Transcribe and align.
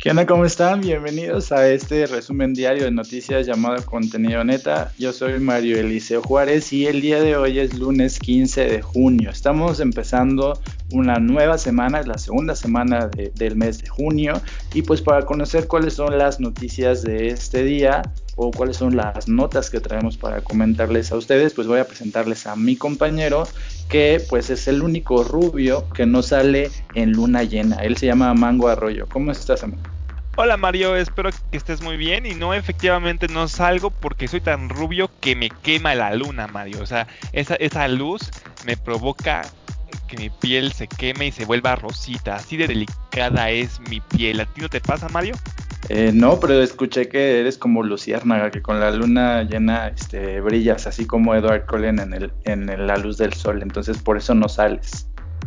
¿Qué 0.00 0.08
onda? 0.08 0.24
¿Cómo 0.24 0.46
están? 0.46 0.80
Bienvenidos 0.80 1.52
a 1.52 1.68
este 1.68 2.06
resumen 2.06 2.54
diario 2.54 2.84
de 2.84 2.90
noticias 2.90 3.46
llamado 3.46 3.84
Contenido 3.84 4.42
Neta. 4.42 4.92
Yo 4.98 5.12
soy 5.12 5.38
Mario 5.40 5.78
Eliseo 5.78 6.22
Juárez 6.22 6.72
y 6.72 6.86
el 6.86 7.02
día 7.02 7.20
de 7.20 7.36
hoy 7.36 7.58
es 7.58 7.78
lunes 7.78 8.18
15 8.18 8.64
de 8.64 8.80
junio. 8.80 9.28
Estamos 9.28 9.78
empezando 9.78 10.58
una 10.92 11.18
nueva 11.18 11.58
semana, 11.58 12.00
es 12.00 12.06
la 12.06 12.18
segunda 12.18 12.54
semana 12.54 13.10
del 13.34 13.56
mes 13.56 13.82
de 13.82 13.88
junio 13.88 14.40
y 14.74 14.82
pues 14.82 15.00
para 15.02 15.24
conocer 15.26 15.66
cuáles 15.66 15.94
son 15.94 16.18
las 16.18 16.40
noticias 16.40 17.02
de 17.02 17.28
este 17.28 17.62
día 17.62 18.02
o 18.36 18.50
cuáles 18.50 18.76
son 18.76 18.96
las 18.96 19.28
notas 19.28 19.70
que 19.70 19.80
traemos 19.80 20.16
para 20.16 20.40
comentarles 20.40 21.12
a 21.12 21.16
ustedes, 21.16 21.52
pues 21.52 21.66
voy 21.66 21.78
a 21.78 21.84
presentarles 21.86 22.46
a 22.46 22.56
mi 22.56 22.76
compañero 22.76 23.46
que 23.88 24.22
pues 24.28 24.50
es 24.50 24.66
el 24.68 24.82
único 24.82 25.24
rubio 25.24 25.88
que 25.90 26.06
no 26.06 26.22
sale 26.22 26.70
en 26.94 27.12
luna 27.12 27.42
llena. 27.42 27.76
Él 27.76 27.96
se 27.96 28.06
llama 28.06 28.32
Mango 28.34 28.68
Arroyo. 28.68 29.06
¿Cómo 29.12 29.32
estás, 29.32 29.62
amigo? 29.62 29.82
Hola 30.36 30.56
Mario, 30.56 30.96
espero 30.96 31.30
que 31.50 31.56
estés 31.56 31.82
muy 31.82 31.96
bien 31.98 32.24
y 32.24 32.34
no 32.34 32.54
efectivamente 32.54 33.26
no 33.28 33.46
salgo 33.48 33.90
porque 33.90 34.26
soy 34.26 34.40
tan 34.40 34.70
rubio 34.70 35.10
que 35.20 35.36
me 35.36 35.50
quema 35.50 35.94
la 35.94 36.14
luna, 36.14 36.46
Mario. 36.46 36.80
O 36.80 36.86
sea, 36.86 37.08
esa, 37.32 37.56
esa 37.56 37.88
luz 37.88 38.30
me 38.64 38.76
provoca 38.76 39.42
que 40.10 40.16
mi 40.16 40.30
piel 40.30 40.72
se 40.72 40.88
queme 40.88 41.28
y 41.28 41.32
se 41.32 41.44
vuelva 41.44 41.76
rosita. 41.76 42.36
Así 42.36 42.56
de 42.56 42.66
delicada 42.66 43.50
es 43.50 43.80
mi 43.88 44.00
piel. 44.00 44.40
¿A 44.40 44.44
ti 44.44 44.60
no 44.60 44.68
te 44.68 44.80
pasa, 44.80 45.08
Mario? 45.08 45.34
Eh, 45.88 46.10
no, 46.12 46.38
pero 46.38 46.60
escuché 46.62 47.08
que 47.08 47.40
eres 47.40 47.56
como 47.56 47.82
Luciérnaga, 47.82 48.50
que 48.50 48.60
con 48.60 48.80
la 48.80 48.90
luna 48.90 49.42
llena 49.44 49.88
este, 49.88 50.40
brillas, 50.40 50.86
así 50.86 51.06
como 51.06 51.34
Edward 51.34 51.66
Cullen 51.66 51.98
en, 52.00 52.12
el, 52.12 52.32
en 52.44 52.86
la 52.86 52.96
luz 52.96 53.16
del 53.18 53.32
sol. 53.32 53.62
Entonces 53.62 53.98
por 53.98 54.18
eso 54.18 54.34
no 54.34 54.48
sales. 54.48 55.06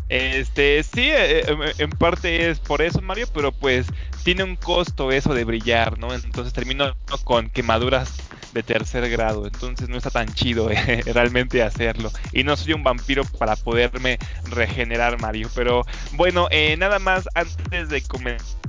Este, 0.09 0.83
sí, 0.83 1.09
eh, 1.09 1.43
eh, 1.47 1.73
en 1.77 1.89
parte 1.91 2.49
es 2.49 2.59
por 2.59 2.81
eso, 2.81 3.01
Mario, 3.01 3.27
pero 3.33 3.51
pues 3.51 3.87
tiene 4.23 4.43
un 4.43 4.55
costo 4.55 5.11
eso 5.11 5.33
de 5.33 5.43
brillar, 5.43 5.97
¿no? 5.97 6.13
Entonces 6.13 6.53
termino 6.53 6.93
con 7.23 7.49
quemaduras 7.49 8.13
de 8.53 8.63
tercer 8.63 9.09
grado, 9.09 9.45
entonces 9.45 9.89
no 9.89 9.97
está 9.97 10.09
tan 10.09 10.27
chido 10.33 10.69
eh, 10.69 11.03
realmente 11.13 11.63
hacerlo. 11.63 12.11
Y 12.31 12.43
no 12.43 12.55
soy 12.55 12.73
un 12.73 12.83
vampiro 12.83 13.23
para 13.37 13.55
poderme 13.55 14.17
regenerar, 14.49 15.19
Mario. 15.19 15.49
Pero 15.55 15.85
bueno, 16.13 16.47
nada 16.77 16.99
más 16.99 17.27
antes 17.35 17.89
de 17.89 18.01
comenzar 18.03 18.62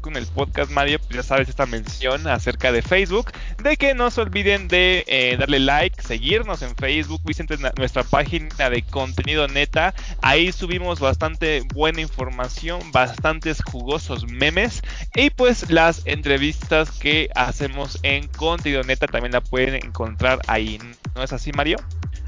con 0.00 0.16
el 0.16 0.26
podcast 0.26 0.70
Mario, 0.72 0.98
pues 0.98 1.10
ya 1.10 1.22
sabes 1.22 1.48
esta 1.48 1.64
mención 1.64 2.26
acerca 2.26 2.72
de 2.72 2.82
Facebook, 2.82 3.30
de 3.62 3.76
que 3.76 3.94
no 3.94 4.10
se 4.10 4.20
olviden 4.20 4.66
de 4.66 5.04
eh, 5.06 5.36
darle 5.38 5.60
like, 5.60 6.02
seguirnos 6.02 6.62
en 6.62 6.74
Facebook, 6.74 7.20
visiten 7.24 7.60
nuestra 7.76 8.02
página 8.02 8.68
de 8.68 8.82
contenido 8.82 9.46
neta, 9.46 9.94
ahí 10.22 10.50
subimos 10.50 10.98
bastante 10.98 11.62
buena 11.72 12.00
información, 12.00 12.80
bastantes 12.90 13.62
jugosos 13.62 14.26
memes 14.26 14.82
y 15.14 15.30
pues 15.30 15.70
las 15.70 16.02
entrevistas 16.04 16.90
que 16.90 17.30
hacemos 17.36 18.00
en 18.02 18.26
contenido 18.26 18.82
neta 18.82 19.06
también 19.06 19.32
la 19.32 19.40
pueden 19.40 19.76
encontrar 19.76 20.40
ahí, 20.48 20.80
¿no 21.14 21.22
es 21.22 21.32
así 21.32 21.52
Mario? 21.52 21.76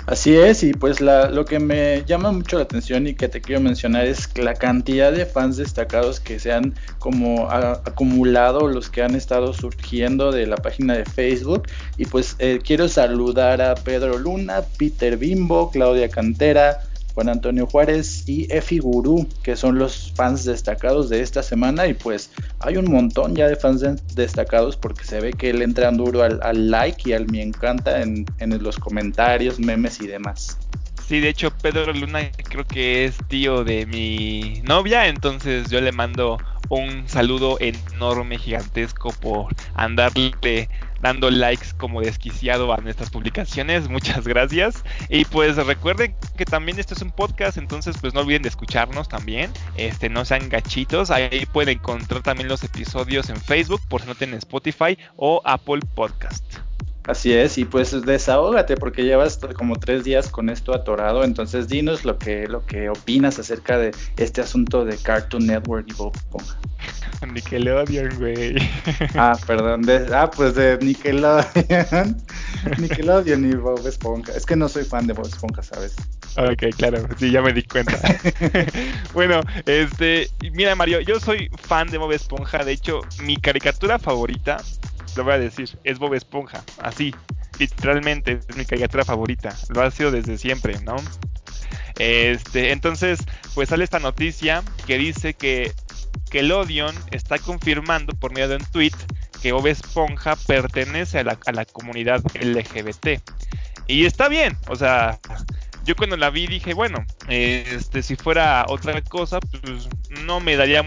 Así 0.06 0.36
es, 0.36 0.64
y 0.64 0.72
pues 0.72 1.00
lo 1.00 1.44
que 1.44 1.60
me 1.60 2.04
llama 2.04 2.32
mucho 2.32 2.56
la 2.56 2.64
atención 2.64 3.06
y 3.06 3.14
que 3.14 3.28
te 3.28 3.40
quiero 3.40 3.60
mencionar 3.60 4.04
es 4.04 4.36
la 4.36 4.54
cantidad 4.54 5.12
de 5.12 5.26
fans 5.26 5.56
destacados 5.56 6.18
que 6.18 6.40
se 6.40 6.52
han 6.52 6.74
como 6.98 7.48
acumulado, 7.50 8.66
los 8.66 8.90
que 8.90 9.02
han 9.02 9.14
estado 9.14 9.52
surgiendo 9.52 10.32
de 10.32 10.46
la 10.46 10.56
página 10.56 10.94
de 10.94 11.04
Facebook. 11.04 11.68
Y 11.98 12.06
pues 12.06 12.34
eh, 12.40 12.58
quiero 12.64 12.88
saludar 12.88 13.62
a 13.62 13.76
Pedro 13.76 14.18
Luna, 14.18 14.62
Peter 14.76 15.16
Bimbo, 15.16 15.70
Claudia 15.70 16.08
Cantera, 16.08 16.80
Juan 17.14 17.28
Antonio 17.28 17.66
Juárez 17.66 18.26
y 18.26 18.52
Efi 18.52 18.78
Gurú, 18.78 19.28
que 19.42 19.54
son 19.54 19.78
los 19.78 20.12
fans 20.16 20.44
destacados 20.44 21.10
de 21.10 21.20
esta 21.20 21.42
semana. 21.42 21.86
Y 21.86 21.94
pues 21.94 22.30
hay 22.62 22.76
un 22.76 22.90
montón 22.90 23.34
ya 23.34 23.48
de 23.48 23.56
fans 23.56 23.84
destacados 24.14 24.76
porque 24.76 25.04
se 25.04 25.20
ve 25.20 25.32
que 25.32 25.52
le 25.52 25.64
entran 25.64 25.96
duro 25.96 26.22
al, 26.22 26.70
like 26.70 27.10
y 27.10 27.12
al 27.12 27.26
me 27.30 27.42
encanta 27.42 28.00
en, 28.02 28.24
en 28.38 28.62
los 28.62 28.78
comentarios, 28.78 29.58
memes 29.58 30.00
y 30.00 30.06
demás. 30.06 30.58
Sí, 31.06 31.20
de 31.20 31.28
hecho 31.28 31.50
Pedro 31.50 31.92
Luna 31.92 32.30
creo 32.48 32.64
que 32.64 33.04
es 33.04 33.18
tío 33.28 33.64
de 33.64 33.86
mi 33.86 34.62
novia, 34.62 35.08
entonces 35.08 35.68
yo 35.68 35.80
le 35.80 35.92
mando 35.92 36.38
un 36.68 37.08
saludo 37.08 37.58
enorme, 37.60 38.38
gigantesco 38.38 39.10
por 39.20 39.54
andarle 39.74 40.70
dando 41.02 41.30
likes 41.30 41.74
como 41.76 42.00
desquiciado 42.00 42.72
a 42.72 42.78
nuestras 42.78 43.10
publicaciones. 43.10 43.88
Muchas 43.90 44.26
gracias. 44.26 44.82
Y 45.10 45.26
pues 45.26 45.56
recuerden 45.56 46.14
que 46.36 46.46
también 46.46 46.78
esto 46.78 46.94
es 46.94 47.02
un 47.02 47.10
podcast, 47.10 47.58
entonces 47.58 47.96
pues 48.00 48.14
no 48.14 48.20
olviden 48.20 48.42
de 48.42 48.48
escucharnos 48.48 49.08
también. 49.08 49.50
Este, 49.76 50.08
no 50.08 50.24
sean 50.24 50.48
gachitos. 50.48 51.10
Ahí 51.10 51.44
pueden 51.52 51.78
encontrar 51.78 52.22
también 52.22 52.48
los 52.48 52.64
episodios 52.64 53.28
en 53.28 53.36
Facebook 53.36 53.82
por 53.88 54.00
si 54.00 54.06
no 54.06 54.14
tienen 54.14 54.38
Spotify 54.38 54.96
o 55.16 55.42
Apple 55.44 55.80
Podcast. 55.94 56.44
Así 57.04 57.32
es, 57.32 57.58
y 57.58 57.64
pues 57.64 58.00
desahógate 58.04 58.76
porque 58.76 59.02
llevas 59.02 59.38
como 59.56 59.76
tres 59.76 60.04
días 60.04 60.28
con 60.28 60.48
esto 60.48 60.72
atorado, 60.72 61.24
entonces 61.24 61.68
dinos 61.68 62.04
lo 62.04 62.16
que, 62.16 62.46
lo 62.46 62.64
que 62.64 62.88
opinas 62.90 63.40
acerca 63.40 63.76
de 63.76 63.90
este 64.16 64.40
asunto 64.40 64.84
de 64.84 64.96
Cartoon 64.96 65.46
Network 65.46 65.86
y 65.88 65.94
Bob 65.94 66.14
Esponja. 66.14 66.58
Nickelodeon, 67.32 68.18
güey. 68.18 68.54
Ah, 69.16 69.36
perdón, 69.46 69.82
ah, 70.12 70.30
pues 70.30 70.54
de 70.54 70.78
Nickelodeon. 70.78 72.22
Nickelodeon 72.78 73.50
y 73.50 73.54
Bob 73.56 73.84
Esponja. 73.86 74.32
Es 74.34 74.46
que 74.46 74.54
no 74.54 74.68
soy 74.68 74.84
fan 74.84 75.06
de 75.08 75.12
Bob 75.12 75.26
Esponja, 75.26 75.62
¿sabes? 75.62 75.96
Ok, 76.36 76.74
claro, 76.76 77.06
sí, 77.18 77.30
ya 77.30 77.42
me 77.42 77.52
di 77.52 77.64
cuenta. 77.64 77.98
bueno, 79.12 79.40
este, 79.66 80.30
mira 80.52 80.74
Mario, 80.76 81.00
yo 81.00 81.18
soy 81.18 81.50
fan 81.66 81.88
de 81.88 81.98
Bob 81.98 82.12
Esponja, 82.12 82.64
de 82.64 82.72
hecho, 82.72 83.00
mi 83.22 83.36
caricatura 83.36 83.98
favorita 83.98 84.58
lo 85.16 85.24
voy 85.24 85.34
a 85.34 85.38
decir, 85.38 85.78
es 85.84 85.98
Bob 85.98 86.14
Esponja, 86.14 86.62
así, 86.80 87.14
literalmente 87.58 88.40
es 88.48 88.56
mi 88.56 88.64
caricatura 88.64 89.04
favorita, 89.04 89.54
lo 89.70 89.82
ha 89.82 89.90
sido 89.90 90.10
desde 90.10 90.38
siempre, 90.38 90.78
¿no? 90.82 90.96
Este, 91.98 92.72
entonces, 92.72 93.20
pues 93.54 93.68
sale 93.68 93.84
esta 93.84 93.98
noticia 93.98 94.62
que 94.86 94.98
dice 94.98 95.34
que, 95.34 95.72
que 96.30 96.40
el 96.40 96.50
Odeon 96.50 96.94
está 97.10 97.38
confirmando 97.38 98.14
por 98.14 98.32
medio 98.32 98.48
de 98.48 98.56
un 98.56 98.64
tweet 98.64 98.92
que 99.42 99.52
Bob 99.52 99.66
Esponja 99.66 100.36
pertenece 100.36 101.18
a 101.18 101.24
la, 101.24 101.38
a 101.46 101.52
la 101.52 101.64
comunidad 101.64 102.22
LGBT. 102.34 103.20
Y 103.88 104.06
está 104.06 104.28
bien, 104.28 104.56
o 104.68 104.76
sea, 104.76 105.18
yo 105.84 105.96
cuando 105.96 106.16
la 106.16 106.30
vi 106.30 106.46
dije, 106.46 106.74
bueno, 106.74 107.04
este, 107.28 108.02
si 108.02 108.16
fuera 108.16 108.64
otra 108.68 109.00
cosa, 109.02 109.40
pues 109.40 109.88
no 110.24 110.40
me 110.40 110.56
daría 110.56 110.82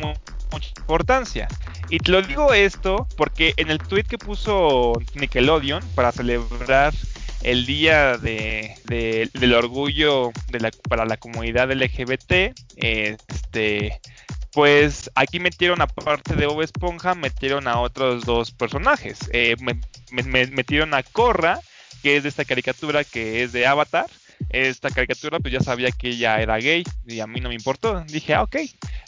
mucha 0.56 0.70
importancia. 0.78 1.48
Y 1.90 2.00
te 2.00 2.12
lo 2.12 2.22
digo 2.22 2.54
esto 2.54 3.08
porque 3.18 3.54
en 3.58 3.70
el 3.70 3.80
tweet 3.80 4.04
que 4.04 4.18
puso 4.18 4.94
Nickelodeon 5.16 5.84
para 5.96 6.12
celebrar 6.12 6.94
el 7.44 7.66
día 7.66 8.18
de, 8.18 8.76
del 8.86 9.54
orgullo 9.54 10.32
para 10.90 11.06
la 11.06 11.18
comunidad 11.18 11.72
LGBT, 11.72 12.56
este, 12.78 14.00
pues 14.52 15.12
aquí 15.14 15.40
metieron 15.40 15.82
aparte 15.82 16.36
de 16.36 16.48
Bob 16.48 16.62
Esponja, 16.62 17.14
metieron 17.14 17.68
a 17.68 17.80
otros 17.80 18.26
dos 18.26 18.52
personajes. 18.52 19.20
Eh, 19.32 19.56
metieron 20.12 20.94
a 20.94 21.04
Korra, 21.04 21.60
que 22.02 22.16
es 22.18 22.24
de 22.24 22.30
esta 22.30 22.46
caricatura 22.46 23.04
que 23.04 23.44
es 23.44 23.52
de 23.52 23.68
Avatar. 23.68 24.08
Esta 24.56 24.90
caricatura, 24.90 25.40
pues 25.40 25.54
ya 25.54 25.60
sabía 25.60 25.92
que 25.92 26.10
ella 26.10 26.40
era 26.40 26.58
gay 26.58 26.84
y 27.06 27.20
a 27.20 27.28
mí 27.28 27.42
no 27.42 27.50
me 27.50 27.56
importó. 27.56 28.02
Dije, 28.06 28.34
ah, 28.34 28.44
ok. 28.44 28.56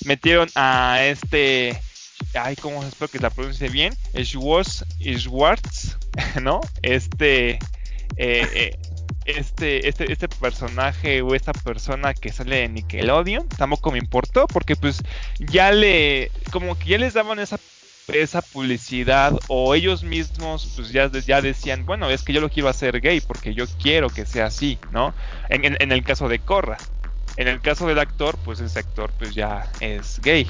Metieron 0.05 0.49
a 0.55 0.99
este 1.03 1.79
ay, 2.33 2.55
¿cómo 2.55 2.83
espero 2.83 3.09
que 3.09 3.19
la 3.19 3.29
pronuncie 3.29 3.69
bien? 3.69 3.93
Schwartz, 4.15 4.83
Schwartz 4.99 5.97
¿no? 6.41 6.61
Este, 6.81 7.51
eh, 7.51 7.59
eh, 8.17 8.79
este, 9.25 9.87
este, 9.87 10.11
este 10.11 10.27
personaje 10.27 11.21
o 11.21 11.35
esta 11.35 11.53
persona 11.53 12.13
que 12.13 12.31
sale 12.31 12.57
de 12.57 12.69
Nickelodeon, 12.69 13.47
tampoco 13.49 13.91
me 13.91 13.99
importó 13.99 14.47
porque 14.47 14.75
pues 14.75 15.01
ya 15.39 15.71
le, 15.71 16.31
como 16.51 16.77
que 16.77 16.89
ya 16.89 16.97
les 16.97 17.13
daban 17.13 17.39
esa 17.39 17.59
esa 18.15 18.41
publicidad 18.41 19.37
o 19.47 19.75
ellos 19.75 20.03
mismos 20.03 20.71
pues 20.75 20.91
ya, 20.91 21.11
ya 21.11 21.41
decían, 21.41 21.85
bueno, 21.85 22.09
es 22.09 22.23
que 22.23 22.33
yo 22.33 22.39
lo 22.39 22.49
quiero 22.49 22.69
hacer 22.69 23.01
gay 23.01 23.19
porque 23.19 23.53
yo 23.53 23.65
quiero 23.81 24.09
que 24.09 24.25
sea 24.25 24.45
así, 24.45 24.79
¿no? 24.91 25.13
En, 25.49 25.75
en, 25.79 25.91
el 25.91 26.03
caso 26.03 26.29
de 26.29 26.39
Corra. 26.39 26.77
En 27.35 27.47
el 27.47 27.61
caso 27.61 27.85
del 27.85 27.99
actor, 27.99 28.37
pues 28.45 28.59
ese 28.59 28.79
actor 28.79 29.11
pues 29.19 29.35
ya 29.35 29.69
es 29.79 30.19
gay. 30.21 30.47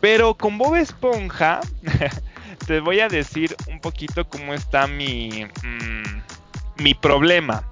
Pero 0.00 0.34
con 0.34 0.58
Bob 0.58 0.76
Esponja, 0.76 1.60
te 2.66 2.80
voy 2.80 3.00
a 3.00 3.08
decir 3.08 3.56
un 3.68 3.80
poquito 3.80 4.28
cómo 4.28 4.54
está 4.54 4.86
mi, 4.86 5.46
mm, 5.62 6.82
mi 6.82 6.94
problema. 6.94 7.64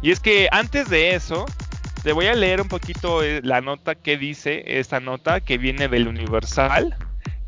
Y 0.00 0.12
es 0.12 0.20
que 0.20 0.48
antes 0.50 0.88
de 0.88 1.14
eso, 1.14 1.46
te 2.02 2.12
voy 2.12 2.26
a 2.26 2.34
leer 2.34 2.60
un 2.60 2.68
poquito 2.68 3.22
eh, 3.22 3.40
la 3.42 3.60
nota 3.60 3.94
que 3.94 4.16
dice, 4.16 4.78
esta 4.78 5.00
nota 5.00 5.40
que 5.40 5.58
viene 5.58 5.88
del 5.88 6.08
Universal, 6.08 6.96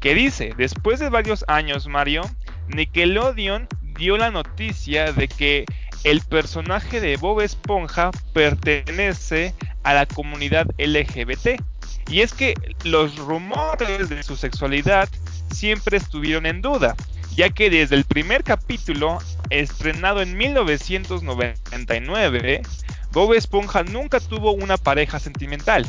que 0.00 0.14
dice, 0.14 0.54
después 0.56 1.00
de 1.00 1.08
varios 1.08 1.44
años, 1.48 1.88
Mario, 1.88 2.22
Nickelodeon 2.68 3.66
dio 3.98 4.16
la 4.16 4.30
noticia 4.30 5.12
de 5.12 5.28
que 5.28 5.66
el 6.04 6.20
personaje 6.20 7.00
de 7.00 7.16
Bob 7.16 7.40
Esponja 7.40 8.12
pertenece 8.32 9.52
a 9.82 9.94
la 9.94 10.06
comunidad 10.06 10.68
LGBT. 10.78 11.60
Y 12.10 12.20
es 12.20 12.32
que 12.32 12.54
los 12.84 13.16
rumores 13.16 14.08
de 14.08 14.22
su 14.22 14.36
sexualidad 14.36 15.08
siempre 15.50 15.96
estuvieron 15.96 16.46
en 16.46 16.62
duda, 16.62 16.94
ya 17.34 17.50
que 17.50 17.70
desde 17.70 17.96
el 17.96 18.04
primer 18.04 18.44
capítulo, 18.44 19.18
estrenado 19.50 20.22
en 20.22 20.36
1999, 20.36 22.62
Bob 23.12 23.34
Esponja 23.34 23.82
nunca 23.82 24.20
tuvo 24.20 24.52
una 24.52 24.76
pareja 24.76 25.18
sentimental. 25.18 25.84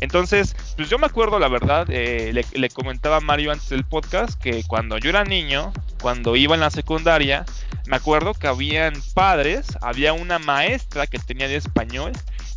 Entonces, 0.00 0.56
pues 0.76 0.88
yo 0.88 0.98
me 0.98 1.06
acuerdo, 1.06 1.38
la 1.38 1.48
verdad, 1.48 1.86
eh, 1.90 2.32
le, 2.52 2.68
comentaba 2.70 3.20
Mario 3.20 3.52
antes 3.52 3.68
del 3.68 3.84
podcast 3.84 4.40
que 4.40 4.64
cuando 4.64 4.98
yo 4.98 5.10
era 5.10 5.24
niño, 5.24 5.72
cuando 6.00 6.36
iba 6.36 6.54
en 6.54 6.60
la 6.60 6.70
secundaria, 6.70 7.44
me 7.86 7.96
acuerdo 7.96 8.34
que 8.34 8.46
habían 8.46 8.94
padres, 9.14 9.66
había 9.82 10.12
una 10.12 10.38
maestra 10.38 11.06
que 11.06 11.18
tenía 11.18 11.48
de 11.48 11.56
español 11.56 12.12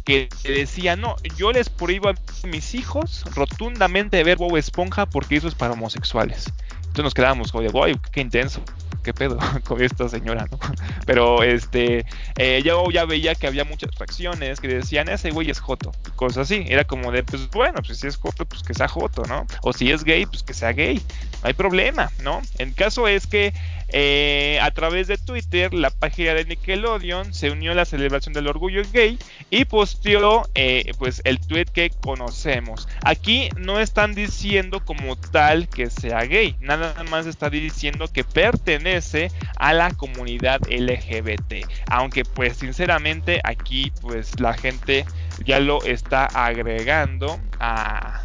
que 0.05 0.29
decía, 0.43 0.95
no, 0.95 1.15
yo 1.37 1.51
les 1.51 1.69
prohíbo 1.69 2.09
a 2.09 2.15
mis 2.45 2.75
hijos 2.75 3.23
rotundamente 3.35 4.23
ver 4.23 4.37
Bob 4.37 4.57
Esponja 4.57 5.05
porque 5.05 5.37
eso 5.37 5.47
es 5.47 5.55
para 5.55 5.73
homosexuales. 5.73 6.51
Entonces 6.77 7.03
nos 7.05 7.13
quedábamos 7.13 7.51
como 7.51 7.63
de, 7.63 7.99
qué 8.11 8.21
intenso 8.21 8.63
qué 9.03 9.13
pedo 9.13 9.37
con 9.67 9.81
esta 9.81 10.09
señora, 10.09 10.47
¿no? 10.49 10.57
Pero 11.05 11.43
este, 11.43 12.05
eh, 12.37 12.61
yo 12.63 12.89
ya 12.91 13.05
veía 13.05 13.35
que 13.35 13.47
había 13.47 13.65
muchas 13.65 13.91
fracciones 13.95 14.59
que 14.59 14.67
decían, 14.67 15.09
ese 15.09 15.31
güey 15.31 15.49
es 15.49 15.59
joto, 15.59 15.91
cosas 16.15 16.49
así. 16.49 16.65
Era 16.67 16.83
como 16.85 17.11
de, 17.11 17.23
pues 17.23 17.49
bueno, 17.49 17.81
pues 17.85 17.99
si 17.99 18.07
es 18.07 18.17
joto, 18.17 18.45
pues 18.45 18.63
que 18.63 18.73
sea 18.73 18.87
joto, 18.87 19.23
¿no? 19.27 19.45
O 19.61 19.73
si 19.73 19.91
es 19.91 20.03
gay, 20.03 20.25
pues 20.25 20.43
que 20.43 20.53
sea 20.53 20.71
gay. 20.71 21.01
No 21.41 21.49
hay 21.49 21.53
problema, 21.53 22.11
¿no? 22.21 22.41
El 22.57 22.73
caso 22.73 23.07
es 23.07 23.27
que 23.27 23.53
eh, 23.95 24.57
a 24.59 24.71
través 24.71 25.07
de 25.07 25.17
Twitter, 25.19 25.71
la 25.71 25.91
página 25.91 26.33
de 26.33 26.45
Nickelodeon 26.45 27.31
se 27.31 27.51
unió 27.51 27.73
a 27.73 27.75
la 27.75 27.85
celebración 27.85 28.33
del 28.33 28.47
orgullo 28.47 28.81
gay 28.91 29.19
y 29.51 29.65
posteó 29.65 30.49
eh, 30.55 30.91
pues 30.97 31.21
el 31.25 31.39
tweet 31.39 31.65
que 31.65 31.91
conocemos. 31.91 32.87
Aquí 33.03 33.49
no 33.55 33.79
están 33.79 34.15
diciendo 34.15 34.83
como 34.83 35.15
tal 35.15 35.69
que 35.69 35.91
sea 35.91 36.21
gay, 36.21 36.55
nada 36.59 37.03
más 37.11 37.27
está 37.27 37.51
diciendo 37.51 38.07
que 38.07 38.23
pertenece 38.23 39.31
a 39.57 39.73
la 39.73 39.91
comunidad 39.91 40.59
LGBT. 40.67 41.67
Aunque 41.87 42.25
pues 42.25 42.57
sinceramente 42.57 43.41
aquí 43.43 43.91
pues 44.01 44.39
la 44.39 44.55
gente 44.55 45.05
ya 45.45 45.59
lo 45.59 45.83
está 45.83 46.25
agregando 46.25 47.39
a, 47.59 48.23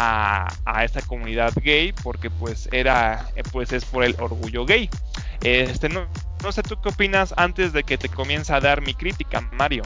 a, 0.00 0.84
esa 0.84 1.02
comunidad 1.02 1.52
gay 1.62 1.92
porque 2.04 2.30
pues 2.30 2.68
era 2.70 3.28
pues 3.52 3.72
es 3.72 3.84
por 3.84 4.04
el 4.04 4.14
orgullo 4.18 4.64
gay. 4.64 4.88
Este 5.42 5.88
no, 5.88 6.06
no 6.42 6.52
sé 6.52 6.62
tú 6.62 6.76
qué 6.80 6.90
opinas 6.90 7.34
antes 7.36 7.72
de 7.72 7.82
que 7.82 7.98
te 7.98 8.08
comience 8.08 8.52
a 8.52 8.60
dar 8.60 8.80
mi 8.80 8.94
crítica, 8.94 9.40
Mario. 9.52 9.82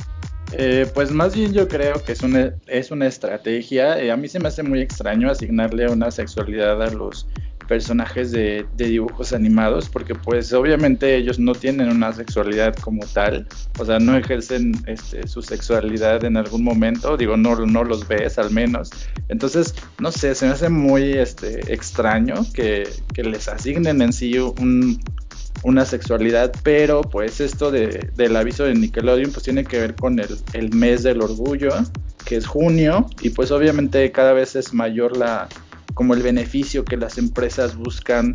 Eh, 0.55 0.87
pues 0.93 1.11
más 1.11 1.35
bien 1.35 1.55
yo 1.55 1.67
creo 1.67 2.03
que 2.05 2.12
es 2.12 2.23
una, 2.23 2.53
es 2.67 2.91
una 2.91 3.06
estrategia. 3.06 3.99
Eh, 3.99 4.11
a 4.11 4.17
mí 4.19 4.29
se 4.29 4.38
me 4.38 4.49
hace 4.49 4.62
muy 4.62 4.81
extraño 4.81 5.31
asignarle 5.31 5.88
una 5.88 6.11
sexualidad 6.11 6.82
a 6.82 6.91
los 6.91 7.26
personajes 7.72 8.32
de, 8.32 8.66
dibujos 8.76 9.32
animados, 9.32 9.88
porque 9.88 10.14
pues 10.14 10.52
obviamente 10.52 11.16
ellos 11.16 11.38
no 11.38 11.54
tienen 11.54 11.88
una 11.88 12.12
sexualidad 12.12 12.76
como 12.76 13.06
tal, 13.06 13.48
o 13.78 13.86
sea, 13.86 13.98
no 13.98 14.14
ejercen 14.14 14.74
este, 14.86 15.26
su 15.26 15.40
sexualidad 15.40 16.22
en 16.22 16.36
algún 16.36 16.62
momento, 16.64 17.16
digo, 17.16 17.38
no, 17.38 17.56
no 17.64 17.82
los 17.82 18.06
ves 18.06 18.38
al 18.38 18.50
menos. 18.50 18.90
Entonces, 19.30 19.74
no 20.00 20.12
sé, 20.12 20.34
se 20.34 20.44
me 20.44 20.52
hace 20.52 20.69
muy 20.69 21.12
este, 21.12 21.72
extraño 21.72 22.34
que, 22.52 22.86
les 23.16 23.48
asignen 23.48 24.02
en 24.02 24.12
sí 24.12 24.34
una 25.62 25.84
sexualidad, 25.86 26.52
pero 26.62 27.00
pues 27.00 27.40
esto 27.40 27.70
de, 27.70 28.10
del 28.16 28.36
aviso 28.36 28.64
de 28.64 28.75
Nickelodeon 28.75 29.32
pues 29.32 29.44
tiene 29.44 29.64
que 29.64 29.78
ver 29.80 29.94
con 29.94 30.18
el, 30.18 30.36
el 30.52 30.75
mes 30.75 31.04
del 31.04 31.22
orgullo, 31.22 31.70
que 32.26 32.36
es 32.36 32.46
junio, 32.46 33.06
y 33.22 33.30
pues 33.30 33.50
obviamente 33.50 34.12
cada 34.12 34.34
vez 34.34 34.56
es 34.56 34.75
mayor 34.75 35.16
la, 35.16 35.48
como 35.94 36.14
el 36.14 36.22
beneficio 36.22 36.84
que 36.84 36.96
las 36.96 37.18
empresas 37.18 37.76
buscan 37.76 38.32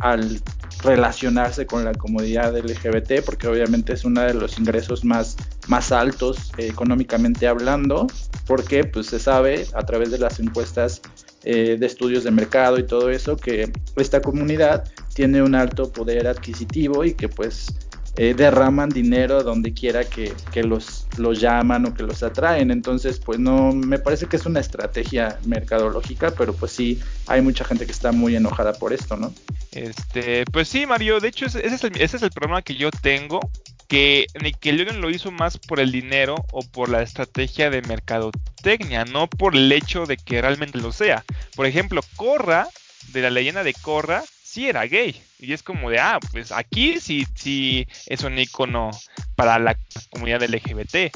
al 0.00 0.40
relacionarse 0.82 1.66
con 1.66 1.84
la 1.84 1.94
comunidad 1.94 2.56
LGBT, 2.56 3.24
porque 3.24 3.48
obviamente 3.48 3.94
es 3.94 4.04
uno 4.04 4.22
de 4.22 4.34
los 4.34 4.58
ingresos 4.58 5.04
más, 5.04 5.36
más 5.68 5.92
altos 5.92 6.52
eh, 6.58 6.68
económicamente 6.68 7.48
hablando, 7.48 8.06
porque 8.46 8.84
pues 8.84 9.06
se 9.06 9.18
sabe 9.18 9.66
a 9.74 9.82
través 9.82 10.10
de 10.10 10.18
las 10.18 10.38
encuestas 10.38 11.00
eh, 11.44 11.76
de 11.78 11.86
estudios 11.86 12.24
de 12.24 12.30
mercado 12.30 12.78
y 12.78 12.84
todo 12.84 13.10
eso 13.10 13.36
que 13.36 13.72
esta 13.96 14.20
comunidad 14.20 14.84
tiene 15.14 15.42
un 15.42 15.54
alto 15.54 15.90
poder 15.90 16.26
adquisitivo 16.26 17.04
y 17.04 17.14
que 17.14 17.28
pues 17.28 17.68
eh, 18.16 18.34
derraman 18.34 18.88
dinero 18.88 19.42
donde 19.42 19.74
quiera 19.74 20.04
que, 20.04 20.34
los, 20.62 21.06
los 21.18 21.40
llaman 21.40 21.86
o 21.86 21.94
que 21.94 22.02
los 22.02 22.22
atraen. 22.22 22.70
Entonces, 22.70 23.20
pues 23.20 23.38
no, 23.38 23.72
me 23.72 23.98
parece 23.98 24.26
que 24.26 24.36
es 24.36 24.46
una 24.46 24.60
estrategia 24.60 25.38
mercadológica, 25.44 26.30
pero 26.30 26.54
pues 26.54 26.72
sí, 26.72 27.00
hay 27.26 27.42
mucha 27.42 27.64
gente 27.64 27.84
que 27.84 27.92
está 27.92 28.12
muy 28.12 28.34
enojada 28.34 28.72
por 28.72 28.92
esto, 28.92 29.16
¿no? 29.16 29.32
Este, 29.72 30.44
pues 30.46 30.68
sí, 30.68 30.86
Mario, 30.86 31.20
de 31.20 31.28
hecho 31.28 31.46
ese 31.46 31.66
es 31.66 31.84
el, 31.84 32.00
ese 32.00 32.16
es 32.16 32.22
el 32.22 32.30
problema 32.30 32.62
que 32.62 32.76
yo 32.76 32.90
tengo, 32.90 33.40
que 33.88 34.26
Nickelodeon 34.42 35.00
lo 35.00 35.10
hizo 35.10 35.30
más 35.30 35.58
por 35.58 35.80
el 35.80 35.92
dinero 35.92 36.36
o 36.52 36.62
por 36.62 36.88
la 36.88 37.02
estrategia 37.02 37.68
de 37.68 37.82
mercadotecnia, 37.82 39.04
no 39.04 39.28
por 39.28 39.54
el 39.54 39.70
hecho 39.70 40.06
de 40.06 40.16
que 40.16 40.40
realmente 40.40 40.78
lo 40.78 40.92
sea. 40.92 41.24
Por 41.54 41.66
ejemplo, 41.66 42.00
Corra, 42.16 42.68
de 43.12 43.20
la 43.20 43.30
leyenda 43.30 43.62
de 43.62 43.74
Corra, 43.74 44.24
era 44.64 44.86
gay. 44.86 45.20
Y 45.38 45.52
es 45.52 45.62
como 45.62 45.90
de, 45.90 45.98
ah, 45.98 46.18
pues 46.32 46.52
aquí 46.52 46.98
sí, 47.00 47.26
sí 47.34 47.86
es 48.06 48.22
un 48.22 48.38
icono 48.38 48.90
para 49.34 49.58
la 49.58 49.76
comunidad 50.10 50.42
LGBT. 50.42 51.12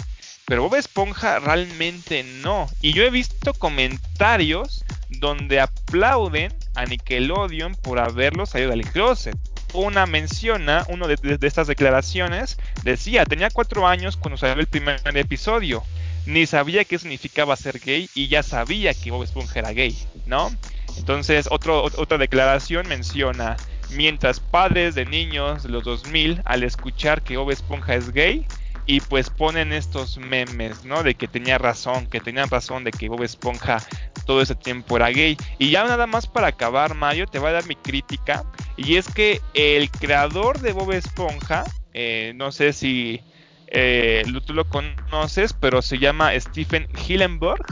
Pero 0.50 0.62
Bob 0.62 0.74
Esponja 0.74 1.38
realmente 1.38 2.24
no. 2.42 2.68
Y 2.82 2.92
yo 2.92 3.04
he 3.04 3.10
visto 3.10 3.54
comentarios 3.54 4.84
donde 5.08 5.60
aplauden 5.60 6.52
a 6.74 6.84
Nickelodeon 6.84 7.74
por 7.76 7.98
haberlo 8.00 8.46
salido 8.46 8.70
del 8.70 8.84
closet. 8.84 9.36
Una 9.72 10.06
menciona, 10.06 10.84
uno 10.88 11.06
de, 11.06 11.16
estas 11.42 11.68
declaraciones, 11.68 12.58
decía, 12.82 13.24
tenía 13.24 13.50
cuatro 13.50 13.86
años 13.86 14.16
cuando 14.16 14.36
salió 14.36 14.60
el 14.60 14.66
primer 14.66 15.00
episodio. 15.16 15.84
Ni 16.26 16.46
sabía 16.46 16.84
qué 16.84 16.98
significaba 16.98 17.56
ser 17.56 17.78
gay 17.78 18.10
y 18.14 18.28
ya 18.28 18.42
sabía 18.42 18.92
que 18.92 19.10
Bob 19.10 19.22
Esponja 19.22 19.60
era 19.60 19.72
gay, 19.72 19.96
¿no? 20.26 20.50
Entonces, 20.98 21.48
otra 21.50 22.18
declaración 22.18 22.88
menciona, 22.88 23.56
mientras 23.90 24.40
padres 24.40 24.94
de 24.94 25.06
niños 25.06 25.62
de 25.62 25.70
los 25.70 25.84
2000, 25.84 26.42
al 26.44 26.62
escuchar 26.62 27.22
que 27.22 27.36
Bob 27.36 27.50
Esponja 27.50 27.94
es 27.94 28.12
gay, 28.12 28.46
y 28.86 29.00
pues 29.00 29.30
ponen 29.30 29.72
estos 29.72 30.18
memes, 30.18 30.84
¿no? 30.84 31.04
De 31.04 31.14
que 31.14 31.28
tenía 31.28 31.58
razón, 31.58 32.06
que 32.08 32.20
tenían 32.20 32.50
razón 32.50 32.82
de 32.82 32.90
que 32.90 33.08
Bob 33.08 33.22
Esponja 33.22 33.78
todo 34.26 34.42
ese 34.42 34.56
tiempo 34.56 34.96
era 34.96 35.10
gay. 35.10 35.36
Y 35.58 35.70
ya 35.70 35.84
nada 35.84 36.08
más 36.08 36.26
para 36.26 36.48
acabar, 36.48 36.94
Mario, 36.94 37.26
te 37.26 37.38
voy 37.38 37.50
a 37.50 37.52
dar 37.52 37.66
mi 37.66 37.76
crítica. 37.76 38.44
Y 38.76 38.96
es 38.96 39.06
que 39.08 39.40
el 39.54 39.90
creador 39.90 40.58
de 40.58 40.72
Bob 40.72 40.90
Esponja, 40.90 41.64
eh, 41.92 42.32
no 42.34 42.50
sé 42.50 42.72
si 42.72 43.22
eh, 43.68 44.24
tú 44.44 44.54
lo 44.54 44.64
conoces, 44.64 45.52
pero 45.52 45.82
se 45.82 45.98
llama 45.98 46.32
Stephen 46.40 46.88
Hillenburg. 47.06 47.64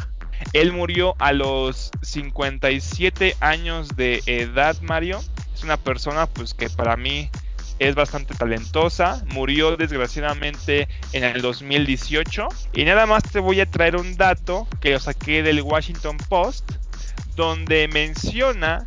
Él 0.52 0.72
murió 0.72 1.14
a 1.18 1.32
los 1.32 1.90
57 2.02 3.36
años 3.40 3.88
de 3.96 4.22
edad, 4.26 4.76
Mario. 4.82 5.20
Es 5.54 5.62
una 5.64 5.76
persona 5.76 6.26
pues 6.26 6.54
que 6.54 6.70
para 6.70 6.96
mí 6.96 7.30
es 7.78 7.94
bastante 7.94 8.34
talentosa. 8.34 9.24
Murió 9.32 9.76
desgraciadamente 9.76 10.88
en 11.12 11.24
el 11.24 11.42
2018. 11.42 12.48
Y 12.74 12.84
nada 12.84 13.06
más 13.06 13.22
te 13.24 13.40
voy 13.40 13.60
a 13.60 13.70
traer 13.70 13.96
un 13.96 14.16
dato 14.16 14.66
que 14.80 14.92
lo 14.92 15.00
saqué 15.00 15.42
del 15.42 15.62
Washington 15.62 16.16
Post, 16.28 16.70
donde 17.36 17.88
menciona 17.88 18.86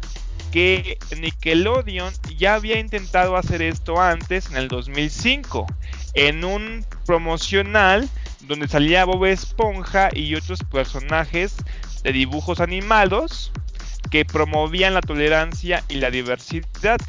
que 0.52 0.98
Nickelodeon 1.18 2.14
ya 2.38 2.56
había 2.56 2.78
intentado 2.78 3.38
hacer 3.38 3.62
esto 3.62 4.02
antes, 4.02 4.50
en 4.50 4.58
el 4.58 4.68
2005, 4.68 5.66
en 6.14 6.44
un 6.44 6.86
promocional 7.06 8.10
donde 8.44 8.68
salía 8.68 9.06
Bob 9.06 9.26
Esponja 9.26 10.10
y 10.14 10.36
otros 10.36 10.60
personajes 10.64 11.56
de 12.04 12.12
dibujos 12.12 12.60
animados 12.60 13.52
que 14.10 14.26
promovían 14.26 14.94
la 14.94 15.02
tolerancia 15.02 15.84
y 15.88 15.96
la 15.96 16.12
diversidad 16.12 17.00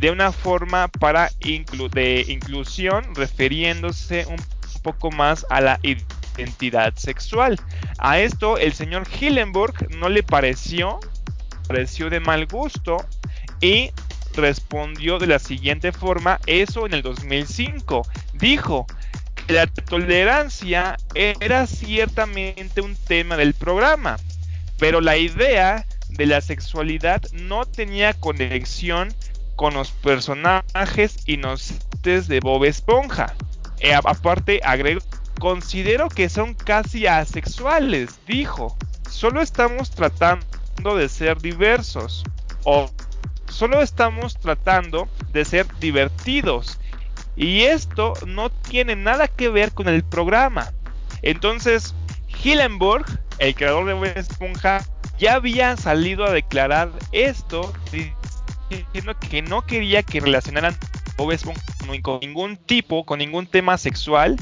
de 0.00 0.10
una 0.10 0.32
forma 0.32 0.88
para 0.88 1.30
de 1.40 2.24
inclusión 2.28 3.14
refiriéndose 3.14 4.26
un 4.26 4.38
poco 4.82 5.10
más 5.10 5.46
a 5.50 5.60
la 5.60 5.80
identidad 5.82 6.94
sexual. 6.96 7.58
A 7.98 8.18
esto 8.18 8.58
el 8.58 8.72
señor 8.72 9.06
Hillenburg 9.08 9.96
no 9.96 10.08
le 10.08 10.22
pareció, 10.22 11.00
pareció 11.66 12.10
de 12.10 12.20
mal 12.20 12.46
gusto 12.46 13.04
y 13.60 13.90
respondió 14.34 15.18
de 15.18 15.26
la 15.26 15.38
siguiente 15.38 15.92
forma, 15.92 16.40
eso 16.46 16.86
en 16.86 16.94
el 16.94 17.02
2005. 17.02 18.06
Dijo, 18.34 18.86
la 19.48 19.66
tolerancia 19.66 20.96
era 21.14 21.66
ciertamente 21.66 22.80
un 22.80 22.94
tema 22.94 23.36
del 23.36 23.54
programa, 23.54 24.18
pero 24.78 25.00
la 25.00 25.16
idea 25.16 25.86
de 26.10 26.26
la 26.26 26.40
sexualidad 26.40 27.22
no 27.32 27.64
tenía 27.64 28.14
conexión 28.14 29.14
con 29.56 29.74
los 29.74 29.90
personajes 29.90 31.16
inocentes 31.26 32.28
de 32.28 32.40
Bob 32.40 32.64
Esponja. 32.64 33.34
E, 33.80 33.94
aparte, 33.94 34.60
agregó, 34.62 35.00
considero 35.38 36.08
que 36.08 36.28
son 36.28 36.54
casi 36.54 37.06
asexuales, 37.06 38.20
dijo. 38.26 38.76
Solo 39.10 39.40
estamos 39.40 39.90
tratando 39.90 40.96
de 40.96 41.08
ser 41.08 41.38
diversos. 41.40 42.22
O 42.64 42.90
solo 43.48 43.80
estamos 43.80 44.38
tratando 44.38 45.08
de 45.32 45.44
ser 45.44 45.66
divertidos. 45.80 46.78
Y 47.38 47.62
esto 47.62 48.14
no 48.26 48.50
tiene 48.50 48.96
nada 48.96 49.28
que 49.28 49.48
ver 49.48 49.72
con 49.72 49.86
el 49.88 50.02
programa. 50.02 50.72
Entonces, 51.22 51.94
Hillenburg, 52.42 53.06
el 53.38 53.54
creador 53.54 53.86
de 53.86 53.92
Bob 53.92 54.06
Esponja, 54.06 54.84
ya 55.20 55.34
había 55.34 55.76
salido 55.76 56.24
a 56.24 56.32
declarar 56.32 56.90
esto, 57.12 57.72
diciendo 58.70 59.16
que 59.30 59.40
no 59.40 59.62
quería 59.62 60.02
que 60.02 60.18
relacionaran 60.18 60.76
Bob 61.16 61.30
Esponja 61.30 61.62
con 62.02 62.18
ningún 62.20 62.56
tipo, 62.56 63.06
con 63.06 63.20
ningún 63.20 63.46
tema 63.46 63.78
sexual. 63.78 64.36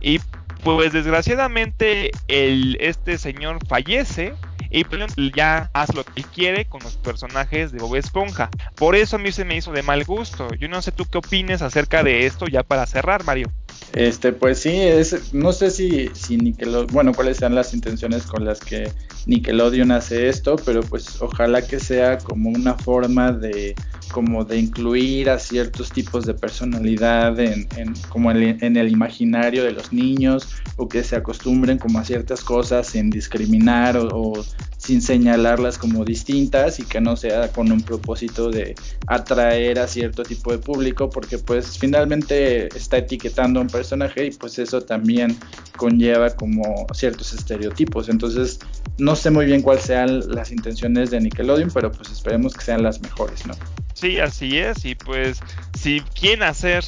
Y 0.00 0.20
pues 0.64 0.92
desgraciadamente 0.92 2.10
este 2.26 3.16
señor 3.16 3.58
fallece 3.68 4.34
y 4.70 4.84
pues, 4.84 5.14
ya 5.34 5.70
hace 5.72 5.94
lo 5.94 6.04
que 6.04 6.24
quiere 6.24 6.66
con 6.66 6.82
los 6.82 6.96
personajes 6.96 7.72
de 7.72 7.78
Bob 7.78 7.96
Esponja. 7.96 8.50
Por 8.74 8.94
eso 8.94 9.16
a 9.16 9.18
mí 9.18 9.32
se 9.32 9.44
me 9.44 9.56
hizo 9.56 9.72
de 9.72 9.82
mal 9.82 10.04
gusto. 10.04 10.52
Yo 10.54 10.68
no 10.68 10.82
sé 10.82 10.92
tú 10.92 11.04
qué 11.06 11.18
opines 11.18 11.62
acerca 11.62 12.02
de 12.02 12.26
esto 12.26 12.46
ya 12.46 12.62
para 12.62 12.86
cerrar, 12.86 13.24
Mario. 13.24 13.50
Este, 13.94 14.32
pues 14.32 14.60
sí, 14.60 14.70
es, 14.70 15.32
no 15.32 15.52
sé 15.52 15.70
si, 15.70 16.10
si 16.12 16.36
Nickelodeon, 16.36 16.88
bueno, 16.92 17.12
cuáles 17.14 17.38
sean 17.38 17.54
las 17.54 17.72
intenciones 17.72 18.24
con 18.24 18.44
las 18.44 18.60
que 18.60 18.92
Nickelodeon 19.26 19.90
hace 19.90 20.28
esto, 20.28 20.56
pero 20.56 20.82
pues 20.82 21.20
ojalá 21.20 21.66
que 21.66 21.80
sea 21.80 22.18
como 22.18 22.50
una 22.50 22.74
forma 22.74 23.32
de, 23.32 23.74
como 24.10 24.44
de 24.44 24.58
incluir 24.58 25.30
a 25.30 25.38
ciertos 25.38 25.90
tipos 25.90 26.26
de 26.26 26.34
personalidad 26.34 27.38
en, 27.40 27.66
en 27.76 27.94
como 28.08 28.30
en, 28.30 28.76
el 28.76 28.88
imaginario 28.90 29.64
de 29.64 29.72
los 29.72 29.92
niños, 29.92 30.48
o 30.76 30.88
que 30.88 31.02
se 31.02 31.16
acostumbren 31.16 31.78
como 31.78 31.98
a 31.98 32.04
ciertas 32.04 32.42
cosas 32.42 32.86
sin 32.88 33.10
discriminar 33.10 33.96
o 33.96 34.32
sin 34.76 35.02
señalarlas 35.02 35.76
como 35.76 36.04
distintas 36.04 36.78
y 36.78 36.84
que 36.84 37.00
no 37.00 37.16
sea 37.16 37.50
con 37.50 37.72
un 37.72 37.82
propósito 37.82 38.50
de 38.50 38.76
atraer 39.08 39.80
a 39.80 39.88
cierto 39.88 40.22
tipo 40.22 40.52
de 40.52 40.58
público 40.58 41.10
porque 41.10 41.38
pues 41.38 41.76
finalmente 41.78 42.68
está 42.76 42.98
etiquetando 42.98 43.60
personaje 43.68 44.26
y 44.26 44.30
pues 44.30 44.58
eso 44.58 44.80
también 44.80 45.36
conlleva 45.76 46.30
como 46.30 46.86
ciertos 46.92 47.32
estereotipos. 47.32 48.08
Entonces 48.08 48.58
no 48.98 49.14
sé 49.14 49.30
muy 49.30 49.46
bien 49.46 49.62
cuáles 49.62 49.84
sean 49.84 50.20
las 50.28 50.50
intenciones 50.50 51.10
de 51.10 51.20
Nickelodeon 51.20 51.70
pero 51.72 51.92
pues 51.92 52.10
esperemos 52.10 52.54
que 52.54 52.64
sean 52.64 52.82
las 52.82 53.00
mejores 53.00 53.46
no 53.46 53.54
sí 53.94 54.18
así 54.18 54.58
es. 54.58 54.84
Y 54.84 54.94
pues 54.94 55.40
si 55.78 56.00
quieren 56.14 56.42
hacer 56.42 56.84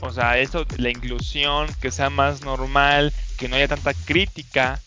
o 0.00 0.12
sea, 0.12 0.38
esto, 0.38 0.64
la 0.76 0.90
inclusión, 0.90 1.66
que 1.80 1.90
sea 1.90 2.10
más 2.10 2.42
normal, 2.42 3.12
que 3.36 3.48
no 3.48 3.56
haya 3.56 3.68
tanta 3.68 3.92
crítica 3.94 4.80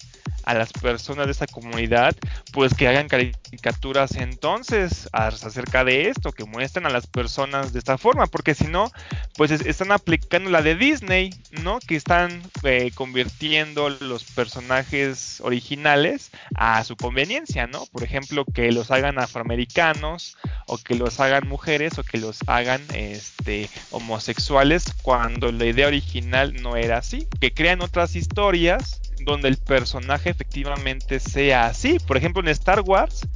a 0.43 0.53
las 0.53 0.73
personas 0.73 1.27
de 1.27 1.31
esta 1.31 1.47
comunidad, 1.47 2.15
pues 2.51 2.73
que 2.73 2.87
hagan 2.87 3.07
caricaturas 3.07 4.15
entonces 4.15 5.09
acerca 5.11 5.83
de 5.83 6.09
esto, 6.09 6.31
que 6.31 6.45
muestren 6.45 6.85
a 6.85 6.89
las 6.89 7.07
personas 7.07 7.73
de 7.73 7.79
esta 7.79 7.97
forma, 7.97 8.27
porque 8.27 8.55
si 8.55 8.65
no, 8.65 8.91
pues 9.35 9.51
están 9.51 9.91
aplicando 9.91 10.49
la 10.49 10.61
de 10.61 10.75
Disney, 10.75 11.31
¿no? 11.63 11.79
Que 11.79 11.95
están 11.95 12.41
eh, 12.63 12.91
convirtiendo 12.95 13.89
los 13.89 14.23
personajes 14.23 15.41
originales 15.41 16.31
a 16.55 16.83
su 16.83 16.95
conveniencia, 16.95 17.67
¿no? 17.67 17.85
Por 17.87 18.03
ejemplo, 18.03 18.45
que 18.45 18.71
los 18.71 18.91
hagan 18.91 19.19
afroamericanos, 19.19 20.37
o 20.67 20.77
que 20.77 20.95
los 20.95 21.19
hagan 21.19 21.47
mujeres, 21.47 21.97
o 21.97 22.03
que 22.03 22.17
los 22.17 22.39
hagan 22.47 22.81
este, 22.93 23.69
homosexuales, 23.91 24.85
cuando 25.01 25.51
la 25.51 25.65
idea 25.65 25.87
original 25.87 26.53
no 26.61 26.75
era 26.75 26.97
así, 26.97 27.27
que 27.39 27.53
crean 27.53 27.81
otras 27.81 28.15
historias 28.15 29.01
donde 29.25 29.47
el 29.47 29.57
personaje 29.57 30.29
efectivamente 30.29 31.19
sea 31.19 31.67
así. 31.67 31.97
Por 31.99 32.17
ejemplo, 32.17 32.41
en 32.41 32.47
Star 32.49 32.81
Wars, 32.81 33.27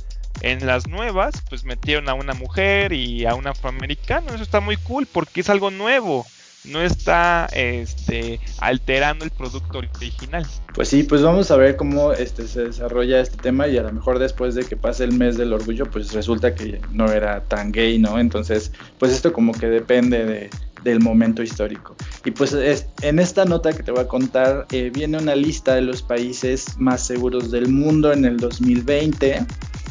en 0.42 0.65
las 0.65 0.88
nuevas, 0.88 1.44
pues 1.50 1.63
metieron 1.63 2.10
a 2.10 2.13
una 2.13 2.34
mujer 2.34 2.94
y 2.94 3.25
a 3.25 3.36
un 3.36 3.48
afroamericano. 3.48 4.34
Eso 4.34 4.44
está 4.44 4.60
muy 4.60 4.77
cool 4.77 5.08
porque 5.12 5.42
es 5.42 5.50
algo 5.50 5.72
nuevo. 5.72 6.25
No 6.65 6.82
está 6.82 7.48
este, 7.54 8.39
alterando 8.58 9.24
el 9.24 9.30
producto 9.30 9.77
original. 9.77 10.48
Pues 10.74 10.88
sí, 10.88 11.04
pues 11.04 11.22
vamos 11.22 11.51
a 11.51 11.58
ver 11.58 11.75
cómo 11.75 12.12
este, 12.12 12.48
se 12.48 12.65
desarrolla 12.65 13.20
este 13.20 13.38
tema 13.38 13.68
y 13.68 13.77
a 13.77 13.84
lo 13.84 13.92
mejor 13.92 14.18
después 14.18 14.56
de 14.56 14.65
que 14.65 14.75
pase 14.75 15.04
el 15.04 15.12
mes 15.12 15.38
del 15.38 15.54
orgullo, 15.54 15.86
pues 15.92 16.12
resulta 16.13 16.56
que 16.56 16.82
no 16.92 17.12
era 17.12 17.42
tan 17.42 17.72
gay, 17.72 18.00
¿no? 18.00 18.18
Entonces, 18.18 18.72
pues 18.98 19.12
esto 19.12 19.32
como 19.32 19.54
que 19.54 19.68
depende 19.68 20.25
de, 20.25 20.50
del 20.86 21.01
momento 21.01 21.44
histórico. 21.44 21.96
Y 22.24 22.32
pues 22.32 22.56
en 23.01 23.20
esta 23.20 23.44
nota 23.44 23.74
que 23.74 23.84
te 23.84 23.92
voy 23.92 24.01
a 24.01 24.08
contar 24.08 24.68
eh, 24.72 24.92
viene 24.94 25.18
una 25.18 25.36
lista 25.36 25.75
de 25.75 25.82
los 25.82 26.01
países 26.01 26.77
más 26.77 27.06
seguros 27.06 27.51
del 27.51 27.68
mundo 27.68 28.13
en 28.13 28.24
el 28.24 28.38
2020. 28.38 29.46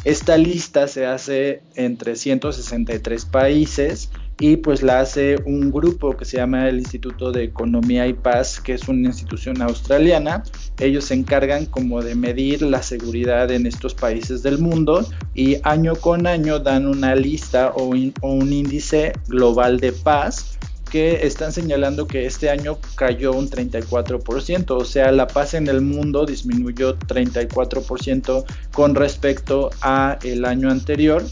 Esta 0.05 0.37
lista 0.37 0.87
se 0.87 1.05
hace 1.05 1.61
entre 1.75 2.15
163 2.15 3.25
países 3.25 4.09
y 4.39 4.57
pues 4.57 4.83
la 4.83 4.99
hace 4.99 5.37
un 5.45 5.71
grupo 5.71 6.15
que 6.15 6.25
se 6.25 6.37
llama 6.37 6.67
el 6.69 6.79
Instituto 6.79 7.31
de 7.31 7.43
Economía 7.43 8.05
y 8.07 8.13
Paz, 8.13 8.59
que 8.59 8.73
es 8.73 8.87
una 8.87 9.07
institución 9.07 9.61
australiana. 9.61 10.43
Ellos 10.79 11.05
se 11.05 11.13
encargan 11.15 11.65
como 11.65 12.01
de 12.01 12.15
medir 12.15 12.61
la 12.61 12.83
seguridad 12.83 13.51
en 13.51 13.65
estos 13.65 13.95
países 13.95 14.43
del 14.43 14.59
mundo 14.59 15.07
y 15.33 15.57
año 15.63 15.95
con 15.95 16.27
año 16.27 16.59
dan 16.59 16.87
una 16.87 17.15
lista 17.15 17.71
o 17.71 17.85
un 17.85 18.53
índice 18.53 19.13
global 19.27 19.79
de 19.79 19.91
paz 19.91 20.55
que 20.89 21.25
están 21.25 21.51
señalando 21.51 22.07
que 22.07 22.25
este 22.25 22.49
año 22.49 22.77
cayó 22.95 23.33
un 23.33 23.49
34%, 23.49 24.71
o 24.71 24.85
sea, 24.85 25.11
la 25.11 25.27
paz 25.27 25.53
en 25.53 25.67
el 25.67 25.81
mundo 25.81 26.25
disminuyó 26.25 26.97
34% 26.97 28.45
con 28.73 28.95
respecto 28.95 29.69
a 29.81 30.17
el 30.23 30.45
año 30.45 30.69
anterior. 30.69 31.23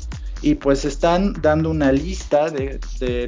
Y 0.41 0.55
pues 0.55 0.83
están 0.83 1.31
dando 1.41 1.69
una 1.69 1.93
lista 1.93 2.49
de, 2.49 2.77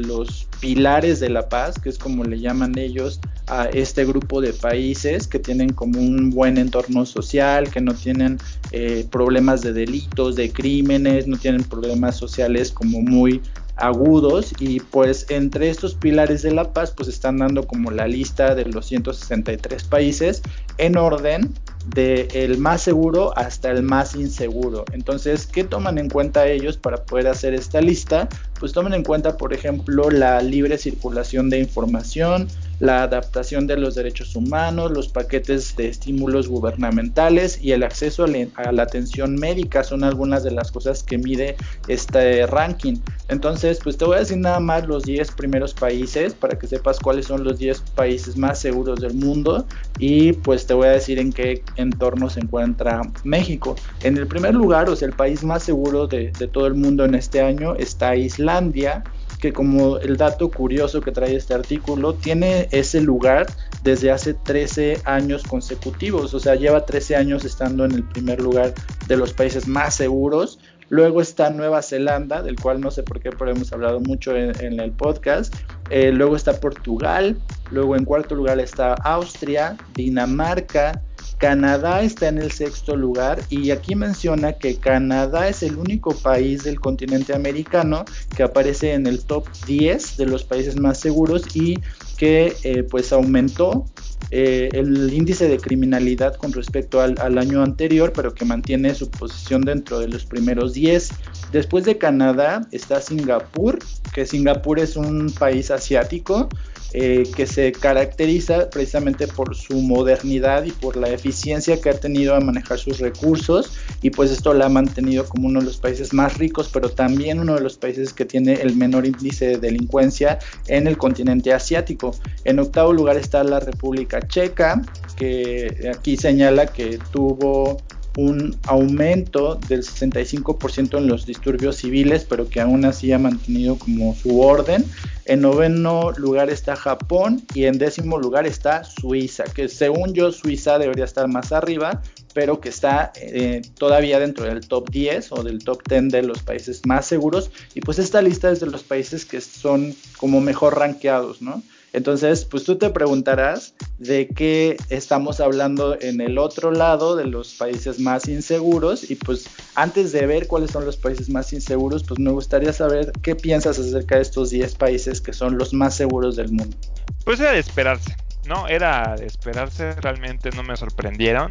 los 0.02 0.50
pilares 0.60 1.22
de 1.22 1.30
la 1.30 1.48
paz, 1.48 1.80
que 1.80 1.88
es 1.88 1.98
como 1.98 2.26
le 2.26 2.42
llaman 2.42 2.78
ellos 2.78 3.22
a 3.48 3.70
este 3.70 4.04
grupo 4.04 4.42
de 4.42 4.52
países 4.52 5.26
que 5.26 5.40
tienen 5.40 5.72
como 5.72 5.98
un 6.02 6.30
buen 6.30 6.58
entorno 6.58 7.06
social, 7.06 7.70
que 7.70 7.80
no 7.80 7.94
tienen 7.94 8.38
eh, 8.72 9.08
problemas 9.10 9.62
de 9.62 9.72
delitos, 9.72 10.36
de 10.36 10.52
crímenes, 10.52 11.26
no 11.26 11.38
tienen 11.38 11.64
problemas 11.64 12.18
sociales 12.18 12.70
como 12.70 13.00
muy 13.02 13.42
agudos 13.76 14.54
y 14.60 14.80
pues 14.80 15.26
entre 15.30 15.70
estos 15.70 15.96
pilares 15.96 16.42
de 16.42 16.52
la 16.52 16.72
paz 16.72 16.92
pues 16.96 17.10
están 17.10 17.38
dando 17.38 17.68
como 17.68 17.92
la 17.92 18.08
lista 18.08 18.56
de 18.56 18.66
los 18.66 18.86
163 18.88 19.84
países 19.84 20.42
en 20.78 20.98
orden 20.98 21.54
de 21.88 22.28
el 22.34 22.58
más 22.58 22.82
seguro 22.82 23.38
hasta 23.38 23.70
el 23.72 23.84
más 23.84 24.16
inseguro. 24.16 24.86
Entonces, 24.92 25.46
¿qué 25.46 25.64
toman 25.64 25.98
en 25.98 26.10
cuenta 26.10 26.48
ellos 26.48 26.78
para 26.78 27.06
poder 27.06 27.28
hacer 27.28 27.54
esta 27.54 27.82
lista? 27.82 28.28
Pues 28.60 28.74
toman 28.74 28.94
en 28.94 29.04
cuenta, 29.04 29.38
por 29.38 29.54
ejemplo, 29.54 30.10
la 30.10 30.42
libre 30.42 30.78
circulación 30.78 31.50
de 31.50 31.60
información, 31.60 32.48
la 32.80 33.04
adaptación 33.04 33.68
de 33.68 33.78
los 33.78 33.96
derechos 33.96 34.36
humanos, 34.36 34.92
los 34.92 35.08
paquetes 35.08 35.76
de 35.76 35.88
estímulos 35.88 36.48
gubernamentales 36.48 37.60
y 37.62 37.72
el 37.72 37.84
acceso 37.84 38.26
a 38.56 38.72
la 38.72 38.84
atención 38.84 39.36
médica 39.36 39.84
son 39.84 40.04
algunas 40.04 40.44
de 40.44 40.52
las 40.52 40.72
cosas 40.72 41.04
que 41.04 41.18
mide 41.18 41.56
este 41.88 42.46
ranking. 42.48 42.98
Entonces, 43.28 43.80
pues 43.84 43.98
te 43.98 44.06
voy 44.06 44.18
a 44.18 44.20
decir 44.20 44.38
nada 44.38 44.60
más 44.60 44.88
los 44.88 45.04
10 45.04 45.32
primeros 45.32 45.74
países 45.74 46.34
para 46.34 46.58
que 46.58 46.68
sepas 46.68 47.00
cuáles 47.00 47.26
son 47.28 47.44
los 47.44 47.58
10 47.58 47.82
países 47.96 48.38
más 48.38 48.60
seguros 48.60 49.00
del 49.00 49.14
mundo 49.14 49.66
y 49.98 50.34
pues 50.34 50.66
te 50.68 50.74
voy 50.74 50.88
a 50.88 50.92
decir 50.92 51.20
en 51.20 51.32
qué 51.32 51.64
entorno 51.76 52.30
se 52.30 52.42
encuentra 52.42 53.02
México. 53.24 53.76
En 54.04 54.18
el 54.18 54.28
primer 54.28 54.54
lugar, 54.54 54.90
o 54.90 54.96
sea, 54.96 55.08
el 55.08 55.16
país 55.16 55.44
más 55.44 55.64
seguro 55.64 56.08
de, 56.08 56.32
de 56.38 56.48
todo 56.48 56.68
el 56.68 56.76
mundo 56.76 57.06
en 57.06 57.16
este 57.16 57.42
año 57.42 57.76
está 57.76 58.16
Islandia 58.16 59.04
que 59.46 59.54
como 59.54 59.98
el 59.98 60.18
dato 60.18 60.50
curioso 60.50 61.02
que 61.02 61.12
trae 61.12 61.36
este 61.36 61.54
artículo, 61.54 62.16
tiene 62.16 62.68
ese 62.72 63.00
lugar 63.00 63.46
desde 63.84 64.10
hace 64.10 64.34
13 64.34 65.02
años 65.06 65.44
consecutivos, 65.44 66.34
o 66.34 66.40
sea, 66.40 66.56
lleva 66.56 66.84
13 66.84 67.16
años 67.16 67.46
estando 67.46 67.86
en 67.86 67.92
el 67.92 68.04
primer 68.04 68.42
lugar 68.42 68.74
de 69.08 69.18
los 69.18 69.34
países 69.34 69.68
más 69.68 69.94
seguros. 69.94 70.58
Luego 70.90 71.22
está 71.22 71.52
Nueva 71.52 71.84
Zelanda, 71.84 72.42
del 72.42 72.56
cual 72.56 72.82
no 72.82 72.90
sé 72.90 73.04
por 73.04 73.20
qué, 73.20 73.30
pero 73.30 73.52
hemos 73.52 73.72
hablado 73.72 74.00
mucho 74.00 74.36
en, 74.36 74.80
el 74.80 74.92
podcast. 74.92 75.54
Eh, 75.92 76.12
luego 76.12 76.36
está 76.36 76.60
Portugal. 76.60 77.38
Luego 77.70 77.96
en 77.96 78.04
cuarto 78.04 78.34
lugar 78.34 78.60
está 78.60 78.96
Austria, 78.96 79.78
Dinamarca, 79.94 81.04
Canadá 81.38 82.02
está 82.02 82.30
en 82.30 82.38
el 82.38 82.52
sexto 82.52 82.96
lugar 82.96 83.42
y 83.50 83.72
aquí 83.72 83.96
menciona 83.96 84.54
que 84.54 84.78
Canadá 84.78 85.50
es 85.50 85.64
el 85.64 85.78
único 85.78 86.16
país 86.16 86.64
del 86.64 86.80
continente 86.80 87.34
americano 87.34 88.06
que 88.36 88.44
aparece 88.44 88.94
en 88.94 89.06
el 89.06 89.24
top 89.24 89.48
10 89.68 90.18
de 90.18 90.26
los 90.26 90.44
países 90.44 90.80
más 90.80 91.00
seguros 91.00 91.56
y 91.56 91.80
que 92.18 92.56
eh, 92.64 92.84
pues 92.84 93.12
aumentó 93.12 93.86
eh, 94.32 94.70
el 94.74 95.14
índice 95.14 95.48
de 95.48 95.58
criminalidad 95.58 96.36
con 96.36 96.54
respecto 96.54 97.02
al, 97.02 97.16
al, 97.20 97.38
año 97.38 97.62
anterior, 97.62 98.12
pero 98.16 98.34
que 98.34 98.46
mantiene 98.46 98.96
su 98.96 99.10
posición 99.10 99.62
dentro 99.62 100.00
de 100.00 100.08
los 100.08 100.26
primeros 100.26 100.74
10. 100.74 101.10
Después 101.52 101.86
de 101.86 101.98
Canadá 101.98 102.68
está 102.72 103.02
Singapur, 103.02 103.78
que 104.14 104.26
Singapur 104.26 104.80
es 104.80 104.96
un 104.96 105.32
país 105.38 105.70
asiático 105.70 106.50
eh, 106.98 107.30
que 107.36 107.46
se 107.46 107.74
caracteriza 107.74 108.70
precisamente 108.70 109.28
por 109.28 109.54
su 109.54 109.82
modernidad 109.82 110.64
y 110.64 110.72
por 110.72 110.96
la 110.96 111.10
eficiencia 111.10 111.82
que 111.82 111.90
ha 111.90 112.00
tenido 112.00 112.36
a 112.36 112.40
manejar 112.40 112.80
sus 112.80 113.00
recursos 113.00 113.74
y 114.02 114.12
pues 114.12 114.32
esto 114.32 114.54
la 114.54 114.68
ha 114.68 114.70
mantenido 114.70 115.26
como 115.26 115.50
uno 115.50 115.60
de 115.60 115.66
los 115.66 115.76
países 115.76 116.14
más 116.14 116.38
ricos, 116.38 116.70
pero 116.72 116.90
también 116.90 117.42
uno 117.42 117.56
de 117.56 117.60
los 117.60 117.78
países 117.78 118.14
que 118.14 118.24
tiene 118.24 118.54
el 118.54 118.78
menor 118.78 119.06
índice 119.06 119.46
de 119.46 119.58
delincuencia 119.58 120.40
en 120.68 120.88
el 120.88 120.98
continente 120.98 121.52
asiático. 121.52 122.16
En 122.46 122.60
octavo 122.60 122.94
lugar 122.94 123.18
está 123.18 123.44
la 123.44 123.60
República 123.60 124.26
Checa, 124.26 124.82
que 125.18 125.92
aquí 125.94 126.16
señala 126.16 126.68
que 126.68 126.98
tuvo 127.12 127.76
un 128.18 128.58
aumento 128.64 129.56
del 129.68 129.84
65% 129.84 130.98
en 130.98 131.08
los 131.08 131.26
disturbios 131.26 131.78
civiles, 131.78 132.26
pero 132.28 132.50
que 132.50 132.62
aún 132.62 132.86
así 132.86 133.12
ha 133.12 133.20
mantenido 133.20 133.78
como 133.78 134.16
su 134.16 134.42
orden. 134.42 134.86
En 135.26 135.42
noveno 135.42 136.12
lugar 136.12 136.50
está 136.50 136.76
Japón 136.76 137.42
y 137.54 137.66
en 137.66 137.78
décimo 137.78 138.18
lugar 138.18 138.46
está 138.46 138.84
Suiza, 138.84 139.46
que 139.46 139.68
según 139.68 140.14
yo 140.14 140.32
Suiza 140.32 140.78
debería 140.78 141.06
estar 141.06 141.28
más 141.28 141.52
arriba, 141.52 142.02
pero 142.34 142.62
que 142.62 142.70
está 142.70 143.12
eh, 143.16 143.62
todavía 143.78 144.20
dentro 144.20 144.46
del 144.46 144.68
top 144.68 144.90
10 144.90 145.32
o 145.32 145.44
del 145.44 145.64
top 145.64 145.82
10 145.88 146.10
de 146.10 146.22
los 146.22 146.44
países 146.44 146.82
más 146.86 147.06
seguros. 147.08 147.50
Y 147.74 147.82
pues 147.82 147.98
esta 147.98 148.22
lista 148.22 148.52
es 148.52 148.60
de 148.60 148.68
los 148.68 148.84
países 148.84 149.26
que 149.26 149.42
son 149.42 149.96
como 150.18 150.42
mejor 150.42 150.78
rankeados, 150.78 151.42
¿no? 151.42 151.64
Entonces, 151.96 152.44
pues 152.44 152.66
tú 152.66 152.78
te 152.78 152.90
preguntarás 152.90 153.74
de 154.00 154.28
qué 154.28 154.76
estamos 154.90 155.40
hablando 155.40 155.98
en 156.02 156.20
el 156.20 156.38
otro 156.38 156.72
lado 156.72 157.16
de 157.16 157.24
los 157.24 157.54
países 157.54 158.00
más 158.00 158.28
inseguros 158.28 159.10
y 159.10 159.16
pues 159.16 159.48
antes 159.76 160.12
de 160.12 160.26
ver 160.26 160.48
cuáles 160.48 160.72
son 160.72 160.86
los 160.86 160.98
países 160.98 161.30
más 161.30 161.54
inseguros, 161.54 162.04
pues 162.04 162.20
me 162.20 162.32
gustaría 162.32 162.74
saber 162.74 163.14
qué 163.22 163.34
piensas 163.34 163.80
acerca 163.80 164.18
de 164.18 164.24
estos 164.24 164.50
10 164.50 164.76
países 164.76 165.22
que 165.22 165.32
son 165.32 165.58
los 165.58 165.74
más 165.74 165.96
seguros 165.96 166.36
del 166.36 166.52
mundo. 166.52 166.76
Pues 167.24 167.40
era 167.40 167.54
de 167.54 167.60
esperarse, 167.60 168.14
¿no? 168.46 168.68
Era 168.68 169.16
de 169.18 169.28
esperarse, 169.28 169.94
realmente 169.94 170.50
no 170.50 170.64
me 170.64 170.76
sorprendieron. 170.76 171.48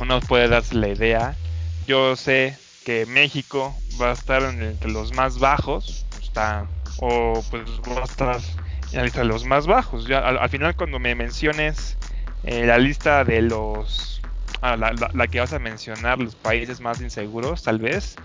Uno 0.00 0.20
puede 0.20 0.48
darse 0.48 0.76
la 0.76 0.88
idea. 0.88 1.36
Yo 1.86 2.16
sé 2.16 2.56
que 2.86 3.04
México 3.04 3.76
va 4.00 4.10
a 4.10 4.14
estar 4.14 4.42
entre 4.42 4.90
los 4.90 5.12
más 5.12 5.38
bajos, 5.38 6.06
o 7.00 7.44
pues 7.50 7.68
va 7.86 8.00
a 8.00 8.04
estar 8.04 8.40
la 8.92 9.04
lista 9.04 9.20
de 9.20 9.26
los 9.26 9.44
más 9.44 9.66
bajos. 9.66 10.06
Ya, 10.06 10.20
al, 10.20 10.48
final 10.48 10.74
cuando 10.76 10.98
me 10.98 11.14
menciones 11.14 11.96
eh, 12.44 12.66
la 12.66 12.78
lista 12.78 13.24
de 13.24 13.42
los... 13.42 14.20
Ah, 14.60 14.76
la, 14.76 15.26
que 15.28 15.38
vas 15.38 15.52
a 15.52 15.60
mencionar, 15.60 16.18
los 16.18 16.34
países 16.34 16.80
más 16.80 17.00
inseguros, 17.00 17.62
tal 17.62 17.78
vez, 17.78 18.16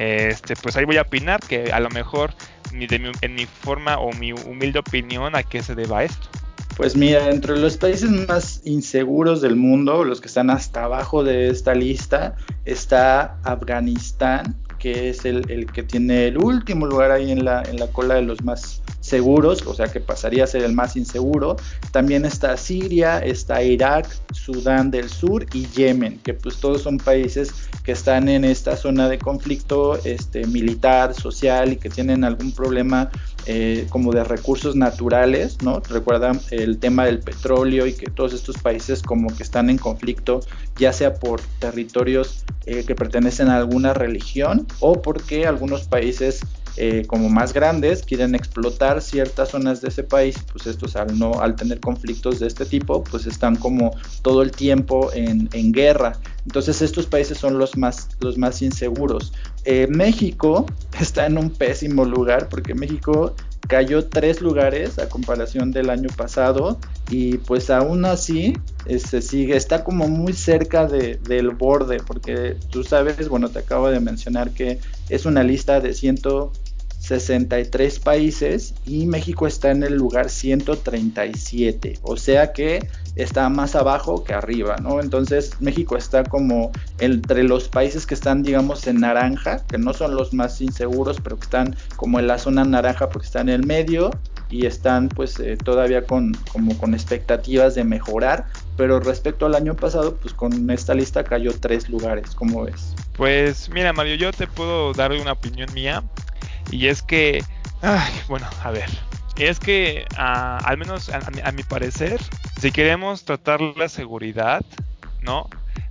este, 0.00 0.56
pues 0.56 0.76
ahí 0.76 0.84
voy 0.84 0.96
a 0.96 1.02
opinar 1.02 1.38
que 1.38 1.70
a 1.70 1.78
lo 1.78 1.88
mejor 1.90 2.32
ni 2.72 2.88
de 2.88 3.12
en 3.20 3.34
mi 3.36 3.46
forma 3.46 3.96
o 3.96 4.12
mi 4.14 4.32
humilde 4.32 4.80
opinión 4.80 5.36
a 5.36 5.44
qué 5.44 5.62
se 5.62 5.76
deba 5.76 6.02
esto. 6.02 6.28
Pues 6.76 6.96
mira, 6.96 7.30
entre 7.30 7.56
los 7.56 7.76
países 7.76 8.10
más 8.10 8.60
inseguros 8.64 9.40
del 9.40 9.54
mundo, 9.56 10.04
los 10.04 10.20
que 10.20 10.26
están 10.26 10.50
hasta 10.50 10.84
abajo 10.84 11.24
de 11.24 11.48
esta 11.48 11.74
lista, 11.74 12.36
está 12.64 13.38
Afganistán, 13.44 14.56
que 14.78 15.08
es 15.08 15.24
el, 15.24 15.50
el 15.50 15.72
que 15.72 15.84
tiene 15.84 16.26
el 16.26 16.36
último 16.36 16.86
lugar 16.86 17.12
ahí 17.12 17.30
en 17.30 17.44
la, 17.44 17.62
en 17.62 17.76
la 17.76 17.86
cola 17.86 18.16
de 18.16 18.22
los 18.22 18.42
más 18.42 18.82
seguros, 19.06 19.62
o 19.66 19.74
sea 19.74 19.88
que 19.88 20.00
pasaría 20.00 20.44
a 20.44 20.46
ser 20.46 20.62
el 20.62 20.72
más 20.72 20.96
inseguro. 20.96 21.56
También 21.92 22.24
está 22.24 22.56
Siria, 22.56 23.18
está 23.18 23.62
Irak, 23.62 24.08
Sudán 24.32 24.90
del 24.90 25.08
Sur 25.08 25.46
y 25.52 25.66
Yemen, 25.66 26.18
que 26.18 26.34
pues 26.34 26.56
todos 26.56 26.82
son 26.82 26.98
países 26.98 27.52
que 27.84 27.92
están 27.92 28.28
en 28.28 28.44
esta 28.44 28.76
zona 28.76 29.08
de 29.08 29.18
conflicto 29.18 29.98
este, 30.04 30.46
militar, 30.46 31.14
social 31.14 31.72
y 31.72 31.76
que 31.76 31.88
tienen 31.88 32.24
algún 32.24 32.52
problema 32.52 33.10
eh, 33.46 33.86
como 33.90 34.12
de 34.12 34.24
recursos 34.24 34.74
naturales, 34.74 35.62
¿no? 35.62 35.80
Recuerdan 35.88 36.40
el 36.50 36.78
tema 36.78 37.04
del 37.04 37.20
petróleo 37.20 37.86
y 37.86 37.92
que 37.92 38.10
todos 38.10 38.32
estos 38.32 38.58
países 38.58 39.02
como 39.02 39.28
que 39.36 39.44
están 39.44 39.70
en 39.70 39.78
conflicto, 39.78 40.40
ya 40.76 40.92
sea 40.92 41.14
por 41.14 41.40
territorios 41.60 42.44
eh, 42.64 42.84
que 42.84 42.96
pertenecen 42.96 43.48
a 43.48 43.56
alguna 43.56 43.94
religión 43.94 44.66
o 44.80 45.00
porque 45.00 45.46
algunos 45.46 45.86
países 45.86 46.40
eh, 46.78 47.04
como 47.06 47.30
más 47.30 47.52
grandes 47.54 48.02
quieren 48.02 48.34
explotar 48.34 49.00
ciertas 49.00 49.50
zonas 49.50 49.80
de 49.80 49.88
ese 49.88 50.04
país, 50.04 50.36
pues 50.52 50.66
estos 50.66 50.94
al 50.96 51.18
no, 51.18 51.40
al 51.40 51.56
tener 51.56 51.80
conflictos 51.80 52.38
de 52.38 52.46
este 52.46 52.66
tipo, 52.66 53.02
pues 53.04 53.26
están 53.26 53.56
como 53.56 53.96
todo 54.22 54.42
el 54.42 54.50
tiempo 54.50 55.10
en, 55.14 55.48
guerra. 55.72 56.12
Entonces 56.44 56.82
estos 56.82 57.06
países 57.06 57.38
son 57.38 57.58
los 57.58 57.76
más, 57.76 58.08
los 58.20 58.38
más 58.38 58.62
inseguros. 58.62 59.32
Eh, 59.64 59.86
México 59.90 60.66
está 61.00 61.26
en 61.26 61.38
un 61.38 61.50
pésimo 61.50 62.04
lugar 62.04 62.48
porque 62.48 62.74
México 62.74 63.34
cayó 63.66 64.06
tres 64.06 64.40
lugares 64.40 64.98
a 64.98 65.08
comparación 65.08 65.72
del 65.72 65.90
año 65.90 66.08
pasado 66.16 66.78
y 67.10 67.38
pues 67.38 67.70
aún 67.70 68.04
así 68.04 68.54
este, 68.86 69.22
sigue, 69.22 69.56
está 69.56 69.82
como 69.82 70.08
muy 70.08 70.32
cerca 70.32 70.86
de, 70.86 71.16
del 71.16 71.50
borde 71.50 71.98
porque 71.98 72.56
tú 72.70 72.84
sabes, 72.84 73.28
bueno, 73.28 73.48
te 73.48 73.58
acabo 73.58 73.88
de 73.88 74.00
mencionar 74.00 74.50
que 74.50 74.78
es 75.08 75.26
una 75.26 75.42
lista 75.42 75.80
de 75.80 75.94
100, 75.94 76.16
63 77.06 78.00
países 78.00 78.74
y 78.84 79.06
México 79.06 79.46
está 79.46 79.70
en 79.70 79.84
el 79.84 79.94
lugar 79.94 80.28
137, 80.28 82.00
o 82.02 82.16
sea 82.16 82.52
que 82.52 82.88
está 83.14 83.48
más 83.48 83.76
abajo 83.76 84.24
que 84.24 84.34
arriba, 84.34 84.76
¿no? 84.82 85.00
Entonces 85.00 85.52
México 85.60 85.96
está 85.96 86.24
como 86.24 86.72
entre 86.98 87.44
los 87.44 87.68
países 87.68 88.06
que 88.06 88.14
están, 88.14 88.42
digamos, 88.42 88.86
en 88.88 89.00
naranja, 89.00 89.64
que 89.66 89.78
no 89.78 89.94
son 89.94 90.16
los 90.16 90.34
más 90.34 90.60
inseguros, 90.60 91.20
pero 91.22 91.36
que 91.36 91.44
están 91.44 91.76
como 91.94 92.18
en 92.18 92.26
la 92.26 92.38
zona 92.38 92.64
naranja 92.64 93.08
porque 93.08 93.26
están 93.26 93.48
en 93.48 93.60
el 93.60 93.66
medio 93.66 94.10
y 94.50 94.66
están 94.66 95.08
pues 95.08 95.38
eh, 95.40 95.56
todavía 95.56 96.02
con 96.02 96.32
como 96.52 96.76
con 96.76 96.92
expectativas 96.94 97.74
de 97.76 97.84
mejorar, 97.84 98.46
pero 98.76 98.98
respecto 98.98 99.46
al 99.46 99.54
año 99.54 99.76
pasado, 99.76 100.16
pues 100.16 100.34
con 100.34 100.70
esta 100.70 100.94
lista 100.94 101.22
cayó 101.22 101.52
tres 101.58 101.88
lugares, 101.88 102.34
¿cómo 102.34 102.64
ves? 102.64 102.94
Pues 103.12 103.70
mira 103.70 103.92
Mario, 103.92 104.16
yo 104.16 104.32
te 104.32 104.46
puedo 104.46 104.92
dar 104.92 105.12
una 105.12 105.32
opinión 105.32 105.72
mía. 105.72 106.02
Y 106.70 106.88
es 106.88 107.02
que, 107.02 107.44
ay, 107.82 108.12
bueno, 108.28 108.48
a 108.62 108.70
ver. 108.70 108.90
Es 109.36 109.58
que, 109.58 110.06
ah, 110.16 110.58
al 110.64 110.78
menos 110.78 111.10
a, 111.10 111.52
mi 111.52 111.62
parecer, 111.62 112.20
si 112.60 112.72
queremos 112.72 113.24
tratar 113.24 113.60
la 113.60 113.88
seguridad, 113.88 114.64
¿no? 115.20 115.48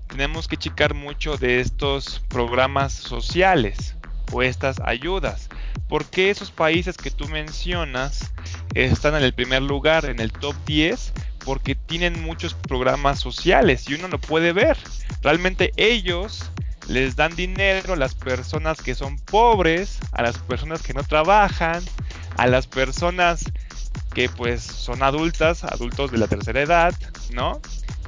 Tenemos 0.08 0.48
que 0.48 0.58
checar 0.58 0.94
mucho 0.94 1.38
de 1.38 1.60
estos 1.60 2.24
programas 2.28 2.94
sociales 2.94 3.96
o 4.32 4.42
estas 4.42 4.80
ayudas. 4.80 5.50
porque 5.88 6.32
esos 6.32 6.50
países 6.50 6.98
que 6.98 7.12
tú 7.12 7.28
mencionas 7.28 8.32
están 8.74 9.14
en 9.14 9.24
el 9.24 9.34
primer 9.34 9.62
lugar, 9.62 10.06
en 10.06 10.20
el 10.20 10.32
top 10.32 10.56
10? 10.66 11.14
Porque 11.46 11.76
tienen 11.76 12.24
muchos 12.24 12.56
programas 12.56 13.20
sociales 13.20 13.88
y 13.88 13.94
uno 13.94 14.08
lo 14.08 14.20
puede 14.20 14.52
ver. 14.52 14.78
Realmente 15.22 15.72
ellos 15.78 16.50
les 16.88 17.16
dan 17.16 17.36
dinero 17.36 17.94
a 17.94 17.98
las 17.98 18.16
personas 18.16 18.82
que 18.82 18.96
son 18.96 19.18
pobres, 19.18 20.00
a 20.12 20.22
las 20.22 20.38
personas 20.38 20.82
que 20.82 20.94
no 20.94 21.04
trabajan, 21.04 21.84
a 22.38 22.48
las 22.48 22.68
personas 22.68 23.44
que 24.14 24.30
pues 24.30 24.62
son 24.62 25.04
adultas, 25.04 25.64
adultos 25.64 26.12
de 26.12 26.18
la 26.18 26.28
tercera 26.28 26.62
edad, 26.62 26.94
¿no? 27.32 27.62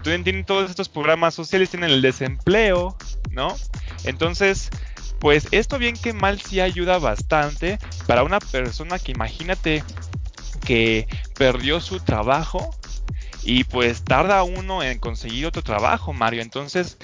Tienen 0.03 0.45
todos 0.45 0.69
estos 0.69 0.89
programas 0.89 1.33
sociales, 1.33 1.69
tienen 1.69 1.89
el 1.89 2.01
desempleo, 2.01 2.97
¿no? 3.31 3.55
Entonces, 4.05 4.69
pues 5.19 5.47
esto 5.51 5.79
bien 5.79 5.95
que 5.95 6.13
mal 6.13 6.39
sí 6.39 6.61
ayuda 6.61 6.99
bastante 6.99 7.79
para 8.05 8.23
una 8.23 8.39
persona 8.39 8.99
que 8.99 9.11
imagínate 9.11 9.83
que 10.65 11.07
perdió 11.35 11.81
su 11.81 11.99
trabajo 11.99 12.75
y 13.43 13.63
pues 13.63 14.03
tarda 14.03 14.43
uno 14.43 14.83
en 14.83 14.99
conseguir 14.99 15.45
otro 15.45 15.61
trabajo, 15.61 16.13
Mario. 16.13 16.41
Entonces, 16.41 16.97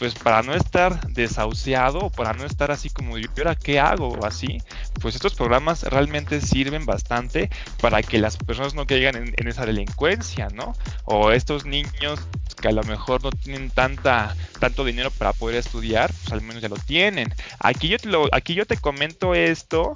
pues 0.00 0.14
para 0.14 0.42
no 0.42 0.54
estar 0.54 1.08
desahuciado 1.08 2.08
para 2.08 2.32
no 2.32 2.46
estar 2.46 2.70
así 2.70 2.88
como 2.88 3.18
yo, 3.18 3.28
ahora 3.36 3.54
qué 3.54 3.78
hago 3.78 4.24
así, 4.24 4.56
pues 4.98 5.14
estos 5.14 5.34
programas 5.34 5.82
realmente 5.82 6.40
sirven 6.40 6.86
bastante 6.86 7.50
para 7.82 8.02
que 8.02 8.18
las 8.18 8.38
personas 8.38 8.74
no 8.74 8.86
caigan 8.86 9.16
en, 9.16 9.46
esa 9.46 9.66
delincuencia, 9.66 10.48
¿no? 10.54 10.72
O 11.04 11.32
estos 11.32 11.66
niños 11.66 12.18
que 12.62 12.68
a 12.68 12.72
lo 12.72 12.82
mejor 12.84 13.22
no 13.22 13.30
tienen 13.30 13.68
tanta 13.68 14.34
tanto 14.58 14.86
dinero 14.86 15.10
para 15.10 15.34
poder 15.34 15.56
estudiar, 15.56 16.10
pues 16.14 16.32
al 16.32 16.40
menos 16.40 16.62
ya 16.62 16.70
lo 16.70 16.76
tienen. 16.76 17.34
Aquí 17.58 17.88
yo 17.88 17.98
te 17.98 18.08
lo, 18.08 18.26
aquí 18.32 18.54
yo 18.54 18.64
te 18.64 18.78
comento 18.78 19.34
esto 19.34 19.92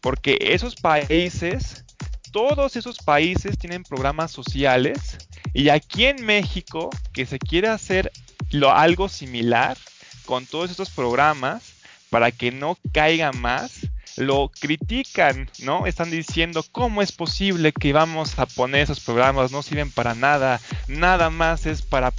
porque 0.00 0.38
esos 0.40 0.76
países 0.76 1.84
todos 2.30 2.76
esos 2.76 2.98
países 2.98 3.58
tienen 3.58 3.82
programas 3.82 4.30
sociales 4.30 5.18
y 5.52 5.70
aquí 5.70 6.04
en 6.04 6.24
México 6.24 6.90
que 7.12 7.26
se 7.26 7.40
quiere 7.40 7.68
hacer 7.68 8.12
lo, 8.54 8.72
algo 8.72 9.08
similar 9.08 9.76
con 10.24 10.46
todos 10.46 10.70
estos 10.70 10.90
programas 10.90 11.74
para 12.08 12.30
que 12.30 12.52
no 12.52 12.78
caiga 12.92 13.32
más, 13.32 13.88
lo 14.16 14.50
critican, 14.60 15.50
¿no? 15.58 15.86
Están 15.86 16.10
diciendo 16.10 16.64
cómo 16.70 17.02
es 17.02 17.10
posible 17.10 17.72
que 17.72 17.92
vamos 17.92 18.38
a 18.38 18.46
poner 18.46 18.82
esos 18.82 19.00
programas, 19.00 19.50
no 19.50 19.62
sirven 19.62 19.90
para 19.90 20.14
nada, 20.14 20.60
nada 20.86 21.30
más 21.30 21.66
es 21.66 21.82
para 21.82 22.12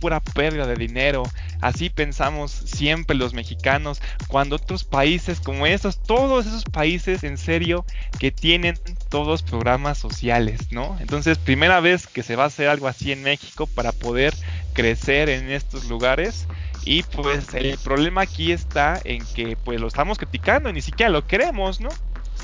pura 0.00 0.20
pérdida 0.20 0.66
de 0.66 0.76
dinero. 0.76 1.24
Así 1.60 1.90
pensamos 1.90 2.50
siempre 2.50 3.16
los 3.16 3.34
mexicanos, 3.34 4.00
cuando 4.28 4.56
otros 4.56 4.84
países 4.84 5.40
como 5.40 5.66
estos, 5.66 5.98
todos 6.02 6.46
esos 6.46 6.64
países 6.64 7.24
en 7.24 7.38
serio 7.38 7.84
que 8.18 8.30
tienen 8.30 8.78
todos 9.08 9.42
programas 9.42 9.98
sociales, 9.98 10.72
¿no? 10.72 10.96
Entonces, 11.00 11.38
primera 11.38 11.80
vez 11.80 12.06
que 12.06 12.22
se 12.22 12.36
va 12.36 12.44
a 12.44 12.48
hacer 12.48 12.68
algo 12.68 12.88
así 12.88 13.12
en 13.12 13.22
México 13.22 13.66
para 13.66 13.92
poder 13.92 14.34
crecer 14.72 15.28
en 15.28 15.50
estos 15.50 15.88
lugares. 15.88 16.46
Y 16.84 17.02
pues 17.02 17.54
el 17.54 17.78
problema 17.78 18.22
aquí 18.22 18.52
está 18.52 19.00
en 19.04 19.24
que 19.34 19.56
pues 19.56 19.80
lo 19.80 19.86
estamos 19.86 20.18
criticando, 20.18 20.70
ni 20.70 20.82
siquiera 20.82 21.10
lo 21.10 21.26
queremos, 21.26 21.80
¿no? 21.80 21.88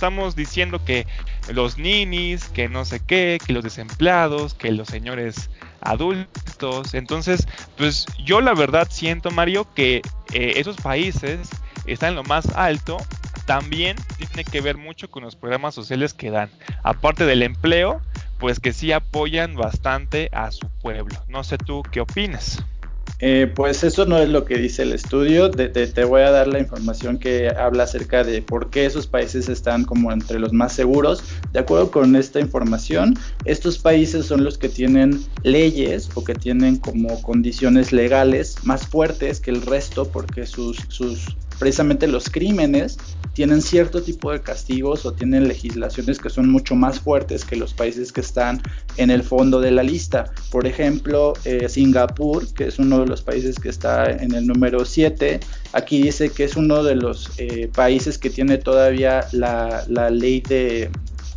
Estamos 0.01 0.35
diciendo 0.35 0.83
que 0.83 1.07
los 1.53 1.77
ninis, 1.77 2.49
que 2.49 2.71
no 2.71 2.87
sé 2.87 3.01
qué, 3.07 3.39
que 3.45 3.53
los 3.53 3.63
desempleados, 3.63 4.55
que 4.55 4.73
los 4.73 4.89
señores 4.89 5.51
adultos. 5.83 6.95
Entonces, 6.95 7.47
pues 7.77 8.07
yo 8.25 8.41
la 8.41 8.55
verdad 8.55 8.89
siento, 8.91 9.31
Mario, 9.31 9.67
que 9.75 9.97
eh, 10.33 10.55
esos 10.57 10.79
países 10.79 11.51
están 11.85 12.11
en 12.11 12.15
lo 12.15 12.25
más 12.25 12.49
alto. 12.57 12.97
También 13.45 13.97
tiene 14.17 14.45
que 14.45 14.63
ver 14.63 14.79
mucho 14.79 15.11
con 15.11 15.23
los 15.23 15.37
programas 15.37 15.75
sociales 15.75 16.15
que 16.15 16.31
dan. 16.31 16.49
Aparte 16.83 17.27
del 17.27 17.43
empleo, 17.43 18.01
pues 18.39 18.59
que 18.59 18.73
sí 18.73 18.93
apoyan 18.93 19.55
bastante 19.55 20.31
a 20.33 20.51
su 20.51 20.67
pueblo. 20.81 21.15
No 21.29 21.45
sé 21.45 21.59
tú 21.59 21.83
qué 21.93 22.01
opinas. 22.01 22.65
Eh, 23.23 23.53
pues 23.55 23.85
eso 23.85 24.07
no 24.07 24.19
es 24.19 24.29
lo 24.29 24.45
que 24.45 24.57
dice 24.57 24.83
el 24.83 24.93
estudio. 24.93 25.51
te 25.51 26.05
voy 26.05 26.23
a 26.23 26.31
dar 26.31 26.49
la 26.49 26.59
información 26.59 27.19
que 27.19 27.51
habla 27.51 27.85
acerca 27.85 28.25
de 28.25 28.41
por 28.41 28.71
qué 28.71 28.87
esos 28.87 29.07
países 29.07 29.49
están 29.49 29.85
como 29.85 30.11
entre 30.13 30.39
los 30.39 30.53
más 30.53 30.73
seguros. 30.73 31.23
De 31.53 31.61
acuerdo 31.61 31.91
con 31.91 32.17
esta 32.17 32.41
información, 32.41 33.19
estos 33.45 33.79
países 33.79 34.27
son 34.27 34.45
los 34.45 34.57
que 34.57 34.69
tienen 34.69 35.23
leyes 35.43 36.09
o 36.15 36.25
que 36.25 36.35
tienen 36.35 36.77
como 36.77 37.21
condiciones 37.23 37.93
legales 37.93 38.57
más 38.63 38.87
fuertes 38.87 39.41
que 39.41 39.51
el 39.51 39.63
resto 39.63 40.09
porque 40.09 40.47
sus, 40.47 40.79
sus 40.89 41.37
precisamente 41.61 42.09
los 42.09 42.31
crímenes 42.31 42.97
tienen 43.35 43.61
cierto 43.61 44.03
tipo 44.03 44.33
de 44.33 44.41
castigos 44.41 45.05
o 45.05 45.13
tienen 45.13 45.47
legislaciones 45.47 46.19
que 46.19 46.31
son 46.31 46.51
mucho 46.51 46.75
más 46.75 46.99
fuertes 46.99 47.45
que 47.45 47.55
los 47.55 47.75
países 47.75 48.13
que 48.13 48.23
están 48.23 48.61
en 48.97 49.11
el 49.11 49.23
fondo 49.23 49.61
de 49.61 49.71
la 49.71 49.83
lista. 49.83 50.33
Por 50.51 50.67
ejemplo, 50.67 51.35
eh, 51.45 51.69
Singapur, 51.69 52.53
que 52.55 52.67
es 52.67 52.79
uno 52.79 53.01
de 53.01 53.07
los 53.07 53.21
países 53.21 53.57
que 53.57 53.69
está 53.69 54.11
en 54.11 54.35
el 54.35 54.47
número 54.47 54.85
7, 54.85 55.39
aquí 55.73 56.03
dice 56.03 56.31
que 56.31 56.45
es 56.45 56.57
uno 56.57 56.83
de 56.83 56.97
los 56.97 57.31
eh, 57.37 57.71
países 57.73 58.17
que 58.17 58.31
tiene 58.31 58.57
todavía 58.57 59.27
la, 59.33 59.85
ley 60.11 60.41
de, 60.41 60.91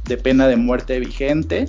de 0.06 0.18
pena 0.18 0.48
de 0.48 0.56
muerte 0.56 1.00
vigente. 1.00 1.68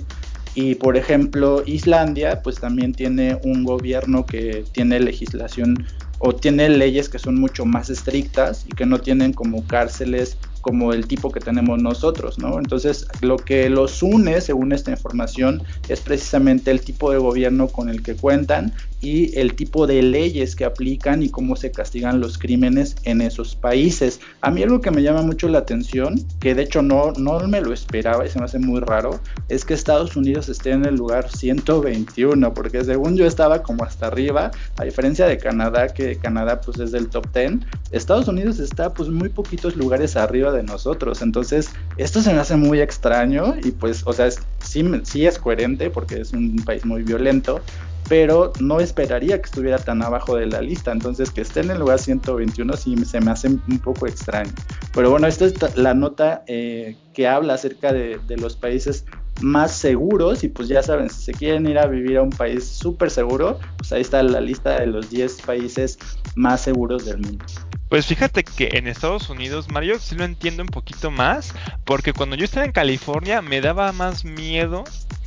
Y 0.55 0.75
por 0.75 0.95
ejemplo, 0.95 1.61
Islandia, 1.65 2.41
pues 2.41 2.55
también 2.55 2.93
tiene 2.93 3.37
un 3.43 3.65
gobierno 3.65 4.25
que 4.25 4.63
tiene 4.71 5.01
legislación 5.01 5.85
o 6.19 6.33
tiene 6.33 6.69
leyes 6.69 7.09
que 7.09 7.19
son 7.19 7.39
mucho 7.39 7.65
más 7.65 7.89
estrictas 7.89 8.65
y 8.67 8.69
que 8.69 8.85
no 8.85 8.99
tienen 8.99 9.33
como 9.33 9.65
cárceles 9.65 10.37
como 10.61 10.93
el 10.93 11.07
tipo 11.07 11.31
que 11.31 11.39
tenemos 11.39 11.79
nosotros, 11.79 12.39
¿no? 12.39 12.57
Entonces, 12.57 13.07
lo 13.21 13.37
que 13.37 13.69
los 13.69 14.01
une, 14.01 14.41
según 14.41 14.71
esta 14.71 14.89
información, 14.89 15.61
es 15.89 16.01
precisamente 16.01 16.71
el 16.71 16.81
tipo 16.81 17.11
de 17.11 17.19
gobierno 17.19 17.67
con 17.67 17.87
el 17.87 18.01
que 18.01 18.15
cuentan 18.15 18.73
y 19.01 19.37
el 19.37 19.55
tipo 19.55 19.87
de 19.87 20.01
leyes 20.01 20.55
que 20.55 20.65
aplican 20.65 21.23
y 21.23 21.29
cómo 21.29 21.55
se 21.55 21.71
castigan 21.71 22.19
los 22.19 22.37
crímenes 22.37 22.95
en 23.03 23.21
esos 23.21 23.55
países. 23.55 24.19
A 24.41 24.51
mí 24.51 24.63
algo 24.63 24.81
que 24.81 24.91
me 24.91 25.03
llama 25.03 25.21
mucho 25.21 25.47
la 25.47 25.59
atención, 25.59 26.15
que 26.39 26.55
de 26.55 26.63
hecho 26.63 26.81
no, 26.81 27.11
no 27.17 27.39
me 27.47 27.61
lo 27.61 27.73
esperaba 27.73 28.25
y 28.25 28.29
se 28.29 28.39
me 28.39 28.45
hace 28.45 28.59
muy 28.59 28.79
raro, 28.79 29.19
es 29.49 29.65
que 29.65 29.73
Estados 29.73 30.15
Unidos 30.15 30.49
esté 30.49 30.71
en 30.71 30.85
el 30.85 30.95
lugar 30.95 31.29
121, 31.29 32.53
porque 32.53 32.83
según 32.83 33.15
yo 33.15 33.25
estaba 33.25 33.61
como 33.63 33.83
hasta 33.83 34.07
arriba, 34.07 34.51
a 34.77 34.83
diferencia 34.83 35.27
de 35.27 35.37
Canadá, 35.37 35.87
que 35.89 36.15
Canadá 36.17 36.61
pues 36.61 36.79
es 36.79 36.91
del 36.91 37.07
top 37.07 37.27
10, 37.33 37.59
Estados 37.91 38.27
Unidos 38.27 38.59
está 38.59 38.93
pues 38.93 39.09
muy 39.09 39.29
poquitos 39.29 39.75
lugares 39.75 40.15
arriba 40.15 40.51
de 40.51 40.63
nosotros. 40.63 41.21
Entonces, 41.21 41.69
esto 41.97 42.21
se 42.21 42.33
me 42.33 42.39
hace 42.39 42.55
muy 42.55 42.81
extraño 42.81 43.55
y 43.63 43.71
pues, 43.71 44.03
o 44.05 44.13
sea, 44.13 44.29
sí, 44.59 44.83
sí 45.03 45.25
es 45.25 45.39
coherente 45.39 45.89
porque 45.89 46.21
es 46.21 46.33
un 46.33 46.55
país 46.65 46.85
muy 46.85 47.03
violento, 47.03 47.61
pero 48.07 48.53
no 48.59 48.79
esperaría 48.79 49.39
que 49.39 49.45
estuviera 49.45 49.77
tan 49.77 50.01
abajo 50.03 50.35
de 50.35 50.47
la 50.47 50.61
lista. 50.61 50.91
Entonces, 50.91 51.31
que 51.31 51.41
esté 51.41 51.61
en 51.61 51.71
el 51.71 51.79
lugar 51.79 51.99
121 51.99 52.77
sí 52.77 52.95
se 53.05 53.19
me 53.19 53.31
hace 53.31 53.47
un 53.47 53.79
poco 53.83 54.07
extraño. 54.07 54.51
Pero 54.93 55.09
bueno, 55.09 55.27
esta 55.27 55.45
es 55.45 55.77
la 55.77 55.93
nota 55.93 56.43
eh, 56.47 56.95
que 57.13 57.27
habla 57.27 57.55
acerca 57.55 57.93
de, 57.93 58.19
de, 58.27 58.37
los 58.37 58.55
países 58.55 59.05
más 59.41 59.71
seguros. 59.71 60.43
Y 60.43 60.49
pues 60.49 60.67
ya 60.67 60.83
saben, 60.83 61.09
si 61.09 61.23
se 61.23 61.31
quieren 61.33 61.67
ir 61.67 61.79
a 61.79 61.87
vivir 61.87 62.17
a 62.17 62.21
un 62.21 62.29
país 62.29 62.65
súper 62.65 63.09
seguro, 63.09 63.59
pues 63.77 63.91
ahí 63.91 64.01
está 64.01 64.21
la 64.23 64.41
lista 64.41 64.79
de 64.79 64.87
los 64.87 65.09
10 65.09 65.41
países 65.41 65.97
más 66.35 66.61
seguros 66.61 67.05
del 67.05 67.19
mundo. 67.19 67.45
Pues 67.89 68.07
fíjate 68.07 68.43
que 68.43 68.69
en 68.73 68.87
Estados 68.87 69.29
Unidos, 69.29 69.69
Mario, 69.69 69.99
sí 69.99 70.15
lo 70.15 70.23
entiendo 70.23 70.63
un 70.63 70.69
poquito 70.69 71.11
más, 71.11 71.53
porque 71.83 72.13
cuando 72.13 72.35
yo 72.35 72.45
estaba 72.45 72.65
en 72.65 72.71
California 72.71 73.41
me 73.41 73.61
daba 73.61 73.91
más 73.91 74.25
miedo 74.25 74.83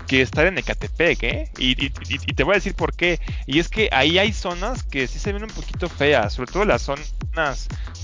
que 0.09 0.23
estar 0.23 0.47
en 0.47 0.59
Ecatepec, 0.59 1.23
¿eh? 1.23 1.51
Y, 1.59 1.91
te 1.91 2.43
voy 2.43 2.55
a 2.55 2.57
decir 2.57 2.75
por 2.75 2.95
qué. 2.95 3.21
Y 3.47 3.61
es 3.61 3.69
que 3.69 3.91
ahí 3.93 4.19
hay 4.19 4.33
zonas 4.33 4.83
que 4.83 5.07
sí 5.07 5.19
se 5.19 5.33
ven 5.33 5.45
un 5.45 5.51
poquito 5.51 5.89
feas, 5.89 6.33
sobre 6.33 6.51
todo 6.51 6.65
las 6.65 6.83
zonas, 6.83 7.15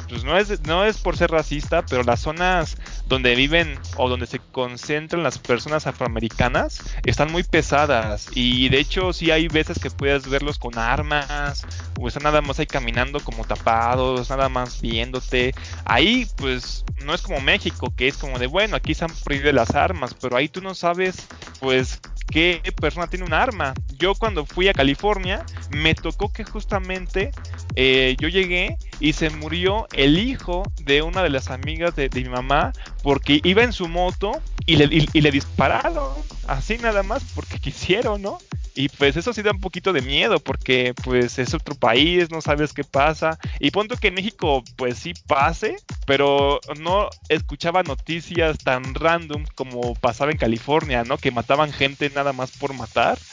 pues 0.08 0.22
no 0.22 0.36
es, 0.36 0.60
no 0.66 0.84
es 0.84 0.98
por 0.98 1.16
ser 1.16 1.30
racista, 1.30 1.84
pero 1.84 2.04
las 2.04 2.20
zonas 2.20 2.76
donde 3.06 3.34
viven 3.34 3.78
o 3.96 4.08
donde 4.08 4.26
se 4.26 4.40
concentran 4.52 5.22
las 5.22 5.38
personas 5.38 5.86
afroamericanas 5.86 6.82
están 7.04 7.30
muy 7.30 7.42
pesadas. 7.42 8.28
Y 8.34 8.68
de 8.68 8.78
hecho 8.78 9.12
sí 9.12 9.30
hay 9.30 9.48
veces 9.48 9.78
que 9.78 9.90
puedes 9.90 10.28
verlos 10.28 10.58
con 10.58 10.78
armas, 10.78 11.66
o 12.00 12.08
están 12.08 12.24
nada 12.24 12.40
más 12.40 12.58
ahí 12.58 12.66
caminando 12.66 13.20
como 13.20 13.44
tapados, 13.44 14.30
nada 14.30 14.48
más 14.48 14.80
viéndote. 14.80 15.54
Ahí 15.84 16.26
pues 16.36 16.84
no 17.04 17.14
es 17.14 17.22
como 17.22 17.40
México, 17.40 17.92
que 17.96 18.08
es 18.08 18.16
como 18.16 18.38
de, 18.38 18.46
bueno, 18.46 18.76
aquí 18.76 18.94
se 18.94 19.04
han 19.04 19.14
prohibido 19.24 19.52
las 19.52 19.74
armas, 19.74 20.14
pero 20.14 20.36
ahí 20.36 20.48
tú 20.48 20.60
no 20.60 20.74
sabes 20.74 21.16
pues 21.60 22.00
qué 22.30 22.60
persona 22.80 23.06
tiene 23.06 23.24
un 23.24 23.32
arma. 23.32 23.74
Yo 23.98 24.14
cuando 24.14 24.44
fui 24.44 24.68
a 24.68 24.74
California 24.74 25.44
me 25.70 25.94
tocó 25.94 26.32
que 26.32 26.44
justamente 26.44 27.30
eh, 27.76 28.16
yo 28.18 28.28
llegué 28.28 28.76
y 29.00 29.12
se 29.12 29.30
murió 29.30 29.86
el 29.92 30.18
hijo 30.18 30.62
de 30.82 31.02
una 31.02 31.22
de 31.22 31.30
las 31.30 31.50
amigas 31.50 31.94
de, 31.96 32.10
mi 32.14 32.28
mamá 32.28 32.72
porque 33.02 33.40
iba 33.42 33.62
en 33.62 33.72
su 33.72 33.88
moto 33.88 34.32
y 34.66 34.76
le, 34.76 34.88
y 35.12 35.20
le 35.20 35.30
dispararon 35.30 36.12
así 36.46 36.78
nada 36.78 37.02
más 37.02 37.22
porque 37.34 37.58
quisieron, 37.58 38.22
¿no? 38.22 38.38
Y 38.76 38.88
pues 38.88 39.16
eso 39.16 39.32
sí 39.32 39.42
da 39.42 39.52
un 39.52 39.60
poquito 39.60 39.92
de 39.92 40.02
miedo 40.02 40.40
porque 40.40 40.94
pues 41.04 41.38
es 41.38 41.54
otro 41.54 41.76
país, 41.76 42.30
no 42.30 42.40
sabes 42.40 42.72
qué 42.72 42.82
pasa. 42.82 43.38
Y 43.60 43.70
punto 43.70 43.96
que 43.96 44.08
en 44.08 44.14
México 44.14 44.64
pues 44.76 44.98
sí 44.98 45.12
pase, 45.28 45.76
pero 46.06 46.60
no 46.80 47.08
escuchaba 47.28 47.84
noticias 47.84 48.58
tan 48.58 48.94
random 48.94 49.44
como 49.54 49.94
pasaba 49.94 50.32
en 50.32 50.38
California, 50.38 51.04
¿no? 51.04 51.18
Que 51.18 51.30
mataban 51.30 51.72
gente 51.72 52.10
nada 52.14 52.32
más 52.32 52.50
por 52.52 52.74
matar. 52.74 53.18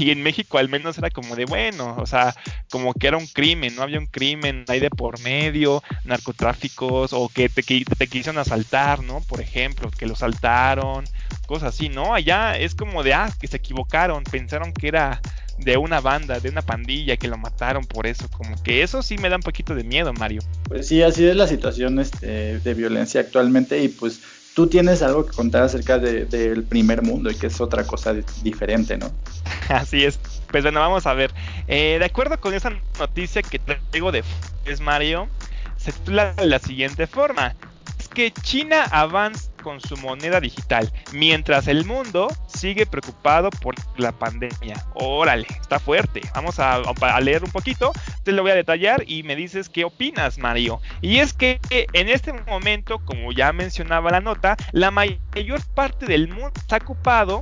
Y 0.00 0.10
en 0.10 0.22
México 0.22 0.56
al 0.56 0.70
menos 0.70 0.96
era 0.96 1.10
como 1.10 1.36
de 1.36 1.44
bueno, 1.44 1.96
o 1.98 2.06
sea, 2.06 2.34
como 2.70 2.94
que 2.94 3.08
era 3.08 3.18
un 3.18 3.26
crimen, 3.26 3.76
no 3.76 3.82
había 3.82 3.98
un 3.98 4.06
crimen 4.06 4.64
ahí 4.68 4.80
de 4.80 4.88
por 4.88 5.20
medio, 5.20 5.82
narcotráficos 6.04 7.12
o 7.12 7.28
que 7.28 7.50
te, 7.50 7.62
te 7.62 8.06
quisieron 8.06 8.38
asaltar, 8.38 9.02
¿no? 9.02 9.20
Por 9.20 9.42
ejemplo, 9.42 9.90
que 9.90 10.06
lo 10.06 10.16
saltaron, 10.16 11.04
cosas 11.46 11.74
así, 11.74 11.90
¿no? 11.90 12.14
Allá 12.14 12.56
es 12.56 12.74
como 12.74 13.02
de, 13.02 13.12
ah, 13.12 13.30
que 13.38 13.48
se 13.48 13.58
equivocaron, 13.58 14.24
pensaron 14.24 14.72
que 14.72 14.88
era 14.88 15.20
de 15.58 15.76
una 15.76 16.00
banda, 16.00 16.38
de 16.40 16.48
una 16.48 16.62
pandilla 16.62 17.16
que 17.16 17.28
lo 17.28 17.38
mataron 17.38 17.84
por 17.84 18.06
eso. 18.06 18.28
Como 18.28 18.62
que 18.62 18.82
eso 18.82 19.02
sí 19.02 19.18
me 19.18 19.28
da 19.28 19.36
un 19.36 19.42
poquito 19.42 19.74
de 19.74 19.84
miedo, 19.84 20.12
Mario. 20.12 20.42
Pues 20.68 20.88
sí, 20.88 21.02
así 21.02 21.26
es 21.26 21.36
la 21.36 21.46
situación 21.46 21.98
este, 21.98 22.58
de 22.58 22.74
violencia 22.74 23.20
actualmente 23.20 23.82
y 23.82 23.88
pues 23.88 24.20
tú 24.56 24.66
tienes 24.66 25.02
algo 25.02 25.26
que 25.26 25.36
contar 25.36 25.64
acerca 25.64 25.98
del 25.98 26.64
primer 26.64 27.02
mundo 27.02 27.30
y 27.30 27.34
que 27.34 27.48
es 27.48 27.60
otra 27.60 27.84
cosa 27.86 28.14
diferente, 28.42 28.96
¿no? 28.96 29.12
Así 29.68 30.02
es. 30.02 30.18
Pues 30.50 30.64
bueno, 30.64 30.80
vamos 30.80 31.06
a 31.06 31.12
ver. 31.12 31.30
Eh, 31.68 31.96
de 31.98 32.04
acuerdo 32.06 32.40
con 32.40 32.54
esa 32.54 32.72
noticia 32.98 33.42
que 33.42 33.58
traigo 33.58 34.12
de 34.12 34.24
es 34.64 34.80
Mario, 34.80 35.28
se 35.76 35.92
titula 35.92 36.32
de 36.32 36.46
la 36.46 36.58
siguiente 36.58 37.06
forma. 37.06 37.54
Es 37.98 38.08
que 38.08 38.30
China 38.30 38.84
avanza 38.92 39.50
con 39.66 39.80
su 39.80 39.96
moneda 39.96 40.40
digital, 40.40 40.92
mientras 41.12 41.66
el 41.66 41.84
mundo 41.84 42.28
sigue 42.46 42.86
preocupado 42.86 43.50
por 43.50 43.74
la 43.96 44.12
pandemia. 44.12 44.80
Órale, 44.94 45.48
está 45.60 45.80
fuerte. 45.80 46.20
Vamos 46.36 46.60
a, 46.60 46.82
leer 47.20 47.42
un 47.42 47.50
poquito, 47.50 47.90
te 48.22 48.30
lo 48.30 48.42
voy 48.42 48.52
a 48.52 48.54
detallar 48.54 49.02
y 49.08 49.24
me 49.24 49.34
dices 49.34 49.68
qué 49.68 49.84
opinas, 49.84 50.38
Mario. 50.38 50.80
Y 51.00 51.18
es 51.18 51.32
que 51.32 51.58
en 51.70 52.08
este 52.08 52.32
momento, 52.32 53.00
como 53.04 53.32
ya 53.32 53.52
mencionaba 53.52 54.12
la 54.12 54.20
nota, 54.20 54.56
la 54.70 54.92
mayor 54.92 55.60
parte 55.74 56.06
del 56.06 56.28
mundo 56.28 56.52
está 56.54 56.76
ocupado 56.76 57.40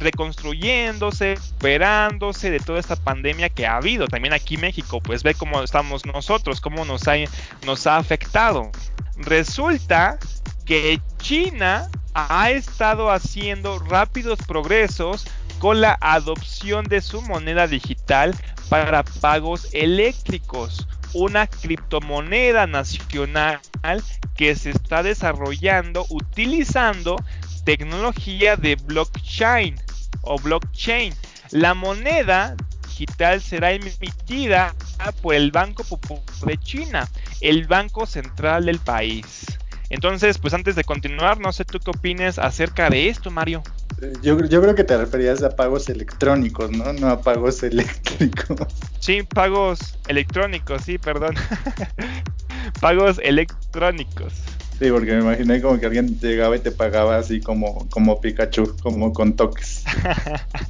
reconstruyéndose, 0.00 1.34
recuperándose 1.34 2.50
de 2.50 2.60
toda 2.60 2.80
esta 2.80 2.96
pandemia 2.96 3.50
que 3.50 3.66
ha 3.66 3.76
habido. 3.76 4.06
También 4.06 4.32
aquí 4.32 4.54
en 4.54 4.62
México, 4.62 5.02
pues 5.02 5.22
ve 5.22 5.34
cómo 5.34 5.62
estamos 5.62 6.06
nosotros, 6.06 6.62
cómo 6.62 6.86
nos 6.86 7.06
ha 7.86 7.96
afectado. 7.98 8.70
Resulta 9.18 10.18
que 10.66 11.00
China 11.18 11.88
ha 12.12 12.50
estado 12.50 13.10
haciendo 13.10 13.78
rápidos 13.78 14.38
progresos 14.46 15.24
con 15.60 15.80
la 15.80 15.96
adopción 16.00 16.84
de 16.84 17.00
su 17.00 17.22
moneda 17.22 17.66
digital 17.66 18.34
para 18.68 19.04
pagos 19.04 19.68
eléctricos, 19.72 20.88
una 21.14 21.46
criptomoneda 21.46 22.66
nacional 22.66 23.60
que 24.36 24.54
se 24.56 24.70
está 24.70 25.02
desarrollando 25.02 26.04
utilizando 26.10 27.16
tecnología 27.64 28.56
de 28.56 28.74
blockchain 28.76 29.76
o 30.22 30.38
blockchain. 30.38 31.14
La 31.52 31.74
moneda 31.74 32.56
digital 32.88 33.40
será 33.40 33.72
emitida 33.72 34.74
por 35.22 35.34
el 35.34 35.52
Banco 35.52 35.84
Popular 35.84 36.24
de 36.44 36.58
China, 36.58 37.08
el 37.40 37.66
banco 37.66 38.04
central 38.04 38.66
del 38.66 38.78
país. 38.80 39.46
Entonces, 39.88 40.38
pues 40.38 40.52
antes 40.54 40.74
de 40.74 40.84
continuar, 40.84 41.38
no 41.38 41.52
sé 41.52 41.64
tú 41.64 41.78
qué 41.78 41.90
opines 41.90 42.38
acerca 42.38 42.90
de 42.90 43.08
esto, 43.08 43.30
Mario. 43.30 43.62
Yo, 44.22 44.38
yo 44.44 44.60
creo 44.60 44.74
que 44.74 44.84
te 44.84 44.96
referías 44.96 45.42
a 45.42 45.54
pagos 45.54 45.88
electrónicos, 45.88 46.70
¿no? 46.70 46.92
No 46.92 47.08
a 47.08 47.20
pagos 47.22 47.62
eléctricos. 47.62 48.66
Sí, 48.98 49.22
pagos 49.22 49.96
electrónicos, 50.08 50.82
sí, 50.82 50.98
perdón. 50.98 51.34
pagos 52.80 53.20
electrónicos. 53.22 54.32
Sí, 54.78 54.90
porque 54.90 55.12
me 55.12 55.20
imaginé 55.20 55.62
como 55.62 55.78
que 55.78 55.86
alguien 55.86 56.18
llegaba 56.20 56.56
y 56.56 56.60
te 56.60 56.70
pagaba 56.70 57.16
así 57.16 57.40
como, 57.40 57.88
como 57.88 58.20
Pikachu, 58.20 58.76
como 58.82 59.12
con 59.12 59.34
toques. 59.34 59.84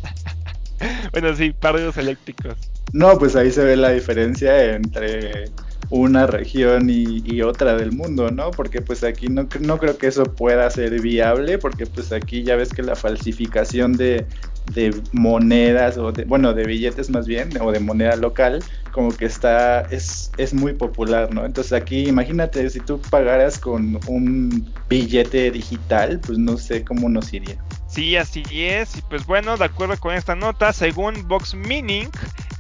bueno, 1.13 1.35
sí, 1.35 1.51
pagos 1.51 1.97
eléctricos. 1.97 2.57
No, 2.93 3.19
pues 3.19 3.35
ahí 3.35 3.51
se 3.51 3.65
ve 3.65 3.77
la 3.77 3.91
diferencia 3.91 4.75
entre 4.75 5.47
una 5.90 6.27
región 6.27 6.88
y, 6.90 7.42
otra 7.42 7.77
del 7.77 7.92
mundo, 7.92 8.31
¿no? 8.31 8.51
Porque 8.51 8.81
pues 8.81 9.05
aquí 9.05 9.29
no, 9.29 9.46
no 9.61 9.79
creo 9.79 9.99
que 9.99 10.09
eso 10.09 10.25
pueda 10.25 10.68
ser 10.70 11.01
viable, 11.01 11.59
porque 11.59 11.87
pues 11.87 12.12
aquí 12.12 12.42
ya 12.42 12.57
ves 12.57 12.72
que 12.72 12.83
la 12.83 12.96
falsificación 12.96 13.92
de, 13.92 14.27
de 14.72 14.94
monedas 15.12 15.96
o 15.99 16.12
de, 16.12 16.25
bueno, 16.25 16.55
de 16.55 16.64
billetes 16.64 17.11
más 17.11 17.27
bien, 17.27 17.51
o 17.61 17.70
de 17.70 17.81
moneda 17.81 18.16
local, 18.16 18.64
como 18.90 19.11
que 19.11 19.27
está, 19.27 19.83
es, 19.83 20.33
es 20.38 20.55
muy 20.55 20.72
popular, 20.72 21.33
¿no? 21.33 21.44
Entonces 21.44 21.72
aquí 21.72 22.09
imagínate 22.09 22.68
si 22.70 22.81
tú 22.81 23.01
pagaras 23.11 23.59
con 23.59 24.01
un 24.09 24.72
billete 24.88 25.51
digital, 25.51 26.20
pues 26.20 26.38
no 26.38 26.57
sé 26.57 26.85
cómo 26.85 27.09
nos 27.09 27.33
iría. 27.33 27.57
Sí, 27.88 28.16
así 28.16 28.42
es. 28.53 28.96
Y 28.96 29.03
pues 29.03 29.25
bueno, 29.27 29.57
de 29.57 29.64
acuerdo 29.64 29.96
con 29.99 30.14
esta 30.14 30.35
nota, 30.35 30.72
según 30.72 31.27
Vox 31.29 31.55
Mining, 31.55 32.11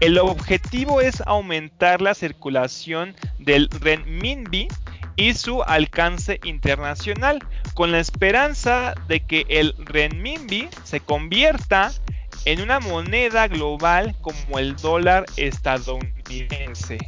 el 0.00 0.18
objetivo 0.18 1.00
es 1.00 1.22
aumentar 1.26 2.02
la 2.02 2.14
circulación 2.14 3.14
del 3.38 3.68
renminbi 3.70 4.68
y 5.16 5.32
su 5.32 5.62
alcance 5.62 6.38
internacional, 6.44 7.38
con 7.74 7.92
la 7.92 8.00
esperanza 8.00 8.94
de 9.08 9.20
que 9.20 9.46
el 9.48 9.74
renminbi 9.78 10.68
se 10.84 11.00
convierta 11.00 11.92
en 12.44 12.60
una 12.60 12.80
moneda 12.80 13.48
global 13.48 14.14
como 14.20 14.58
el 14.58 14.76
dólar 14.76 15.24
estadounidense. 15.36 16.98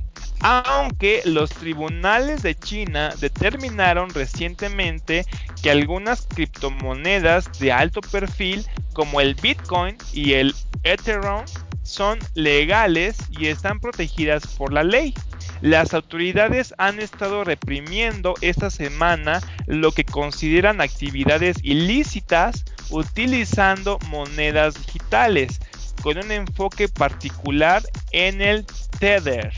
Aunque 0.41 1.21
los 1.25 1.51
tribunales 1.51 2.43
de 2.43 2.55
China 2.55 3.13
determinaron 3.21 4.11
recientemente 4.11 5.27
que 5.63 5.71
algunas 5.71 6.27
criptomonedas 6.27 7.59
de 7.59 7.73
alto 7.73 8.01
perfil 8.01 8.65
como 8.95 9.21
el 9.21 9.35
Bitcoin 9.35 9.97
y 10.13 10.35
el 10.35 10.55
Ethereum 10.85 11.45
son 11.89 12.19
legales 12.35 13.17
y 13.31 13.47
están 13.47 13.81
protegidas 13.81 14.47
por 14.47 14.73
la 14.73 14.85
ley. 14.85 15.15
Las 15.61 15.95
autoridades 15.95 16.75
han 16.79 17.01
estado 17.01 17.43
reprimiendo 17.43 18.35
esta 18.43 18.71
semana 18.71 19.41
lo 19.67 19.91
que 19.93 20.05
consideran 20.05 20.81
actividades 20.81 21.57
ilícitas 21.63 22.65
utilizando 22.91 23.99
monedas 24.09 24.75
digitales, 24.75 25.61
con 26.03 26.19
un 26.19 26.31
enfoque 26.31 26.89
particular 26.89 27.83
en 28.13 28.41
el 28.41 28.65
Tether. 29.01 29.53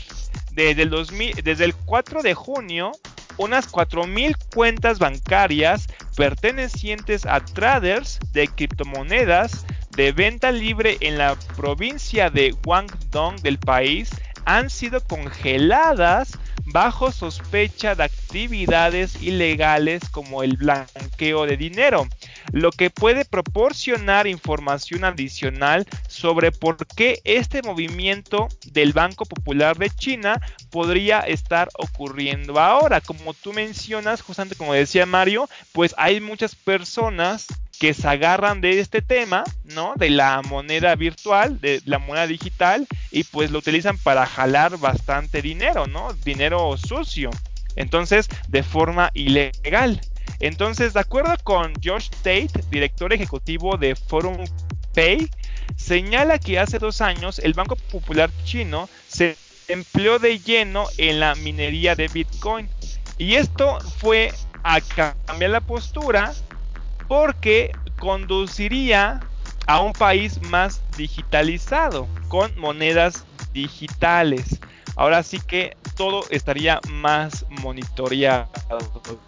Desde 0.53 0.81
el, 0.81 0.91
desde 1.43 1.65
el 1.65 1.75
4 1.75 2.23
de 2.23 2.33
junio, 2.33 2.91
unas 3.37 3.71
4.000 3.71 4.35
cuentas 4.53 4.99
bancarias 4.99 5.87
pertenecientes 6.15 7.25
a 7.25 7.39
traders 7.43 8.19
de 8.33 8.47
criptomonedas 8.47 9.65
de 9.95 10.11
venta 10.11 10.51
libre 10.51 10.97
en 11.01 11.17
la 11.17 11.35
provincia 11.55 12.29
de 12.29 12.51
Guangdong 12.51 13.41
del 13.41 13.57
país 13.57 14.09
han 14.45 14.69
sido 14.69 15.01
congeladas 15.01 16.37
bajo 16.65 17.11
sospecha 17.11 17.95
de 17.95 18.03
actividades 18.03 19.21
ilegales 19.21 20.01
como 20.09 20.43
el 20.43 20.57
blanqueo 20.57 21.45
de 21.45 21.57
dinero, 21.57 22.07
lo 22.51 22.71
que 22.71 22.89
puede 22.89 23.25
proporcionar 23.25 24.27
información 24.27 25.03
adicional 25.03 25.85
sobre 26.07 26.51
por 26.51 26.85
qué 26.87 27.19
este 27.23 27.61
movimiento 27.61 28.47
del 28.67 28.93
Banco 28.93 29.25
Popular 29.25 29.77
de 29.77 29.89
China 29.89 30.39
podría 30.69 31.19
estar 31.21 31.69
ocurriendo 31.77 32.59
ahora. 32.59 33.01
Como 33.01 33.33
tú 33.33 33.53
mencionas, 33.53 34.21
justamente 34.21 34.55
como 34.55 34.73
decía 34.73 35.05
Mario, 35.05 35.49
pues 35.73 35.93
hay 35.97 36.21
muchas 36.21 36.55
personas 36.55 37.47
que 37.81 37.95
se 37.95 38.07
agarran 38.07 38.61
de 38.61 38.79
este 38.79 39.01
tema, 39.01 39.43
¿no? 39.63 39.95
De 39.95 40.11
la 40.11 40.43
moneda 40.43 40.93
virtual, 40.93 41.59
de 41.59 41.81
la 41.85 41.97
moneda 41.97 42.27
digital, 42.27 42.85
y 43.09 43.23
pues 43.23 43.49
lo 43.49 43.57
utilizan 43.57 43.97
para 43.97 44.27
jalar 44.27 44.77
bastante 44.77 45.41
dinero, 45.41 45.87
¿no? 45.87 46.13
Dinero 46.23 46.77
sucio. 46.77 47.31
Entonces, 47.75 48.29
de 48.49 48.61
forma 48.61 49.09
ilegal. 49.15 49.99
Entonces, 50.39 50.93
de 50.93 50.99
acuerdo 50.99 51.33
con 51.43 51.73
Josh 51.83 52.09
Tate, 52.21 52.51
director 52.69 53.11
ejecutivo 53.13 53.77
de 53.77 53.95
Forum 53.95 54.45
Pay, 54.93 55.27
señala 55.75 56.37
que 56.37 56.59
hace 56.59 56.77
dos 56.77 57.01
años 57.01 57.39
el 57.39 57.55
Banco 57.55 57.77
Popular 57.77 58.29
chino 58.43 58.89
se 59.07 59.35
empleó 59.67 60.19
de 60.19 60.37
lleno 60.37 60.85
en 60.99 61.19
la 61.19 61.33
minería 61.33 61.95
de 61.95 62.09
Bitcoin. 62.09 62.69
Y 63.17 63.37
esto 63.37 63.79
fue 63.97 64.31
a 64.61 64.81
cambiar 64.81 65.49
la 65.49 65.61
postura 65.61 66.31
porque 67.11 67.73
conduciría 67.99 69.19
a 69.67 69.81
un 69.81 69.91
país 69.91 70.41
más 70.43 70.81
digitalizado, 70.95 72.07
con 72.29 72.57
monedas 72.57 73.25
digitales. 73.51 74.61
Ahora 74.95 75.21
sí 75.21 75.41
que 75.45 75.75
todo 75.97 76.23
estaría 76.29 76.79
más 76.89 77.45
monitoreado. 77.49 78.47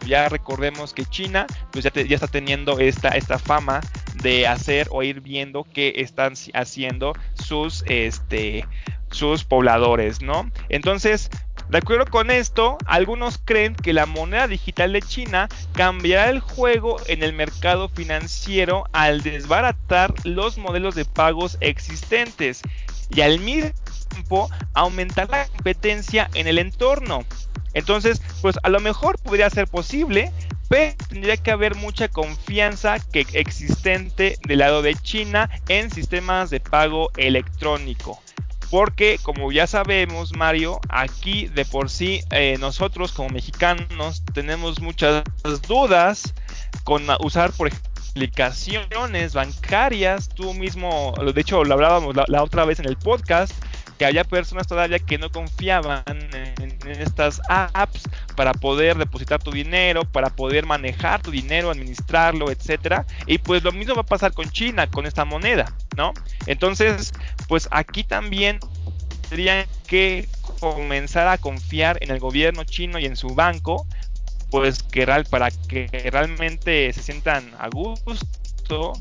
Ya 0.08 0.30
recordemos 0.30 0.94
que 0.94 1.04
China 1.04 1.46
pues 1.74 1.84
ya, 1.84 1.92
está 1.94 2.28
teniendo 2.28 2.80
esta, 2.80 3.10
esta 3.10 3.38
fama 3.38 3.82
de 4.22 4.48
hacer 4.48 4.88
o 4.90 5.04
ir 5.04 5.20
viendo 5.20 5.66
qué 5.74 5.92
están 5.98 6.36
haciendo 6.54 7.12
sus, 7.34 7.84
este, 7.88 8.66
sus 9.12 9.44
pobladores, 9.44 10.22
¿no? 10.22 10.50
Entonces, 10.70 11.30
de 11.70 11.78
acuerdo 11.78 12.06
con 12.06 12.30
esto, 12.30 12.78
algunos 12.86 13.40
creen 13.44 13.76
que 13.76 13.94
la 13.94 14.06
moneda 14.06 14.48
digital 14.48 14.94
de 14.94 15.02
China 15.02 15.50
cambiará 15.74 16.30
el 16.30 16.40
juego 16.40 16.98
en 17.08 17.24
el 17.24 17.34
mercado 17.34 17.90
financiero 17.90 18.86
al 18.92 19.22
desbaratar 19.22 20.14
los 20.24 20.58
modelos 20.58 20.96
de 20.96 21.06
pagos 21.06 21.58
existentes 21.62 22.62
y 23.10 23.22
al 23.22 23.40
mismo 23.40 23.72
tiempo 24.10 24.50
aumentar 24.74 25.30
la 25.30 25.48
competencia 25.48 26.30
en 26.34 26.48
el 26.48 26.60
entorno. 26.60 27.26
Entonces, 27.74 28.22
pues 28.42 28.60
a 28.62 28.70
lo 28.70 28.80
mejor 28.80 29.18
podría 29.20 29.50
ser 29.50 29.68
posible, 29.68 30.32
pero 30.70 30.96
tendría 31.10 31.38
que 31.38 31.52
haber 31.52 31.76
mucha 31.76 32.08
confianza 32.08 33.00
que 33.00 33.26
existente 33.34 34.38
del 34.46 34.60
lado 34.60 34.82
de 34.82 34.96
China 34.96 35.50
en 35.68 35.90
sistemas 35.92 36.50
de 36.50 36.60
pago 36.60 37.12
electrónico. 37.18 38.22
Porque 38.74 39.20
como 39.22 39.52
ya 39.52 39.68
sabemos, 39.68 40.36
Mario, 40.36 40.82
aquí 40.90 41.48
de 41.48 41.64
por 41.64 41.92
sí 41.92 42.22
eh, 42.32 42.58
nosotros 42.60 43.12
como 43.12 43.30
mexicanos 43.30 44.24
tenemos 44.34 44.82
muchas 44.82 45.24
dudas 45.68 46.34
con 46.84 47.04
usar, 47.20 47.52
por 47.52 47.68
ejemplo, 47.68 47.94
aplicaciones 48.14 49.34
bancarias. 49.36 50.30
Tú 50.30 50.56
mismo, 50.56 51.14
de 51.36 51.40
hecho, 51.40 51.64
lo 51.64 51.74
hablábamos 51.74 52.16
la, 52.28 52.44
otra 52.44 52.66
vez 52.66 52.80
en 52.80 52.86
el 52.86 52.96
podcast, 52.96 53.52
que 53.98 54.06
había 54.06 54.24
personas 54.24 54.68
todavía 54.68 55.00
que 55.00 55.18
no 55.18 55.32
confiaban 55.32 56.04
en, 56.08 56.64
estas 56.86 57.42
apps 57.48 58.04
para 58.36 58.54
poder 58.54 58.98
depositar 58.98 59.42
tu 59.42 59.52
dinero, 59.52 60.04
para 60.04 60.30
poder 60.30 60.66
manejar 60.66 61.22
tu 61.22 61.32
dinero, 61.32 61.72
administrarlo, 61.72 62.52
etcétera. 62.52 63.06
Y 63.26 63.38
pues 63.38 63.64
lo 63.64 63.72
mismo 63.72 63.96
va 63.96 64.02
a 64.02 64.06
pasar 64.06 64.34
con 64.34 64.50
China, 64.50 64.88
con 64.88 65.06
esta 65.06 65.26
moneda, 65.26 65.74
¿no? 65.96 66.14
Entonces, 66.46 67.14
pues 67.48 67.68
aquí 67.72 68.04
también 68.04 68.60
tendrían 69.30 69.66
que 69.88 70.28
comenzar 70.60 71.28
a 71.28 71.38
confiar 71.38 71.98
en 72.02 72.12
el 72.12 72.20
gobierno 72.20 72.64
chino 72.64 73.00
y 73.00 73.06
en 73.06 73.16
su 73.16 73.30
banco, 73.30 73.86
pues 74.50 74.84
que 74.84 75.06
para 75.30 75.50
que 75.52 75.88
realmente 76.12 76.92
se 76.94 77.02
sientan 77.02 77.54
a 77.58 77.70
gusto 77.70 78.94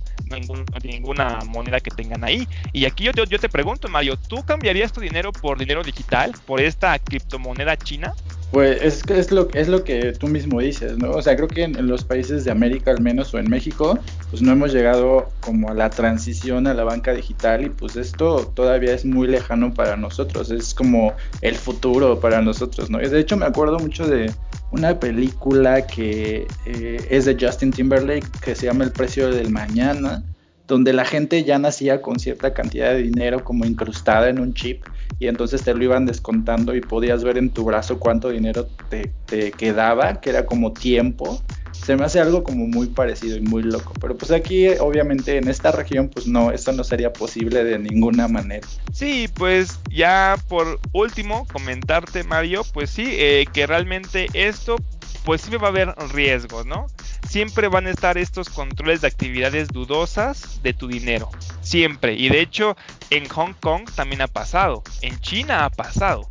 ninguna 0.82 1.38
moneda 1.48 1.80
que 1.80 1.90
tengan 1.90 2.24
ahí. 2.24 2.46
Y 2.72 2.84
aquí 2.84 3.04
yo 3.04 3.12
te, 3.12 3.48
pregunto, 3.48 3.88
Mario, 3.88 4.16
¿tú 4.16 4.44
cambiarías 4.44 4.92
tu 4.92 5.00
dinero 5.00 5.32
por 5.32 5.58
dinero 5.58 5.82
digital, 5.82 6.32
por 6.46 6.60
esta 6.60 6.98
criptomoneda 6.98 7.76
china? 7.76 8.14
Pues 8.52 8.82
es, 8.82 9.02
es, 9.08 9.32
lo, 9.32 9.48
es 9.54 9.68
lo 9.68 9.82
que 9.82 10.12
tú 10.12 10.28
mismo 10.28 10.60
dices, 10.60 10.98
¿no? 10.98 11.12
O 11.12 11.22
sea, 11.22 11.36
creo 11.36 11.48
que 11.48 11.62
en, 11.62 11.86
los 11.86 12.04
países 12.04 12.44
de 12.44 12.50
América 12.50 12.90
al 12.90 13.00
menos 13.00 13.32
o 13.32 13.38
en 13.38 13.48
México, 13.48 13.98
pues 14.28 14.42
no 14.42 14.52
hemos 14.52 14.74
llegado 14.74 15.30
como 15.40 15.70
a 15.70 15.74
la 15.74 15.88
transición 15.88 16.66
a 16.66 16.74
la 16.74 16.84
banca 16.84 17.14
digital 17.14 17.64
y 17.64 17.70
pues 17.70 17.96
esto 17.96 18.52
todavía 18.54 18.92
es 18.92 19.06
muy 19.06 19.26
lejano 19.26 19.72
para 19.72 19.96
nosotros, 19.96 20.50
es 20.50 20.74
como 20.74 21.14
el 21.40 21.54
futuro 21.54 22.20
para 22.20 22.42
nosotros, 22.42 22.90
¿no? 22.90 23.00
Y 23.00 23.08
de 23.08 23.20
hecho 23.20 23.38
me 23.38 23.46
acuerdo 23.46 23.78
mucho 23.78 24.06
de 24.06 24.30
una 24.72 24.98
película 24.98 25.86
que 25.86 26.46
eh, 26.66 27.06
es 27.10 27.26
de 27.26 27.36
Justin 27.38 27.70
Timberlake 27.70 28.26
que 28.40 28.54
se 28.54 28.66
llama 28.66 28.84
El 28.84 28.92
precio 28.92 29.30
del 29.30 29.50
mañana 29.50 30.22
donde 30.66 30.92
la 30.92 31.04
gente 31.04 31.44
ya 31.44 31.58
nacía 31.58 32.00
con 32.00 32.18
cierta 32.18 32.54
cantidad 32.54 32.92
de 32.92 33.02
dinero 33.02 33.44
como 33.44 33.64
incrustada 33.64 34.28
en 34.28 34.40
un 34.40 34.54
chip 34.54 34.82
y 35.22 35.28
entonces 35.28 35.62
te 35.62 35.72
lo 35.72 35.84
iban 35.84 36.04
descontando 36.04 36.74
y 36.74 36.80
podías 36.80 37.22
ver 37.22 37.38
en 37.38 37.50
tu 37.50 37.64
brazo 37.64 38.00
cuánto 38.00 38.30
dinero 38.30 38.66
te, 38.88 39.52
quedaba, 39.52 40.20
que 40.20 40.30
era 40.30 40.46
como 40.46 40.72
tiempo. 40.72 41.40
Se 41.70 41.96
me 41.96 42.04
hace 42.04 42.18
algo 42.18 42.42
como 42.42 42.66
muy 42.66 42.88
parecido 42.88 43.36
y 43.36 43.40
muy 43.40 43.62
loco. 43.62 43.92
Pero 44.00 44.16
pues 44.16 44.32
aquí, 44.32 44.68
obviamente, 44.80 45.36
en 45.36 45.46
esta 45.46 45.70
región, 45.70 46.08
pues 46.08 46.26
no, 46.26 46.50
eso 46.50 46.72
no 46.72 46.82
sería 46.82 47.12
posible 47.12 47.62
de 47.62 47.78
ninguna 47.78 48.26
manera. 48.26 48.66
Sí, 48.92 49.28
pues 49.34 49.78
ya 49.88 50.36
por 50.48 50.80
último, 50.92 51.46
comentarte, 51.52 52.24
Mario, 52.24 52.62
pues 52.72 52.90
sí, 52.90 53.06
eh, 53.12 53.46
que 53.52 53.66
realmente 53.66 54.26
esto, 54.34 54.76
pues 55.24 55.42
sí 55.42 55.56
va 55.56 55.68
a 55.68 55.70
haber 55.70 55.94
riesgos, 56.12 56.66
¿no? 56.66 56.86
siempre 57.32 57.68
van 57.68 57.86
a 57.86 57.90
estar 57.90 58.18
estos 58.18 58.50
controles 58.50 59.00
de 59.00 59.06
actividades 59.06 59.68
dudosas 59.68 60.62
de 60.62 60.74
tu 60.74 60.86
dinero. 60.86 61.30
Siempre. 61.62 62.12
Y 62.14 62.28
de 62.28 62.40
hecho, 62.40 62.76
en 63.08 63.26
Hong 63.28 63.54
Kong 63.54 63.88
también 63.94 64.20
ha 64.20 64.26
pasado. 64.26 64.82
En 65.00 65.18
China 65.20 65.64
ha 65.64 65.70
pasado. 65.70 66.28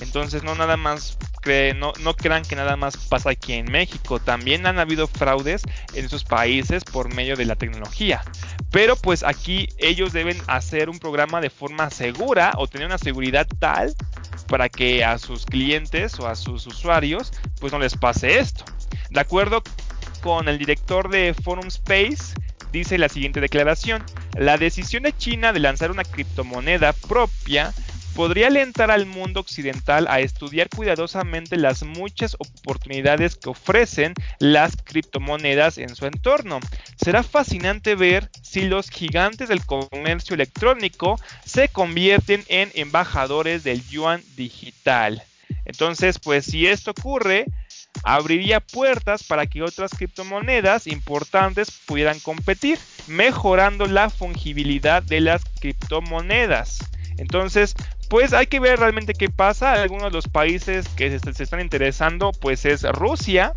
Entonces 0.00 0.42
no 0.44 0.54
nada 0.54 0.78
más 0.78 1.18
no, 1.76 1.92
no 2.00 2.14
crean 2.14 2.42
que 2.42 2.56
nada 2.56 2.76
más 2.76 2.96
pasa 2.96 3.30
aquí 3.30 3.54
en 3.54 3.70
México. 3.70 4.20
También 4.20 4.66
han 4.66 4.78
habido 4.78 5.06
fraudes 5.06 5.62
en 5.94 6.04
esos 6.04 6.24
países 6.24 6.84
por 6.84 7.14
medio 7.14 7.36
de 7.36 7.46
la 7.46 7.56
tecnología. 7.56 8.22
Pero 8.70 8.96
pues 8.96 9.22
aquí 9.22 9.68
ellos 9.78 10.12
deben 10.12 10.38
hacer 10.46 10.90
un 10.90 10.98
programa 10.98 11.40
de 11.40 11.50
forma 11.50 11.90
segura 11.90 12.52
o 12.56 12.66
tener 12.66 12.86
una 12.86 12.98
seguridad 12.98 13.46
tal 13.58 13.94
para 14.48 14.68
que 14.68 15.04
a 15.04 15.18
sus 15.18 15.46
clientes 15.46 16.18
o 16.18 16.26
a 16.26 16.34
sus 16.34 16.66
usuarios 16.66 17.32
pues 17.60 17.72
no 17.72 17.78
les 17.78 17.96
pase 17.96 18.38
esto. 18.38 18.64
De 19.10 19.20
acuerdo 19.20 19.62
con 20.22 20.48
el 20.48 20.58
director 20.58 21.08
de 21.08 21.34
Forum 21.44 21.68
Space, 21.68 22.34
dice 22.72 22.98
la 22.98 23.08
siguiente 23.08 23.40
declaración. 23.40 24.02
La 24.34 24.56
decisión 24.56 25.04
de 25.04 25.16
China 25.16 25.52
de 25.52 25.60
lanzar 25.60 25.90
una 25.90 26.04
criptomoneda 26.04 26.92
propia 26.92 27.72
podría 28.18 28.48
alentar 28.48 28.90
al 28.90 29.06
mundo 29.06 29.38
occidental 29.38 30.08
a 30.08 30.18
estudiar 30.18 30.68
cuidadosamente 30.68 31.56
las 31.56 31.84
muchas 31.84 32.34
oportunidades 32.40 33.36
que 33.36 33.48
ofrecen 33.48 34.12
las 34.40 34.74
criptomonedas 34.82 35.78
en 35.78 35.94
su 35.94 36.04
entorno. 36.04 36.58
Será 37.00 37.22
fascinante 37.22 37.94
ver 37.94 38.28
si 38.42 38.62
los 38.62 38.90
gigantes 38.90 39.48
del 39.48 39.64
comercio 39.64 40.34
electrónico 40.34 41.20
se 41.44 41.68
convierten 41.68 42.42
en 42.48 42.72
embajadores 42.74 43.62
del 43.62 43.86
yuan 43.88 44.20
digital. 44.34 45.22
Entonces, 45.64 46.18
pues 46.18 46.44
si 46.44 46.66
esto 46.66 46.90
ocurre, 46.90 47.44
abriría 48.02 48.58
puertas 48.58 49.22
para 49.22 49.46
que 49.46 49.62
otras 49.62 49.92
criptomonedas 49.92 50.88
importantes 50.88 51.70
pudieran 51.86 52.18
competir, 52.18 52.80
mejorando 53.06 53.86
la 53.86 54.10
fungibilidad 54.10 55.04
de 55.04 55.20
las 55.20 55.44
criptomonedas. 55.60 56.80
Entonces, 57.18 57.74
pues 58.08 58.32
hay 58.32 58.46
que 58.46 58.60
ver 58.60 58.78
realmente 58.78 59.14
qué 59.14 59.28
pasa. 59.28 59.74
Algunos 59.74 60.04
de 60.04 60.10
los 60.10 60.28
países 60.28 60.88
que 60.88 61.18
se, 61.18 61.42
están 61.42 61.60
interesando, 61.60 62.32
pues 62.32 62.64
es 62.64 62.82
Rusia. 62.82 63.52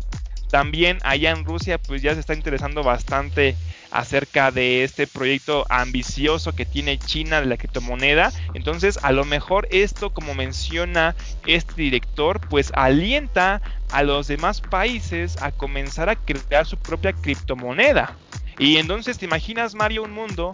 También 0.50 0.98
allá 1.02 1.30
en 1.30 1.44
Rusia, 1.44 1.78
pues 1.78 2.02
ya 2.02 2.12
se 2.12 2.20
está 2.20 2.34
interesando 2.34 2.82
bastante 2.82 3.56
acerca 3.90 4.50
de 4.50 4.84
este 4.84 5.06
proyecto 5.06 5.64
ambicioso 5.70 6.52
que 6.52 6.66
tiene 6.66 6.98
China 6.98 7.40
de 7.40 7.46
la 7.46 7.56
criptomoneda. 7.56 8.30
Entonces, 8.52 8.98
a 9.02 9.12
lo 9.12 9.24
mejor 9.24 9.66
esto, 9.70 10.10
como 10.10 10.34
menciona 10.34 11.14
este 11.46 11.74
director, 11.74 12.40
pues 12.48 12.70
alienta 12.74 13.62
a 13.90 14.02
los 14.02 14.26
demás 14.26 14.60
países 14.60 15.40
a 15.40 15.52
comenzar 15.52 16.10
a 16.10 16.16
crear 16.16 16.66
su 16.66 16.76
propia 16.76 17.14
criptomoneda. 17.14 18.14
Y 18.58 18.76
entonces 18.76 19.18
te 19.18 19.24
imaginas, 19.24 19.74
Mario, 19.74 20.02
un 20.02 20.12
mundo 20.12 20.52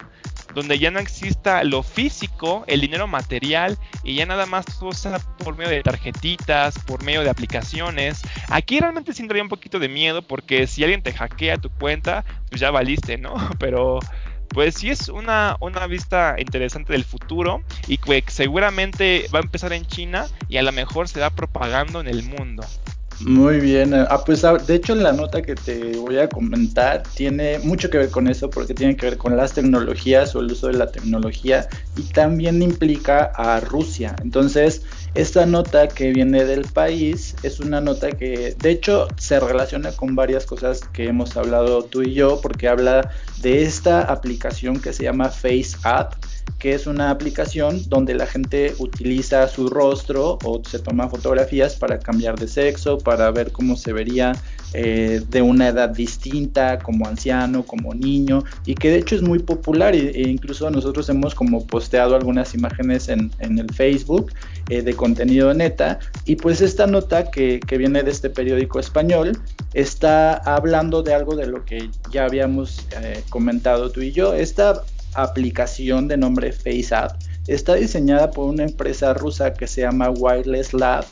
donde 0.55 0.79
ya 0.79 0.91
no 0.91 0.99
exista 0.99 1.63
lo 1.65 1.83
físico, 1.83 2.65
el 2.67 2.81
dinero 2.81 3.07
material, 3.07 3.79
y 4.03 4.15
ya 4.15 4.27
nada 4.27 4.47
más 4.47 4.65
todo 4.79 4.93
sea 4.93 5.19
por 5.19 5.57
medio 5.57 5.71
de 5.71 5.83
tarjetitas, 5.83 6.79
por 6.81 7.03
medio 7.03 7.23
de 7.23 7.31
aplicaciones. 7.31 8.23
Aquí 8.49 8.81
realmente 8.81 9.13
sí 9.13 9.23
un 9.23 9.49
poquito 9.49 9.79
de 9.79 9.89
miedo 9.89 10.23
porque 10.23 10.67
si 10.67 10.83
alguien 10.83 11.03
te 11.03 11.13
hackea 11.13 11.59
tu 11.59 11.71
cuenta, 11.71 12.25
pues 12.49 12.61
ya 12.61 12.71
valiste, 12.71 13.19
¿no? 13.19 13.35
Pero 13.59 14.01
pues 14.49 14.77
sí 14.77 14.91
es 14.91 15.09
una, 15.09 15.57
una 15.61 15.87
vista 15.87 16.37
interesante 16.39 16.93
del 16.93 17.05
futuro 17.05 17.63
y 17.87 17.99
que 17.99 18.25
seguramente 18.29 19.27
va 19.35 19.41
a 19.41 19.43
empezar 19.43 19.73
en 19.73 19.87
China 19.87 20.27
y 20.49 20.57
a 20.57 20.63
lo 20.63 20.73
mejor 20.73 21.09
se 21.09 21.21
va 21.21 21.31
propagando 21.31 22.01
en 22.01 22.09
el 22.09 22.23
mundo. 22.23 22.65
Muy 23.21 23.59
bien. 23.59 23.95
Ah, 23.95 24.23
pues 24.25 24.45
ah, 24.45 24.59
de 24.59 24.77
hecho 24.77 24.95
la 24.95 25.13
nota 25.13 25.43
que 25.43 25.57
te 25.57 25.97
voy 25.97 26.19
a 26.19 26.29
comentar 26.31 27.03
tiene 27.15 27.59
mucho 27.59 27.91
que 27.91 27.99
ver 27.99 28.11
con 28.13 28.29
eso 28.29 28.49
porque 28.49 28.75
tiene 28.75 28.95
que 28.97 29.07
ver 29.07 29.19
con 29.19 29.37
las 29.37 29.53
tecnologías 29.55 30.37
o 30.37 30.41
el 30.41 30.53
uso 30.53 30.69
de 30.69 30.75
la 30.75 30.93
tecnología 30.93 31.67
y 31.97 32.05
también 32.05 32.63
implica 32.63 33.33
a 33.35 33.59
Rusia. 33.59 34.15
Entonces, 34.23 34.85
esta 35.15 35.47
nota 35.47 35.89
que 35.89 36.13
viene 36.13 36.45
del 36.45 36.69
país 36.69 37.35
es 37.43 37.59
una 37.59 37.81
nota 37.81 38.13
que 38.13 38.55
de 38.57 38.71
hecho 38.71 39.09
se 39.17 39.41
relaciona 39.41 39.91
con 39.91 40.15
varias 40.15 40.47
cosas 40.47 40.81
que 40.93 41.09
hemos 41.09 41.37
hablado 41.37 41.83
tú 41.87 42.03
y 42.03 42.15
yo 42.15 42.41
porque 42.41 42.69
habla 42.69 43.11
de 43.43 43.63
esta 43.65 44.03
aplicación 44.03 44.81
que 44.81 44.93
se 44.93 45.03
llama 45.03 45.31
FaceApp 45.31 46.15
que 46.59 46.75
es 46.75 46.87
una 46.87 47.11
aplicación 47.11 47.83
donde 47.89 48.15
la 48.15 48.27
gente 48.27 48.75
utiliza 48.79 49.47
su 49.49 49.69
rostro 49.69 50.39
o 50.45 50.61
se 50.69 50.81
toma 50.81 51.09
fotografías 51.09 51.77
para 51.77 51.99
cambiar 52.01 52.39
de 52.39 52.49
sexo, 52.49 52.99
para 52.99 53.31
ver 53.31 53.53
cómo 53.53 53.77
se 53.77 53.93
vería 53.93 54.33
eh, 54.75 55.23
de 55.29 55.41
una 55.41 55.69
edad 55.69 55.89
distinta, 55.91 56.79
como 56.81 57.07
anciano, 57.07 57.65
como 57.65 57.95
niño, 57.95 58.43
y 58.67 58.75
que 58.75 58.91
de 58.91 58.99
hecho 58.99 59.15
es 59.15 59.23
muy 59.23 59.39
popular 59.39 59.95
e, 59.95 60.29
incluso 60.29 60.69
nosotros 60.71 61.09
hemos 61.09 61.35
como 61.35 61.67
posteado 61.67 62.17
algunas 62.17 62.55
imágenes 62.55 63.09
en, 63.09 63.31
el 63.39 63.73
Facebook 63.73 64.33
eh, 64.69 64.83
de 64.83 64.95
contenido 64.95 65.55
neta, 65.55 66.01
y 66.25 66.37
pues 66.37 66.61
esta 66.61 66.87
nota 66.87 67.31
que, 67.31 67.61
que 67.61 67.79
viene 67.79 68.03
de 68.03 68.11
este 68.11 68.31
periódico 68.31 68.81
español 68.81 69.39
está 69.75 70.35
hablando 70.35 71.03
de 71.03 71.15
algo 71.15 71.37
de 71.37 71.47
lo 71.47 71.65
que 71.65 71.89
ya 72.11 72.25
habíamos 72.25 72.87
eh, 73.01 73.23
comentado 73.31 73.91
tú 73.91 74.03
y 74.03 74.13
yo. 74.13 74.35
Esta 74.35 74.83
aplicación 75.15 76.09
de 76.09 76.17
nombre 76.17 76.53
FaceApp. 76.53 77.13
Está 77.47 77.75
diseñada 77.75 78.31
por 78.31 78.49
una 78.49 78.65
empresa 78.65 79.15
rusa 79.15 79.53
que 79.55 79.67
se 79.67 79.83
llama 79.83 80.11
Wireless 80.11 80.75
Lab 80.75 81.05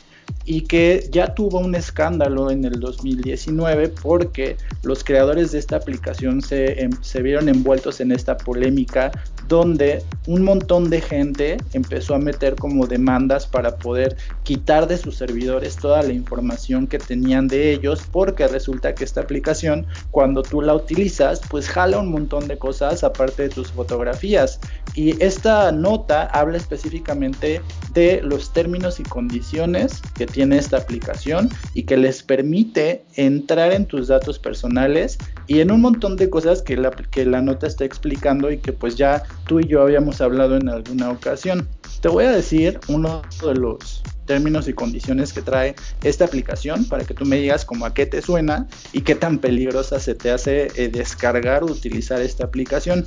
y 0.45 0.61
que 0.61 1.07
ya 1.11 1.33
tuvo 1.33 1.59
un 1.59 1.75
escándalo 1.75 2.51
en 2.51 2.65
el 2.65 2.79
2019 2.79 3.89
porque 4.01 4.57
los 4.83 5.03
creadores 5.03 5.51
de 5.51 5.59
esta 5.59 5.77
aplicación 5.77 6.41
se, 6.41 6.81
em, 6.81 6.91
se, 7.01 7.21
vieron 7.21 7.49
envueltos 7.49 7.99
en 8.01 8.11
esta 8.11 8.37
polémica 8.37 9.11
donde 9.47 10.03
un 10.27 10.43
montón 10.43 10.89
de 10.89 11.01
gente 11.01 11.57
empezó 11.73 12.15
a 12.15 12.19
meter 12.19 12.55
como 12.55 12.85
demandas 12.85 13.47
para 13.47 13.77
poder 13.77 14.17
quitar 14.43 14.87
de 14.87 14.97
sus 14.97 15.15
servidores 15.15 15.77
toda 15.77 16.03
la 16.03 16.13
información 16.13 16.87
que 16.87 16.99
tenían 16.99 17.47
de 17.47 17.71
ellos 17.71 18.03
porque 18.11 18.47
resulta 18.47 18.93
que 18.93 19.03
esta 19.03 19.21
aplicación 19.21 19.85
cuando 20.11 20.43
tú 20.43 20.61
la 20.61 20.75
utilizas 20.75 21.41
pues 21.49 21.69
jala 21.69 21.99
un 21.99 22.11
montón 22.11 22.47
de 22.47 22.57
cosas 22.57 23.03
aparte 23.03 23.43
de 23.43 23.49
tus 23.49 23.71
fotografías. 23.71 24.59
Y 24.95 25.21
esta 25.23 25.71
nota 25.71 26.23
habla 26.25 26.57
específicamente 26.57 27.61
de 27.93 28.21
los 28.23 28.51
términos 28.51 28.99
y 28.99 29.03
condiciones 29.03 30.01
que 30.15 30.25
tiene 30.25 30.57
esta 30.57 30.77
aplicación 30.77 31.49
y 31.73 31.83
que 31.83 31.97
les 31.97 32.23
permite 32.23 33.03
entrar 33.15 33.71
en 33.71 33.85
tus 33.85 34.07
datos 34.07 34.39
personales 34.39 35.17
y 35.47 35.59
en 35.59 35.71
un 35.71 35.81
montón 35.81 36.17
de 36.17 36.29
cosas 36.29 36.61
que 36.61 36.75
la, 36.77 36.91
que 36.91 37.25
la 37.25 37.41
nota 37.41 37.67
está 37.67 37.85
explicando 37.85 38.51
y 38.51 38.57
que 38.57 38.73
pues 38.73 38.95
ya 38.95 39.23
tú 39.45 39.59
y 39.59 39.67
yo 39.67 39.81
habíamos 39.81 40.21
hablado 40.21 40.55
en 40.57 40.69
alguna 40.69 41.11
ocasión. 41.11 41.67
Te 42.01 42.09
voy 42.09 42.25
a 42.25 42.31
decir 42.31 42.79
uno 42.87 43.21
de 43.43 43.55
los 43.55 44.03
términos 44.27 44.67
y 44.67 44.73
condiciones 44.73 45.33
que 45.33 45.41
trae 45.41 45.73
esta 46.03 46.25
aplicación 46.25 46.85
para 46.85 47.03
que 47.03 47.15
tú 47.15 47.25
me 47.25 47.37
digas 47.37 47.65
como 47.65 47.85
a 47.85 47.93
qué 47.93 48.05
te 48.05 48.21
suena 48.21 48.67
y 48.91 49.01
qué 49.01 49.15
tan 49.15 49.39
peligrosa 49.39 49.99
se 49.99 50.13
te 50.13 50.29
hace 50.29 50.67
eh, 50.75 50.89
descargar 50.89 51.63
o 51.63 51.67
utilizar 51.67 52.21
esta 52.21 52.45
aplicación. 52.45 53.05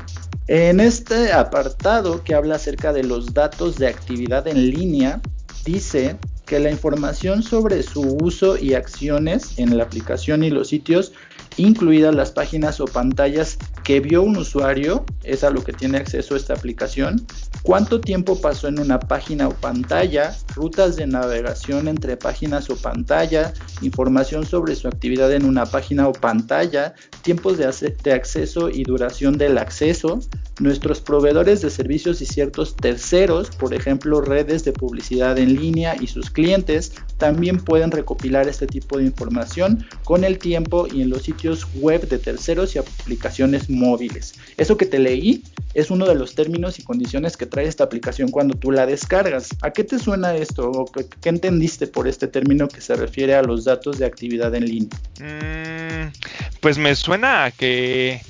En 0.49 0.81
este 0.81 1.33
apartado 1.33 2.25
que 2.25 2.35
habla 2.35 2.57
acerca 2.57 2.93
de 2.93 3.05
los 3.05 3.33
datos 3.33 3.77
de 3.77 3.87
actividad 3.87 4.49
en 4.49 4.71
línea, 4.71 5.21
dice 5.65 6.17
que 6.47 6.59
la 6.59 6.71
información 6.71 7.45
sobre 7.45 7.85
su 7.85 8.19
uso 8.21 8.59
y 8.59 8.75
acciones 8.75 9.57
en 9.59 9.77
la 9.77 9.85
aplicación 9.85 10.43
y 10.43 10.51
los 10.51 10.69
sitios, 10.69 11.13
incluidas 11.61 12.15
las 12.15 12.33
páginas 12.33 12.81
o 12.81 12.87
pantallas 12.87 13.59
que 13.85 14.01
vio 14.01 14.23
un 14.23 14.37
usuario, 14.37 15.05
es 15.25 15.45
a 15.45 15.51
lo 15.51 15.63
que 15.63 15.73
tiene 15.73 15.99
acceso 15.99 16.37
esta 16.37 16.55
aplicación, 16.55 17.27
cuánto 17.63 18.01
tiempo 18.01 18.41
pasó 18.41 18.69
en 18.69 18.79
una 18.79 18.99
página 19.01 19.49
o 19.49 19.55
pantalla, 19.55 20.37
rutas 20.55 20.97
de 20.97 21.07
navegación 21.07 21.89
entre 21.89 22.17
páginas 22.17 22.71
o 22.71 22.77
pantalla, 22.77 23.53
información 23.83 24.47
sobre 24.47 24.75
su 24.75 24.89
actividad 24.89 25.33
en 25.33 25.45
una 25.45 25.67
página 25.67 26.09
o 26.09 26.13
pantalla, 26.13 26.95
tiempos 27.23 27.59
de, 27.59 27.95
de 28.03 28.13
acceso 28.13 28.71
y 28.71 28.85
duración 28.85 29.37
del 29.39 29.59
acceso, 29.59 30.21
nuestros 30.61 31.01
proveedores 31.01 31.63
de 31.63 31.71
servicios 31.71 32.21
y 32.21 32.27
ciertos 32.27 32.77
terceros, 32.77 33.51
por 33.51 33.75
ejemplo 33.75 34.21
redes 34.21 34.65
de 34.65 34.73
publicidad 34.73 35.39
en 35.39 35.55
línea 35.55 35.97
y 36.01 36.07
sus 36.07 36.31
clientes, 36.31 36.93
también 37.21 37.59
pueden 37.59 37.93
recopilar 37.93 38.49
este 38.49 38.67
tipo 38.67 38.99
de 38.99 39.05
información 39.05 39.87
con 40.05 40.25
el 40.25 40.39
tiempo 40.39 40.89
y 40.93 41.03
en 41.03 41.11
los 41.11 41.23
sitios 41.23 41.69
web 41.75 42.09
de 42.09 42.19
terceros 42.19 42.75
y 42.75 42.79
aplicaciones 42.79 43.71
móviles. 43.71 44.35
Eso 44.57 44.77
que 44.77 44.87
te 44.87 44.99
leí 44.99 45.45
es 45.75 45.91
uno 45.91 46.07
de 46.07 46.17
los 46.17 46.35
términos 46.35 46.79
y 46.79 46.83
condiciones 46.83 47.37
que 47.37 47.47
trae 47.47 47.67
esta 47.67 47.85
aplicación 47.85 48.31
cuando 48.31 48.55
tú 48.55 48.73
la 48.73 48.87
descargas. 48.87 49.51
¿A 49.61 49.71
qué 49.71 49.85
te 49.85 49.99
suena 49.99 50.35
esto? 50.35 50.87
qué, 51.21 51.29
entendiste 51.29 51.87
por 51.87 52.09
este 52.09 52.27
término 52.27 52.67
que 52.67 52.81
se 52.81 52.97
refiere 52.97 53.35
a 53.35 53.43
los 53.43 53.67
datos 53.67 53.99
de 53.99 54.07
actividad 54.07 54.55
en 54.55 54.65
línea? 54.65 54.99
Mm, 55.21 56.13
pues 56.61 56.79
me 56.79 56.95
suena 56.95 57.45
a 57.45 57.51
que 57.51 58.23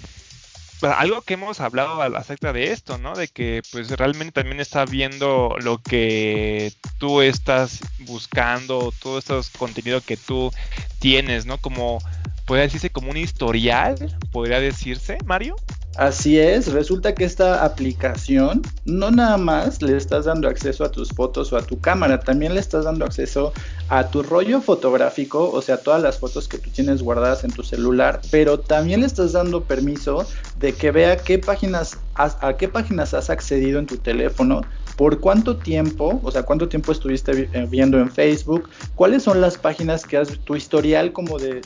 algo 0.83 1.23
que 1.23 1.35
hemos 1.35 1.61
hablado 1.61 2.01
acerca 2.17 2.53
de 2.53 2.73
esto, 2.73 2.99
¿no? 2.99 3.15
De 3.15 3.29
que 3.29 3.63
pues 3.73 3.91
realmente 3.91 4.33
también 4.33 4.61
está 4.61 4.85
viendo 4.85 5.57
lo 5.61 5.79
que 5.79 6.73
tú 6.99 7.23
estás 7.23 7.81
buscando, 8.01 8.93
todo 9.03 9.19
este 9.19 9.35
contenido 9.59 10.01
que 10.01 10.17
tú 10.17 10.51
tienes, 10.99 11.47
¿no? 11.47 11.59
Como, 11.59 11.99
podría 12.47 12.65
decirse 12.65 12.91
como 12.91 13.11
un 13.11 13.17
historial, 13.17 14.17
podría 14.33 14.61
decirse, 14.61 15.19
Mario. 15.25 15.57
Así 16.01 16.39
es, 16.39 16.73
resulta 16.73 17.15
que 17.15 17.25
esta 17.25 17.63
aplicación 17.63 18.63
no 18.87 19.11
nada 19.11 19.37
más 19.37 19.83
le 19.83 19.99
estás 19.99 20.25
dando 20.25 20.49
acceso 20.49 20.83
a 20.83 20.91
tus 20.91 21.11
fotos 21.11 21.53
o 21.53 21.59
a 21.59 21.63
tu 21.63 21.79
cámara, 21.79 22.21
también 22.21 22.55
le 22.55 22.61
estás 22.61 22.87
dando 22.87 23.05
acceso 23.05 23.53
a 23.91 24.09
tu 24.09 24.23
rollo 24.23 24.63
fotográfico, 24.63 25.51
o 25.51 25.61
sea, 25.61 25.77
todas 25.77 26.01
las 26.01 26.19
fotos 26.19 26.49
que 26.49 26.57
tú 26.57 26.71
tienes 26.71 27.03
guardadas 27.03 27.45
en 27.45 27.51
tu 27.51 27.63
celular, 27.63 28.23
pero 28.31 28.59
también 28.59 29.01
le 29.01 29.07
estás 29.09 29.33
dando 29.33 29.65
permiso 29.65 30.27
de 30.59 30.73
que 30.73 30.91
vea 30.91 31.19
qué 31.19 31.39
páginas 31.39 31.99
a 32.15 32.57
qué 32.57 32.69
páginas 32.69 33.13
has 33.13 33.29
accedido 33.29 33.79
en 33.79 33.87
tu 33.87 33.99
teléfono, 33.99 34.63
por 35.01 35.19
cuánto 35.19 35.57
tiempo, 35.57 36.21
o 36.23 36.31
sea, 36.31 36.43
cuánto 36.43 36.69
tiempo 36.69 36.93
estuviste 36.93 37.49
eh, 37.55 37.67
viendo 37.71 37.99
en 37.99 38.11
Facebook, 38.11 38.69
cuáles 38.97 39.23
son 39.23 39.41
las 39.41 39.57
páginas 39.57 40.05
que 40.05 40.19
has, 40.19 40.39
tu 40.41 40.57
historial 40.57 41.15
como 41.15 41.39
de, 41.39 41.63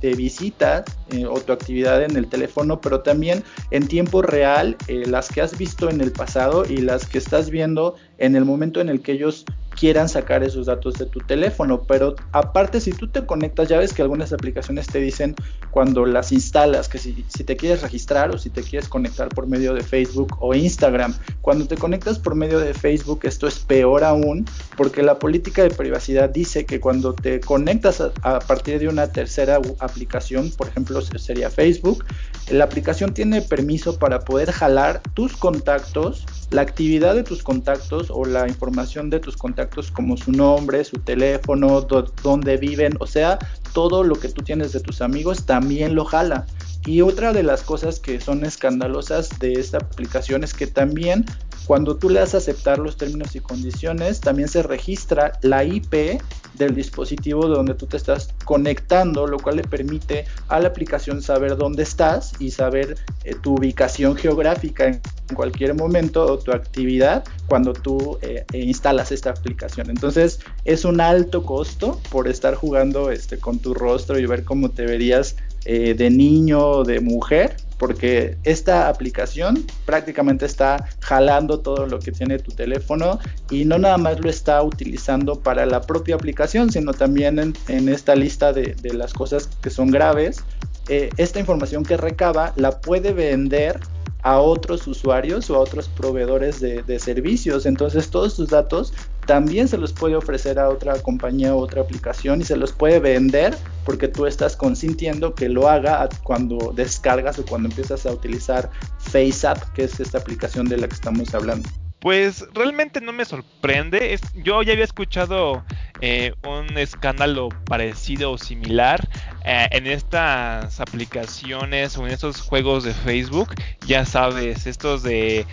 de, 0.00 0.14
visita 0.14 0.86
eh, 1.10 1.26
o 1.26 1.38
tu 1.38 1.52
actividad 1.52 2.02
en 2.02 2.16
el 2.16 2.28
teléfono, 2.28 2.80
pero 2.80 3.00
también 3.00 3.44
en 3.72 3.86
tiempo 3.86 4.22
real 4.22 4.74
eh, 4.86 5.02
las 5.06 5.28
que 5.28 5.42
has 5.42 5.58
visto 5.58 5.90
en 5.90 6.00
el 6.00 6.12
pasado 6.12 6.64
y 6.64 6.78
las 6.78 7.04
que 7.04 7.18
estás 7.18 7.50
viendo 7.50 7.96
en 8.16 8.34
el 8.36 8.46
momento 8.46 8.80
en 8.80 8.88
el 8.88 9.02
que 9.02 9.12
ellos 9.12 9.44
quieran 9.78 10.08
sacar 10.08 10.42
esos 10.42 10.66
datos 10.66 10.94
de 10.94 11.06
tu 11.06 11.20
teléfono. 11.20 11.82
Pero 11.82 12.16
aparte, 12.32 12.80
si 12.80 12.92
tú 12.92 13.08
te 13.08 13.24
conectas, 13.24 13.68
ya 13.68 13.78
ves 13.78 13.92
que 13.92 14.02
algunas 14.02 14.32
aplicaciones 14.32 14.86
te 14.86 15.00
dicen 15.00 15.36
cuando 15.70 16.04
las 16.04 16.32
instalas, 16.32 16.88
que 16.88 16.98
si, 16.98 17.12
te 17.12 17.56
quieres 17.56 17.82
registrar 17.82 18.34
o 18.34 18.38
si 18.38 18.50
te 18.50 18.62
quieres 18.62 18.88
conectar 18.88 19.28
por 19.28 19.46
medio 19.46 19.74
de 19.74 19.82
Facebook 19.82 20.36
o 20.40 20.54
Instagram. 20.54 21.14
Cuando 21.40 21.66
te 21.66 21.76
conectas 21.76 22.18
por 22.18 22.34
medio 22.34 22.58
de 22.58 22.74
Facebook, 22.74 23.20
esto 23.22 23.46
es 23.46 23.60
peor 23.60 24.04
aún, 24.04 24.44
porque 24.76 25.02
la 25.02 25.18
política 25.18 25.62
de 25.62 25.70
privacidad 25.70 26.30
dice 26.30 26.66
que 26.66 26.80
cuando 26.80 27.14
te 27.14 27.40
conectas 27.40 28.00
a 28.22 28.38
partir 28.40 28.80
de 28.80 28.88
una 28.88 29.06
tercera 29.12 29.60
aplicación, 29.78 30.50
por 30.50 30.68
ejemplo, 30.68 31.00
sería 31.00 31.50
Facebook, 31.50 32.04
la 32.50 32.64
aplicación 32.64 33.14
tiene 33.14 33.42
permiso 33.42 33.98
para 33.98 34.20
poder 34.20 34.50
jalar 34.50 35.00
tus 35.14 35.36
contactos 35.36 36.24
la 36.50 36.62
actividad 36.62 37.14
de 37.14 37.22
tus 37.22 37.42
contactos 37.42 38.10
o 38.10 38.24
la 38.24 38.48
información 38.48 39.10
de 39.10 39.20
tus 39.20 39.36
contactos 39.36 39.90
como 39.90 40.16
su 40.16 40.32
nombre, 40.32 40.82
su 40.84 40.98
teléfono, 40.98 41.82
dónde 42.22 42.56
viven, 42.56 42.94
o 43.00 43.06
sea, 43.06 43.38
todo 43.74 44.02
lo 44.02 44.14
que 44.16 44.28
tú 44.28 44.42
tienes 44.42 44.72
de 44.72 44.80
tus 44.80 45.02
amigos 45.02 45.44
también 45.44 45.94
lo 45.94 46.04
jala. 46.04 46.46
Y 46.86 47.02
otra 47.02 47.32
de 47.32 47.42
las 47.42 47.62
cosas 47.62 48.00
que 48.00 48.20
son 48.20 48.44
escandalosas 48.44 49.38
de 49.38 49.52
esta 49.54 49.78
aplicación 49.78 50.44
es 50.44 50.54
que 50.54 50.66
también 50.66 51.24
cuando 51.68 51.96
tú 51.96 52.08
le 52.08 52.20
das 52.20 52.34
a 52.34 52.38
aceptar 52.38 52.78
los 52.78 52.96
términos 52.96 53.36
y 53.36 53.40
condiciones, 53.40 54.20
también 54.20 54.48
se 54.48 54.62
registra 54.62 55.32
la 55.42 55.64
IP 55.64 56.18
del 56.54 56.74
dispositivo 56.74 57.46
donde 57.46 57.74
tú 57.74 57.86
te 57.86 57.98
estás 57.98 58.34
conectando, 58.46 59.26
lo 59.26 59.38
cual 59.38 59.56
le 59.56 59.64
permite 59.64 60.24
a 60.48 60.60
la 60.60 60.68
aplicación 60.68 61.20
saber 61.20 61.58
dónde 61.58 61.82
estás 61.82 62.32
y 62.40 62.52
saber 62.52 62.96
eh, 63.24 63.34
tu 63.42 63.56
ubicación 63.56 64.16
geográfica 64.16 64.86
en 64.86 65.00
cualquier 65.34 65.74
momento 65.74 66.24
o 66.24 66.38
tu 66.38 66.52
actividad 66.52 67.22
cuando 67.46 67.74
tú 67.74 68.18
eh, 68.22 68.46
e 68.52 68.60
instalas 68.60 69.12
esta 69.12 69.30
aplicación. 69.30 69.90
Entonces 69.90 70.40
es 70.64 70.86
un 70.86 71.02
alto 71.02 71.42
costo 71.44 72.00
por 72.10 72.28
estar 72.28 72.54
jugando 72.54 73.10
este, 73.10 73.38
con 73.38 73.58
tu 73.58 73.74
rostro 73.74 74.18
y 74.18 74.24
ver 74.24 74.44
cómo 74.44 74.70
te 74.70 74.86
verías 74.86 75.36
eh, 75.64 75.94
de 75.94 76.10
niño 76.10 76.60
o 76.60 76.84
de 76.84 77.00
mujer 77.00 77.56
porque 77.78 78.36
esta 78.42 78.88
aplicación 78.88 79.64
prácticamente 79.86 80.44
está 80.44 80.88
jalando 81.00 81.60
todo 81.60 81.86
lo 81.86 82.00
que 82.00 82.12
tiene 82.12 82.38
tu 82.38 82.50
teléfono 82.50 83.18
y 83.50 83.64
no 83.64 83.78
nada 83.78 83.96
más 83.96 84.20
lo 84.20 84.28
está 84.28 84.62
utilizando 84.62 85.40
para 85.40 85.64
la 85.64 85.80
propia 85.80 86.16
aplicación, 86.16 86.70
sino 86.70 86.92
también 86.92 87.54
en, 87.68 87.88
esta 87.88 88.14
lista 88.16 88.52
de, 88.52 88.74
las 88.92 89.14
cosas 89.14 89.48
que 89.62 89.70
son 89.70 89.90
graves. 89.90 90.42
Eh, 90.88 91.10
esta 91.16 91.38
información 91.38 91.84
que 91.84 91.96
recaba 91.96 92.52
la 92.56 92.80
puede 92.80 93.12
vender 93.12 93.78
a 94.22 94.40
otros 94.40 94.86
usuarios 94.88 95.48
o 95.48 95.54
a 95.54 95.60
otros 95.60 95.88
proveedores 95.88 96.58
de, 96.58 96.82
de, 96.82 96.98
servicios. 96.98 97.66
Entonces 97.66 98.10
todos 98.10 98.34
tus 98.34 98.48
datos 98.48 98.92
también 99.28 99.68
se 99.68 99.76
los 99.76 99.92
puede 99.92 100.16
ofrecer 100.16 100.58
a 100.58 100.70
otra 100.70 100.98
compañía 101.02 101.54
o 101.54 101.58
otra 101.58 101.82
aplicación 101.82 102.40
y 102.40 102.44
se 102.44 102.56
los 102.56 102.72
puede 102.72 102.98
vender 102.98 103.54
porque 103.84 104.08
tú 104.08 104.24
estás 104.24 104.56
consintiendo 104.56 105.34
que 105.34 105.50
lo 105.50 105.68
haga 105.68 106.08
cuando 106.22 106.72
descargas 106.74 107.38
o 107.38 107.44
cuando 107.44 107.68
empiezas 107.68 108.06
a 108.06 108.12
utilizar 108.12 108.70
FaceApp, 108.98 109.62
que 109.74 109.84
es 109.84 110.00
esta 110.00 110.16
aplicación 110.16 110.66
de 110.66 110.78
la 110.78 110.88
que 110.88 110.94
estamos 110.94 111.34
hablando. 111.34 111.68
Pues 111.98 112.46
realmente 112.54 113.02
no 113.02 113.12
me 113.12 113.26
sorprende. 113.26 114.18
yo 114.34 114.62
ya 114.62 114.72
había 114.72 114.84
escuchado 114.84 115.62
eh, 116.00 116.32
un 116.46 116.78
escándalo 116.78 117.50
parecido 117.66 118.32
o 118.32 118.38
similar 118.38 119.06
eh, 119.44 119.66
en 119.72 119.86
estas 119.86 120.80
aplicaciones 120.80 121.98
o 121.98 122.06
en 122.06 122.14
estos 122.14 122.40
juegos 122.40 122.84
de 122.84 122.94
Facebook. 122.94 123.54
Ya 123.86 124.06
sabes, 124.06 124.66
estos 124.66 125.02
de 125.02 125.44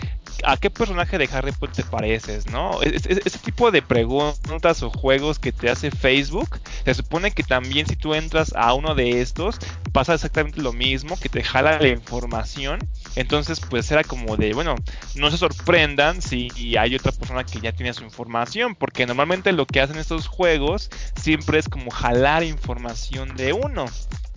¿a 0.44 0.56
qué 0.56 0.70
personaje 0.70 1.18
de 1.18 1.28
Harry 1.32 1.52
Potter 1.52 1.84
te 1.84 1.90
pareces, 1.90 2.46
no? 2.46 2.80
ese 2.82 3.38
tipo 3.38 3.70
de 3.70 3.82
preguntas 3.82 4.82
o 4.82 4.90
juegos 4.90 5.38
que 5.38 5.52
te 5.52 5.70
hace 5.70 5.90
Facebook, 5.90 6.60
se 6.84 6.94
supone 6.94 7.30
que 7.30 7.42
también 7.42 7.86
si 7.86 7.96
tú 7.96 8.14
entras 8.14 8.52
a 8.56 8.74
uno 8.74 8.94
de 8.94 9.20
estos, 9.20 9.58
pasa 9.92 10.14
exactamente 10.14 10.60
lo 10.60 10.72
mismo, 10.72 11.18
que 11.18 11.28
te 11.28 11.42
jala 11.42 11.78
la 11.78 11.88
información. 11.88 12.78
Entonces, 13.14 13.60
pues 13.60 13.90
era 13.90 14.04
como 14.04 14.36
de, 14.36 14.52
bueno, 14.52 14.74
no 15.14 15.30
se 15.30 15.38
sorprendan 15.38 16.22
si 16.22 16.76
hay 16.78 16.94
otra 16.94 17.12
persona 17.12 17.44
que 17.44 17.60
ya 17.60 17.72
tiene 17.72 17.92
su 17.92 18.04
información, 18.04 18.74
porque 18.74 19.06
normalmente 19.06 19.52
lo 19.52 19.66
que 19.66 19.80
hacen 19.80 19.98
estos 19.98 20.26
juegos 20.26 20.90
siempre 21.20 21.58
es 21.58 21.68
como 21.68 21.90
jalar 21.90 22.42
información 22.44 23.36
de 23.36 23.52
uno. 23.52 23.86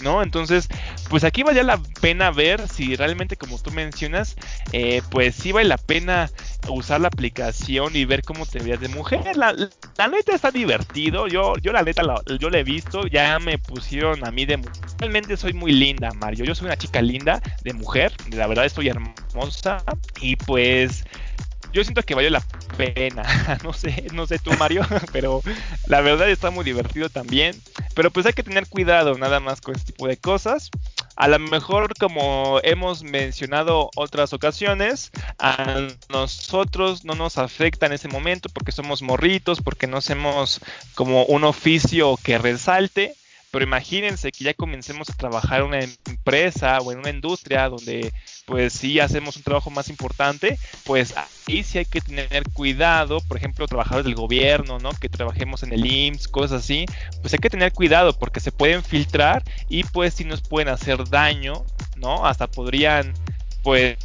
¿No? 0.01 0.21
Entonces, 0.23 0.67
pues 1.09 1.23
aquí 1.23 1.43
vale 1.43 1.63
la 1.63 1.79
pena 2.01 2.31
ver 2.31 2.67
si 2.67 2.95
realmente, 2.95 3.37
como 3.37 3.59
tú 3.59 3.71
mencionas, 3.71 4.35
eh, 4.71 5.01
pues 5.09 5.35
sí 5.35 5.51
vale 5.51 5.67
la 5.67 5.77
pena 5.77 6.29
usar 6.69 7.01
la 7.01 7.07
aplicación 7.07 7.95
y 7.95 8.05
ver 8.05 8.23
cómo 8.23 8.45
te 8.45 8.59
veas 8.59 8.79
de 8.79 8.89
mujer. 8.89 9.35
La, 9.37 9.53
la 9.53 10.07
neta 10.07 10.33
está 10.35 10.51
divertido. 10.51 11.27
Yo, 11.27 11.53
yo 11.61 11.71
la 11.71 11.83
neta, 11.83 12.03
la, 12.03 12.21
yo 12.39 12.49
la 12.49 12.59
he 12.59 12.63
visto. 12.63 13.07
Ya 13.07 13.39
me 13.39 13.57
pusieron 13.57 14.25
a 14.25 14.31
mí 14.31 14.45
de 14.45 14.57
mujer. 14.57 14.73
Realmente 14.99 15.37
soy 15.37 15.53
muy 15.53 15.71
linda, 15.71 16.11
Mario. 16.13 16.45
Yo 16.45 16.55
soy 16.55 16.65
una 16.67 16.77
chica 16.77 17.01
linda 17.01 17.41
de 17.63 17.73
mujer. 17.73 18.13
La 18.31 18.47
verdad 18.47 18.65
estoy 18.65 18.89
hermosa. 18.89 19.83
Y 20.21 20.35
pues 20.35 21.03
yo 21.74 21.84
siento 21.84 22.03
que 22.03 22.15
valió 22.15 22.30
la 22.30 22.43
pena. 22.78 23.24
no 23.63 23.74
sé, 23.74 24.07
no 24.13 24.26
sé 24.26 24.39
tú, 24.39 24.51
Mario, 24.57 24.82
pero 25.11 25.41
la 25.88 26.01
verdad 26.01 26.30
está 26.30 26.49
muy 26.49 26.63
divertido 26.63 27.09
también. 27.09 27.59
Pero 27.95 28.11
pues 28.11 28.26
hay 28.26 28.34
que 28.34 28.43
tener 28.43 28.67
cuidado 28.67 29.17
nada 29.17 29.39
más 29.39 29.61
con 29.61 29.76
este 29.76 29.91
tipo 29.91 30.07
de 30.07 30.17
cosas. 30.17 30.70
A 31.15 31.28
lo 31.28 31.38
mejor, 31.38 31.93
como 31.97 32.61
hemos 32.63 33.03
mencionado 33.03 33.89
otras 33.95 34.32
ocasiones, 34.32 35.11
a 35.38 35.88
nosotros 36.09 37.03
no 37.03 37.13
nos 37.13 37.38
afecta 37.38 37.88
en 37.88 37.91
ese 37.91 38.07
momento 38.07 38.47
porque 38.53 38.72
somos 38.72 39.01
morritos, 39.01 39.61
porque 39.61 39.88
no 39.88 39.97
hacemos 39.97 40.61
como 40.95 41.26
un 41.26 41.43
oficio 41.43 42.17
que 42.24 42.38
resalte. 42.38 43.15
Pero 43.51 43.63
imagínense 43.63 44.31
que 44.31 44.43
ya 44.43 44.53
comencemos 44.53 45.09
a 45.09 45.13
trabajar 45.13 45.61
en 45.61 45.67
una 45.67 45.79
empresa 45.79 46.79
o 46.79 46.91
en 46.91 46.99
una 46.99 47.09
industria 47.09 47.67
donde 47.67 48.13
pues 48.45 48.73
sí 48.73 48.99
hacemos 48.99 49.37
un 49.37 49.43
trabajo 49.43 49.69
más 49.69 49.89
importante, 49.89 50.57
pues 50.83 51.15
ahí 51.17 51.63
sí 51.63 51.79
hay 51.79 51.85
que 51.85 52.01
tener 52.01 52.43
cuidado, 52.53 53.19
por 53.21 53.37
ejemplo, 53.37 53.67
trabajadores 53.67 54.05
del 54.05 54.15
gobierno, 54.15 54.79
¿no? 54.79 54.91
Que 54.91 55.09
trabajemos 55.09 55.63
en 55.63 55.73
el 55.73 55.85
IMSS, 55.85 56.27
cosas 56.27 56.63
así, 56.63 56.85
pues 57.21 57.33
hay 57.33 57.39
que 57.39 57.49
tener 57.49 57.73
cuidado 57.73 58.17
porque 58.17 58.39
se 58.39 58.51
pueden 58.51 58.83
filtrar 58.83 59.43
y 59.67 59.83
pues 59.83 60.13
sí 60.13 60.25
nos 60.25 60.41
pueden 60.41 60.69
hacer 60.69 61.07
daño, 61.09 61.65
¿no? 61.95 62.25
Hasta 62.25 62.47
podrían 62.47 63.13
pues 63.63 63.97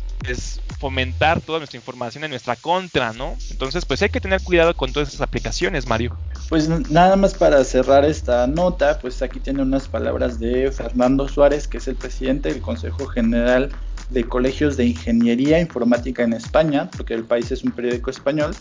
fomentar 0.78 1.40
toda 1.40 1.58
nuestra 1.58 1.78
información 1.78 2.24
en 2.24 2.30
nuestra 2.30 2.56
contra, 2.56 3.12
¿no? 3.12 3.36
Entonces, 3.50 3.84
pues 3.84 4.02
hay 4.02 4.10
que 4.10 4.20
tener 4.20 4.42
cuidado 4.42 4.74
con 4.74 4.92
todas 4.92 5.08
esas 5.08 5.20
aplicaciones, 5.20 5.86
Mario. 5.86 6.16
Pues 6.48 6.68
nada 6.90 7.16
más 7.16 7.34
para 7.34 7.64
cerrar 7.64 8.04
esta 8.04 8.46
nota, 8.46 8.98
pues 8.98 9.22
aquí 9.22 9.40
tiene 9.40 9.62
unas 9.62 9.88
palabras 9.88 10.38
de 10.38 10.70
Fernando 10.70 11.28
Suárez, 11.28 11.66
que 11.66 11.78
es 11.78 11.88
el 11.88 11.96
presidente 11.96 12.50
del 12.50 12.60
Consejo 12.60 13.06
General 13.06 13.70
de 14.10 14.24
Colegios 14.24 14.76
de 14.76 14.86
Ingeniería 14.86 15.60
Informática 15.60 16.22
en 16.22 16.32
España, 16.32 16.90
porque 16.96 17.14
el 17.14 17.24
país 17.24 17.50
es 17.52 17.64
un 17.64 17.72
periódico 17.72 18.10
español, 18.10 18.54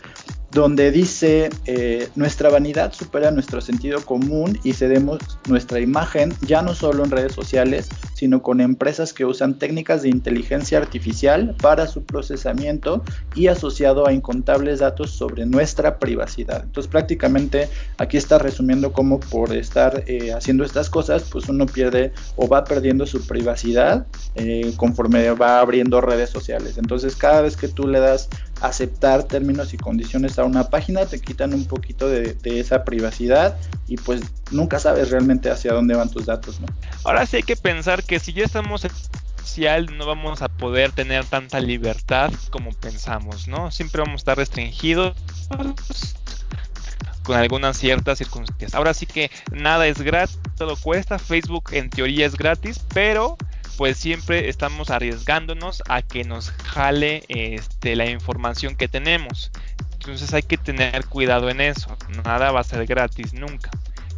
donde 0.54 0.92
dice, 0.92 1.50
eh, 1.66 2.10
nuestra 2.16 2.50
vanidad 2.50 2.94
supera 2.94 3.32
nuestro 3.32 3.60
sentido 3.60 4.06
común 4.06 4.60
y 4.64 4.74
cedemos 4.74 5.20
nuestra 5.48 5.80
imagen 5.80 6.34
ya 6.42 6.62
no 6.62 6.76
solo 6.76 7.04
en 7.04 7.12
redes 7.12 7.34
sociales, 7.34 7.90
sino 8.14 8.44
con 8.44 8.62
empresas 8.62 9.14
que 9.14 9.26
usan 9.26 9.58
técnicas 9.58 10.04
de 10.04 10.10
inteligencia 10.10 10.78
artificial 10.78 11.56
para 11.60 11.88
su 11.88 12.04
procesamiento 12.04 13.04
y 13.36 13.48
asociado 13.48 14.08
a 14.08 14.14
incontables 14.14 14.80
datos 14.80 15.12
sobre 15.12 15.46
nuestra 15.48 15.98
privacidad. 15.98 16.64
Entonces 16.64 16.90
prácticamente 16.90 17.68
aquí 17.98 18.18
está 18.18 18.38
resumiendo 18.38 18.94
cómo 18.94 19.20
por 19.20 19.56
estar 19.56 20.04
eh, 20.06 20.34
haciendo 20.34 20.64
estas 20.64 20.90
cosas, 20.90 21.24
pues 21.32 21.50
uno 21.50 21.66
pierde 21.66 22.14
o 22.36 22.48
va 22.48 22.64
perdiendo 22.64 23.08
su 23.08 23.26
privacidad 23.26 24.06
eh, 24.36 24.72
conforme 24.78 25.33
va 25.34 25.60
abriendo 25.60 26.02
redes 26.02 26.30
sociales. 26.30 26.78
Entonces 26.78 27.16
cada 27.16 27.42
vez 27.42 27.58
que 27.58 27.68
tú 27.68 27.88
le 27.88 28.00
das 28.00 28.30
aceptar 28.62 29.24
términos 29.24 29.74
y 29.74 29.78
condiciones 29.78 30.40
a 30.40 30.46
una 30.46 30.70
página, 30.70 31.06
te 31.06 31.20
quitan 31.20 31.54
un 31.54 31.66
poquito 31.66 32.08
de, 32.08 32.38
esa 32.44 32.84
privacidad 32.84 33.58
y 33.88 33.98
pues 33.98 34.22
nunca 34.52 34.80
sabes 34.80 35.10
realmente 35.10 35.50
hacia 35.50 35.74
dónde 35.74 35.96
van 35.96 36.10
tus 36.10 36.26
datos, 36.26 36.62
¿no? 36.62 36.68
Ahora 37.04 37.26
sí 37.26 37.38
hay 37.38 37.44
que 37.44 37.56
pensar 37.56 38.04
que 38.04 38.20
si 38.20 38.32
ya 38.34 38.46
estamos 38.46 38.86
en 38.86 38.92
no 39.98 40.06
vamos 40.06 40.42
a 40.42 40.48
poder 40.48 40.92
tener 40.92 41.26
tanta 41.26 41.60
libertad 41.60 42.32
como 42.50 42.72
pensamos, 42.72 43.48
¿no? 43.48 43.70
Siempre 43.70 44.02
vamos 44.02 44.16
a 44.16 44.22
estar 44.22 44.38
restringidos 44.38 45.16
con 47.24 47.36
algunas 47.38 47.78
ciertas 47.78 48.18
circunstancias. 48.18 48.74
Ahora 48.74 48.94
sí 48.94 49.06
que 49.06 49.30
nada 49.52 49.88
es 49.88 50.02
gratis, 50.02 50.40
todo 50.58 50.76
cuesta. 50.76 51.20
Facebook 51.20 51.70
en 51.72 51.90
teoría 51.90 52.26
es 52.26 52.36
gratis, 52.36 52.80
pero 52.94 53.38
pues 53.78 53.98
siempre 53.98 54.50
estamos 54.50 54.90
arriesgándonos 54.90 55.84
a 55.88 56.02
que 56.02 56.24
nos 56.24 56.52
jale 56.52 57.24
este, 57.28 57.96
la 57.96 58.10
información 58.10 58.76
que 58.76 58.88
tenemos. 58.88 59.52
Entonces 59.94 60.34
hay 60.34 60.44
que 60.44 60.58
tener 60.58 61.06
cuidado 61.06 61.50
en 61.50 61.62
eso. 61.62 61.96
Nada 62.24 62.52
va 62.52 62.60
a 62.60 62.64
ser 62.64 62.86
gratis 62.86 63.34
nunca. 63.34 63.72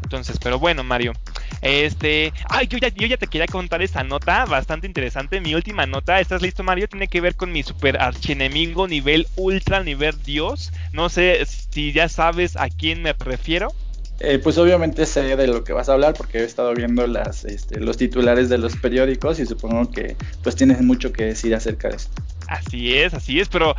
Entonces, 0.03 0.37
pero 0.41 0.59
bueno, 0.59 0.83
Mario. 0.83 1.13
Este, 1.61 2.31
ay, 2.49 2.67
yo 2.67 2.77
ya, 2.77 2.89
yo 2.89 3.07
ya 3.07 3.17
te 3.17 3.27
quería 3.27 3.47
contar 3.47 3.81
esta 3.81 4.03
nota 4.03 4.45
bastante 4.45 4.87
interesante. 4.87 5.41
Mi 5.41 5.55
última 5.55 5.85
nota, 5.85 6.19
¿estás 6.19 6.41
listo, 6.41 6.63
Mario? 6.63 6.87
Tiene 6.87 7.07
que 7.07 7.21
ver 7.21 7.35
con 7.35 7.51
mi 7.51 7.63
super 7.63 8.01
archienemigo 8.01 8.87
nivel 8.87 9.27
ultra, 9.35 9.83
nivel 9.83 10.21
Dios. 10.23 10.71
No 10.91 11.09
sé 11.09 11.43
si 11.45 11.91
ya 11.91 12.07
sabes 12.07 12.55
a 12.55 12.69
quién 12.69 13.01
me 13.01 13.13
refiero. 13.13 13.73
Eh, 14.21 14.39
pues 14.39 14.57
obviamente 14.57 15.05
sé 15.05 15.35
de 15.35 15.47
lo 15.47 15.63
que 15.63 15.73
vas 15.73 15.89
a 15.89 15.93
hablar 15.93 16.13
porque 16.13 16.39
he 16.39 16.43
estado 16.45 16.73
viendo 16.73 17.05
las, 17.05 17.43
este, 17.43 17.81
los 17.81 17.97
titulares 17.97 18.47
de 18.47 18.57
los 18.57 18.75
periódicos 18.77 19.39
y 19.39 19.45
supongo 19.45 19.91
que 19.91 20.15
pues 20.41 20.55
tienes 20.55 20.81
mucho 20.81 21.11
que 21.11 21.25
decir 21.25 21.53
acerca 21.53 21.89
de 21.89 21.97
esto. 21.97 22.21
Así 22.47 22.95
es, 22.95 23.13
así 23.13 23.39
es, 23.41 23.49
pero 23.49 23.75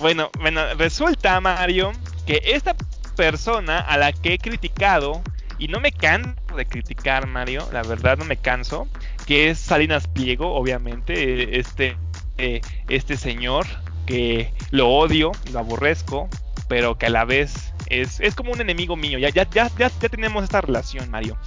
bueno, 0.00 0.30
bueno, 0.40 0.62
resulta 0.74 1.40
Mario 1.40 1.92
que 2.26 2.42
esta 2.44 2.74
persona 3.16 3.78
a 3.78 3.96
la 3.96 4.12
que 4.12 4.34
he 4.34 4.38
criticado 4.38 5.22
y 5.58 5.68
no 5.68 5.80
me 5.80 5.92
canso 5.92 6.34
de 6.56 6.66
criticar 6.66 7.26
Mario, 7.26 7.68
la 7.72 7.82
verdad 7.82 8.18
no 8.18 8.24
me 8.24 8.36
canso, 8.36 8.88
que 9.26 9.50
es 9.50 9.58
Salinas 9.58 10.06
Pliego, 10.08 10.54
obviamente, 10.54 11.58
este, 11.58 11.96
eh, 12.38 12.60
este 12.88 13.16
señor 13.16 13.66
que 14.04 14.52
lo 14.70 14.88
odio, 14.88 15.32
lo 15.52 15.60
aborrezco, 15.60 16.28
pero 16.68 16.98
que 16.98 17.06
a 17.06 17.10
la 17.10 17.24
vez 17.24 17.72
es, 17.88 18.20
como 18.34 18.52
un 18.52 18.60
enemigo 18.60 18.96
mío. 18.96 19.18
Ya, 19.18 19.30
ya, 19.30 19.48
ya, 19.50 19.70
ya, 19.78 19.90
tenemos 19.90 20.44
esta 20.44 20.60
relación, 20.60 21.10
Mario. 21.10 21.38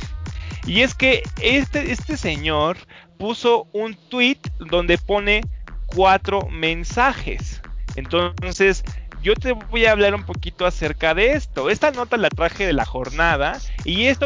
Y 0.65 0.81
es 0.81 0.93
que 0.93 1.23
este, 1.41 1.91
este 1.91 2.17
señor 2.17 2.77
puso 3.17 3.67
un 3.73 3.95
tweet 3.95 4.39
donde 4.59 4.97
pone 4.97 5.41
cuatro 5.87 6.47
mensajes. 6.49 7.61
Entonces, 7.95 8.83
yo 9.21 9.35
te 9.35 9.51
voy 9.53 9.85
a 9.85 9.91
hablar 9.91 10.15
un 10.15 10.23
poquito 10.23 10.65
acerca 10.65 11.13
de 11.13 11.33
esto. 11.33 11.69
Esta 11.69 11.91
nota 11.91 12.17
la 12.17 12.29
traje 12.29 12.65
de 12.65 12.73
la 12.73 12.85
jornada 12.85 13.59
y 13.83 14.05
esto 14.05 14.25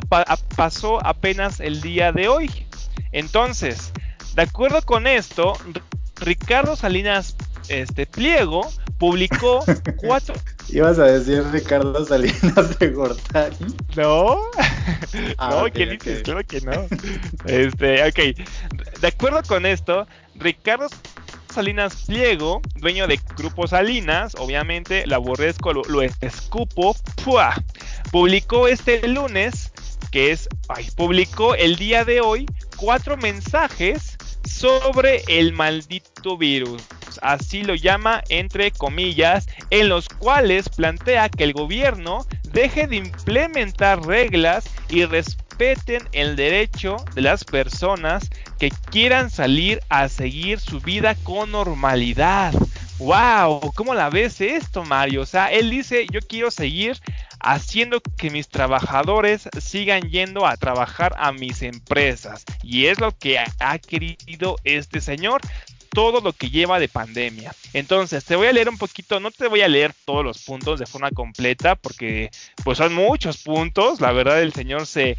pasó 0.56 1.06
apenas 1.06 1.60
el 1.60 1.82
día 1.82 2.12
de 2.12 2.28
hoy. 2.28 2.68
Entonces, 3.12 3.92
de 4.36 4.44
acuerdo 4.44 4.82
con 4.82 5.08
esto, 5.08 5.54
Ricardo 6.18 6.76
Salinas 6.76 7.36
este, 7.70 8.06
Pliego 8.06 8.70
publicó 8.98 9.64
cuatro. 9.98 10.36
¿Ibas 10.70 10.98
a 11.00 11.06
decir 11.06 11.44
Ricardo 11.52 12.06
Salinas 12.06 12.80
de 12.80 12.90
Gortari? 12.90 13.56
No, 13.96 14.40
ah, 15.38 15.50
no, 15.52 15.72
¿qué 15.72 15.86
dices? 15.86 16.24
Claro 16.24 16.44
que 16.44 16.62
no. 16.62 16.88
Este, 17.46 18.04
ok. 18.08 19.00
De 19.00 19.08
acuerdo 19.08 19.44
con 19.44 19.66
esto, 19.66 20.08
Ricardo 20.36 20.88
Salinas 21.54 22.06
Pliego, 22.08 22.62
dueño 22.78 23.08
de 23.08 23.20
Grupo 23.38 23.68
Salinas, 23.68 24.34
obviamente 24.40 25.06
lo 25.06 25.18
aborrezco, 25.18 25.74
lo, 25.74 26.02
escupo, 26.02 26.96
publicó 28.12 28.68
este 28.68 29.08
lunes, 29.08 29.72
que 30.12 30.32
es, 30.32 30.50
ay, 30.70 30.88
publicó 30.96 31.54
el 31.54 31.76
día 31.76 32.06
de 32.06 32.22
hoy 32.22 32.48
cuatro 32.78 33.18
mensajes 33.18 34.13
sobre 34.46 35.24
el 35.28 35.54
maldito 35.54 36.38
virus 36.38 36.84
así 37.24 37.64
lo 37.64 37.76
llama 37.76 38.24
entre 38.30 38.72
comillas, 38.72 39.48
en 39.70 39.90
los 39.90 40.10
cuales 40.10 40.70
plantea 40.70 41.30
que 41.30 41.44
el 41.44 41.54
gobierno 41.54 42.26
deje 42.52 42.88
de 42.88 42.98
implementar 42.98 44.06
reglas 44.06 44.66
y 44.90 45.06
respeten 45.06 46.04
el 46.12 46.36
derecho 46.36 46.98
de 47.16 47.22
las 47.22 47.44
personas 47.44 48.30
que 48.60 48.72
quieran 48.92 49.30
salir 49.30 49.80
a 49.90 50.10
seguir 50.10 50.60
su 50.60 50.80
vida 50.80 51.16
con 51.24 51.52
normalidad. 51.52 52.54
¡Wow! 53.00 53.72
¿Cómo 53.76 53.94
la 53.94 54.10
ves 54.10 54.40
esto, 54.40 54.84
Mario? 54.84 55.22
O 55.22 55.26
sea, 55.26 55.52
él 55.52 55.70
dice, 55.70 56.06
yo 56.12 56.20
quiero 56.22 56.52
seguir 56.52 56.98
haciendo 57.44 58.02
que 58.02 58.30
mis 58.30 58.48
trabajadores 58.48 59.50
sigan 59.60 60.10
yendo 60.10 60.48
a 60.48 60.58
trabajar 60.58 61.14
a 61.18 61.32
mis 61.32 61.62
empresas. 61.62 62.44
Y 62.64 62.86
es 62.86 63.00
lo 63.00 63.12
que 63.18 63.38
ha 63.38 63.80
querido 63.80 64.58
este 64.64 65.02
señor 65.02 65.42
todo 65.94 66.22
lo 66.22 66.34
que 66.34 66.50
lleva 66.50 66.80
de 66.80 66.90
pandemia. 66.90 67.54
Entonces, 67.74 68.26
te 68.26 68.36
voy 68.36 68.48
a 68.48 68.54
leer 68.54 68.68
un 68.68 68.78
poquito, 68.78 69.20
no 69.20 69.32
te 69.32 69.48
voy 69.48 69.62
a 69.62 69.68
leer 69.68 69.94
todos 70.06 70.26
los 70.26 70.40
puntos 70.40 70.80
de 70.80 70.88
forma 70.88 71.12
completa 71.12 71.76
porque 71.76 72.32
pues 72.64 72.80
son 72.80 72.94
muchos 72.94 73.38
puntos, 73.38 74.02
la 74.02 74.12
verdad 74.12 74.42
el 74.42 74.54
señor 74.54 74.88
se 74.88 75.18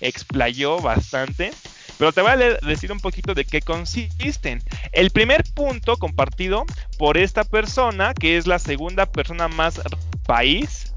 explayó 0.00 0.78
bastante. 0.80 1.52
Pero 1.98 2.12
te 2.12 2.22
voy 2.22 2.30
a 2.30 2.36
decir 2.36 2.92
un 2.92 3.00
poquito 3.00 3.34
de 3.34 3.44
qué 3.44 3.60
consisten. 3.60 4.62
El 4.92 5.10
primer 5.10 5.44
punto 5.54 5.98
compartido 5.98 6.64
por 6.96 7.18
esta 7.18 7.44
persona, 7.44 8.14
que 8.14 8.38
es 8.38 8.46
la 8.46 8.58
segunda 8.58 9.04
persona 9.04 9.48
más 9.48 9.82
país, 10.26 10.89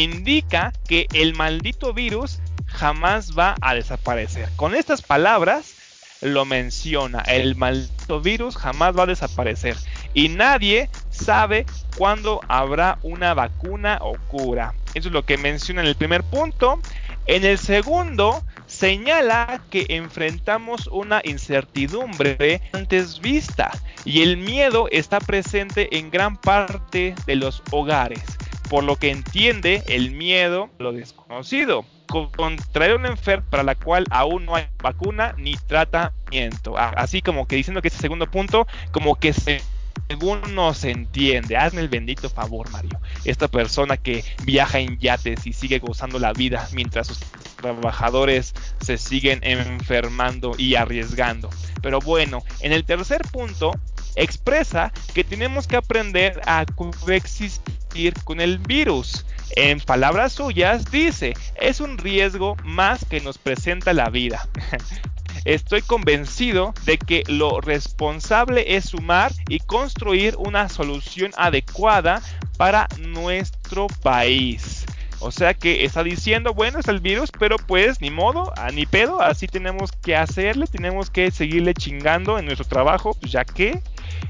indica 0.00 0.72
que 0.88 1.06
el 1.12 1.34
maldito 1.34 1.92
virus 1.92 2.40
jamás 2.66 3.36
va 3.38 3.54
a 3.60 3.74
desaparecer. 3.74 4.48
Con 4.56 4.74
estas 4.74 5.02
palabras, 5.02 5.74
lo 6.22 6.44
menciona. 6.44 7.20
El 7.20 7.56
maldito 7.56 8.20
virus 8.20 8.56
jamás 8.56 8.96
va 8.96 9.02
a 9.02 9.06
desaparecer. 9.06 9.76
Y 10.14 10.28
nadie 10.28 10.88
sabe 11.10 11.66
cuándo 11.96 12.40
habrá 12.48 12.98
una 13.02 13.34
vacuna 13.34 13.98
o 14.00 14.16
cura. 14.28 14.72
Eso 14.94 15.08
es 15.08 15.12
lo 15.12 15.24
que 15.24 15.36
menciona 15.36 15.82
en 15.82 15.88
el 15.88 15.96
primer 15.96 16.22
punto. 16.22 16.80
En 17.26 17.44
el 17.44 17.58
segundo, 17.58 18.42
señala 18.66 19.62
que 19.70 19.86
enfrentamos 19.90 20.86
una 20.86 21.20
incertidumbre 21.24 22.60
antes 22.72 23.20
vista 23.20 23.70
y 24.04 24.22
el 24.22 24.36
miedo 24.36 24.88
está 24.90 25.20
presente 25.20 25.96
en 25.96 26.10
gran 26.10 26.36
parte 26.36 27.14
de 27.26 27.36
los 27.36 27.62
hogares, 27.70 28.22
por 28.72 28.84
lo 28.84 28.96
que 28.96 29.10
entiende 29.10 29.82
el 29.86 30.12
miedo 30.12 30.70
lo 30.78 30.92
desconocido 30.92 31.84
contraer 32.06 32.96
una 32.96 33.08
enfermedad 33.08 33.50
para 33.50 33.62
la 33.62 33.74
cual 33.74 34.06
aún 34.10 34.46
no 34.46 34.54
hay 34.54 34.66
vacuna 34.82 35.34
ni 35.36 35.56
tratamiento. 35.56 36.78
Así 36.78 37.20
como 37.20 37.46
que 37.46 37.56
diciendo 37.56 37.82
que 37.82 37.88
ese 37.88 37.98
segundo 37.98 38.30
punto, 38.30 38.66
como 38.90 39.16
que 39.16 39.34
según 39.34 40.40
no 40.54 40.72
se 40.72 40.90
entiende. 40.90 41.56
Hazme 41.56 41.82
el 41.82 41.88
bendito 41.88 42.30
favor, 42.30 42.70
Mario. 42.70 42.98
Esta 43.26 43.46
persona 43.46 43.98
que 43.98 44.24
viaja 44.44 44.78
en 44.78 44.98
yates 44.98 45.46
y 45.46 45.52
sigue 45.52 45.78
gozando 45.78 46.18
la 46.18 46.32
vida 46.32 46.66
mientras 46.72 47.08
sus 47.08 47.20
trabajadores 47.56 48.54
se 48.80 48.96
siguen 48.96 49.40
enfermando 49.42 50.52
y 50.56 50.76
arriesgando. 50.76 51.50
Pero 51.82 51.98
bueno, 52.00 52.42
en 52.60 52.72
el 52.72 52.84
tercer 52.84 53.20
punto 53.30 53.72
expresa 54.16 54.92
que 55.14 55.24
tenemos 55.24 55.66
que 55.66 55.76
aprender 55.76 56.40
a 56.46 56.64
coexistir 56.74 57.81
con 58.24 58.40
el 58.40 58.58
virus. 58.58 59.24
En 59.54 59.80
palabras 59.80 60.32
suyas 60.32 60.90
dice, 60.90 61.34
es 61.60 61.80
un 61.80 61.98
riesgo 61.98 62.56
más 62.64 63.04
que 63.04 63.20
nos 63.20 63.36
presenta 63.36 63.92
la 63.92 64.08
vida. 64.08 64.48
estoy 65.44 65.82
convencido 65.82 66.72
de 66.84 66.98
que 66.98 67.22
lo 67.26 67.60
responsable 67.60 68.76
es 68.76 68.86
sumar 68.86 69.32
y 69.48 69.58
construir 69.58 70.36
una 70.38 70.68
solución 70.68 71.32
adecuada 71.36 72.22
para 72.56 72.88
nuestro 72.98 73.88
país. 74.02 74.86
O 75.20 75.30
sea 75.30 75.54
que 75.54 75.84
está 75.84 76.02
diciendo, 76.02 76.52
bueno, 76.52 76.80
es 76.80 76.88
el 76.88 76.98
virus, 76.98 77.30
pero 77.30 77.56
pues 77.56 78.00
ni 78.00 78.10
modo, 78.10 78.52
a 78.56 78.70
ni 78.70 78.86
pedo, 78.86 79.20
así 79.20 79.46
tenemos 79.46 79.92
que 79.92 80.16
hacerle, 80.16 80.66
tenemos 80.66 81.10
que 81.10 81.30
seguirle 81.30 81.74
chingando 81.74 82.38
en 82.38 82.46
nuestro 82.46 82.66
trabajo, 82.66 83.14
pues 83.20 83.30
ya 83.30 83.44
que 83.44 83.82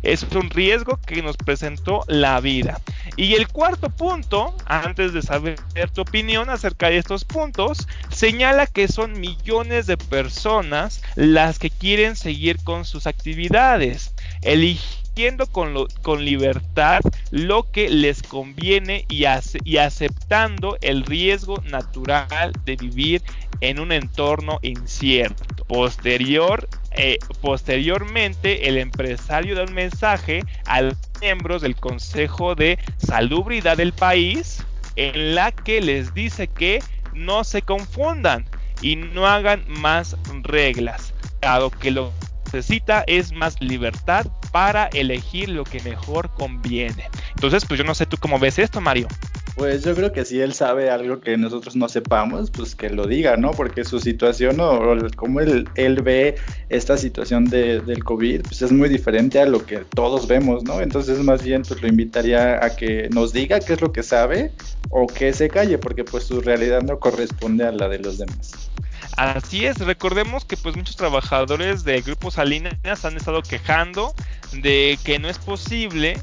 es 0.02 0.22
un 0.34 0.50
riesgo 0.50 0.98
que 1.06 1.22
nos 1.22 1.36
presentó 1.38 2.04
la 2.08 2.40
vida. 2.40 2.78
Y 3.16 3.34
el 3.34 3.48
cuarto 3.48 3.90
punto, 3.90 4.54
antes 4.66 5.12
de 5.12 5.22
saber 5.22 5.58
tu 5.92 6.02
opinión 6.02 6.48
acerca 6.48 6.88
de 6.88 6.98
estos 6.98 7.24
puntos, 7.24 7.86
señala 8.10 8.66
que 8.66 8.88
son 8.88 9.20
millones 9.20 9.86
de 9.86 9.96
personas 9.96 11.02
las 11.14 11.58
que 11.58 11.70
quieren 11.70 12.16
seguir 12.16 12.62
con 12.64 12.84
sus 12.84 13.06
actividades, 13.06 14.14
eligiendo 14.40 15.46
con, 15.46 15.86
con 16.00 16.24
libertad 16.24 17.00
lo 17.30 17.70
que 17.70 17.90
les 17.90 18.22
conviene 18.22 19.04
y, 19.10 19.24
y 19.64 19.76
aceptando 19.76 20.78
el 20.80 21.04
riesgo 21.04 21.62
natural 21.66 22.52
de 22.64 22.76
vivir 22.76 23.22
en 23.60 23.78
un 23.78 23.92
entorno 23.92 24.58
incierto. 24.62 25.44
Posterior, 25.66 26.68
eh, 26.92 27.18
posteriormente, 27.40 28.68
el 28.68 28.78
empresario 28.78 29.54
da 29.54 29.64
un 29.64 29.74
mensaje 29.74 30.42
a 30.64 30.80
los 30.80 30.96
miembros 31.22 31.62
del 31.62 31.76
Consejo 31.76 32.54
de 32.54 32.78
Salubridad 32.98 33.76
del 33.76 33.92
país 33.92 34.64
en 34.96 35.34
la 35.34 35.52
que 35.52 35.80
les 35.80 36.12
dice 36.12 36.48
que 36.48 36.80
no 37.14 37.44
se 37.44 37.62
confundan 37.62 38.44
y 38.82 38.96
no 38.96 39.26
hagan 39.26 39.64
más 39.68 40.16
reglas, 40.42 41.14
dado 41.40 41.70
que 41.70 41.92
lo 41.92 42.10
que 42.10 42.58
necesita 42.58 43.04
es 43.06 43.32
más 43.32 43.60
libertad 43.60 44.26
para 44.50 44.86
elegir 44.88 45.48
lo 45.48 45.64
que 45.64 45.80
mejor 45.80 46.30
conviene. 46.34 47.08
Entonces, 47.30 47.64
pues 47.64 47.78
yo 47.78 47.84
no 47.84 47.94
sé 47.94 48.04
tú 48.04 48.16
cómo 48.18 48.38
ves 48.38 48.58
esto, 48.58 48.80
Mario. 48.80 49.08
Pues 49.54 49.84
yo 49.84 49.94
creo 49.94 50.12
que 50.12 50.24
si 50.24 50.40
él 50.40 50.54
sabe 50.54 50.90
algo 50.90 51.20
que 51.20 51.36
nosotros 51.36 51.76
no 51.76 51.88
sepamos, 51.88 52.50
pues 52.50 52.74
que 52.74 52.88
lo 52.88 53.06
diga, 53.06 53.36
¿no? 53.36 53.50
Porque 53.50 53.84
su 53.84 54.00
situación 54.00 54.58
o, 54.60 54.96
cómo 55.14 55.40
él, 55.40 55.68
ve 56.02 56.36
esta 56.70 56.96
situación 56.96 57.44
de, 57.44 57.80
del 57.80 58.02
COVID, 58.02 58.42
pues 58.42 58.62
es 58.62 58.72
muy 58.72 58.88
diferente 58.88 59.40
a 59.40 59.46
lo 59.46 59.64
que 59.64 59.84
todos 59.94 60.26
vemos, 60.26 60.64
¿no? 60.64 60.80
Entonces 60.80 61.18
más 61.18 61.42
bien 61.42 61.62
pues 61.68 61.82
lo 61.82 61.88
invitaría 61.88 62.64
a 62.64 62.74
que 62.74 63.10
nos 63.10 63.32
diga 63.34 63.60
qué 63.60 63.74
es 63.74 63.80
lo 63.82 63.92
que 63.92 64.02
sabe 64.02 64.52
o 64.88 65.06
que 65.06 65.34
se 65.34 65.48
calle, 65.48 65.76
porque 65.76 66.04
pues 66.04 66.24
su 66.24 66.40
realidad 66.40 66.82
no 66.82 66.98
corresponde 66.98 67.66
a 67.66 67.72
la 67.72 67.88
de 67.88 67.98
los 67.98 68.18
demás. 68.18 68.70
Así 69.16 69.66
es, 69.66 69.78
recordemos 69.78 70.46
que 70.46 70.56
pues 70.56 70.74
muchos 70.76 70.96
trabajadores 70.96 71.84
de 71.84 72.00
grupos 72.00 72.34
Salinas 72.34 73.04
han 73.04 73.16
estado 73.16 73.42
quejando 73.42 74.14
de 74.52 74.98
que 75.04 75.18
no 75.18 75.28
es 75.28 75.38
posible 75.38 76.18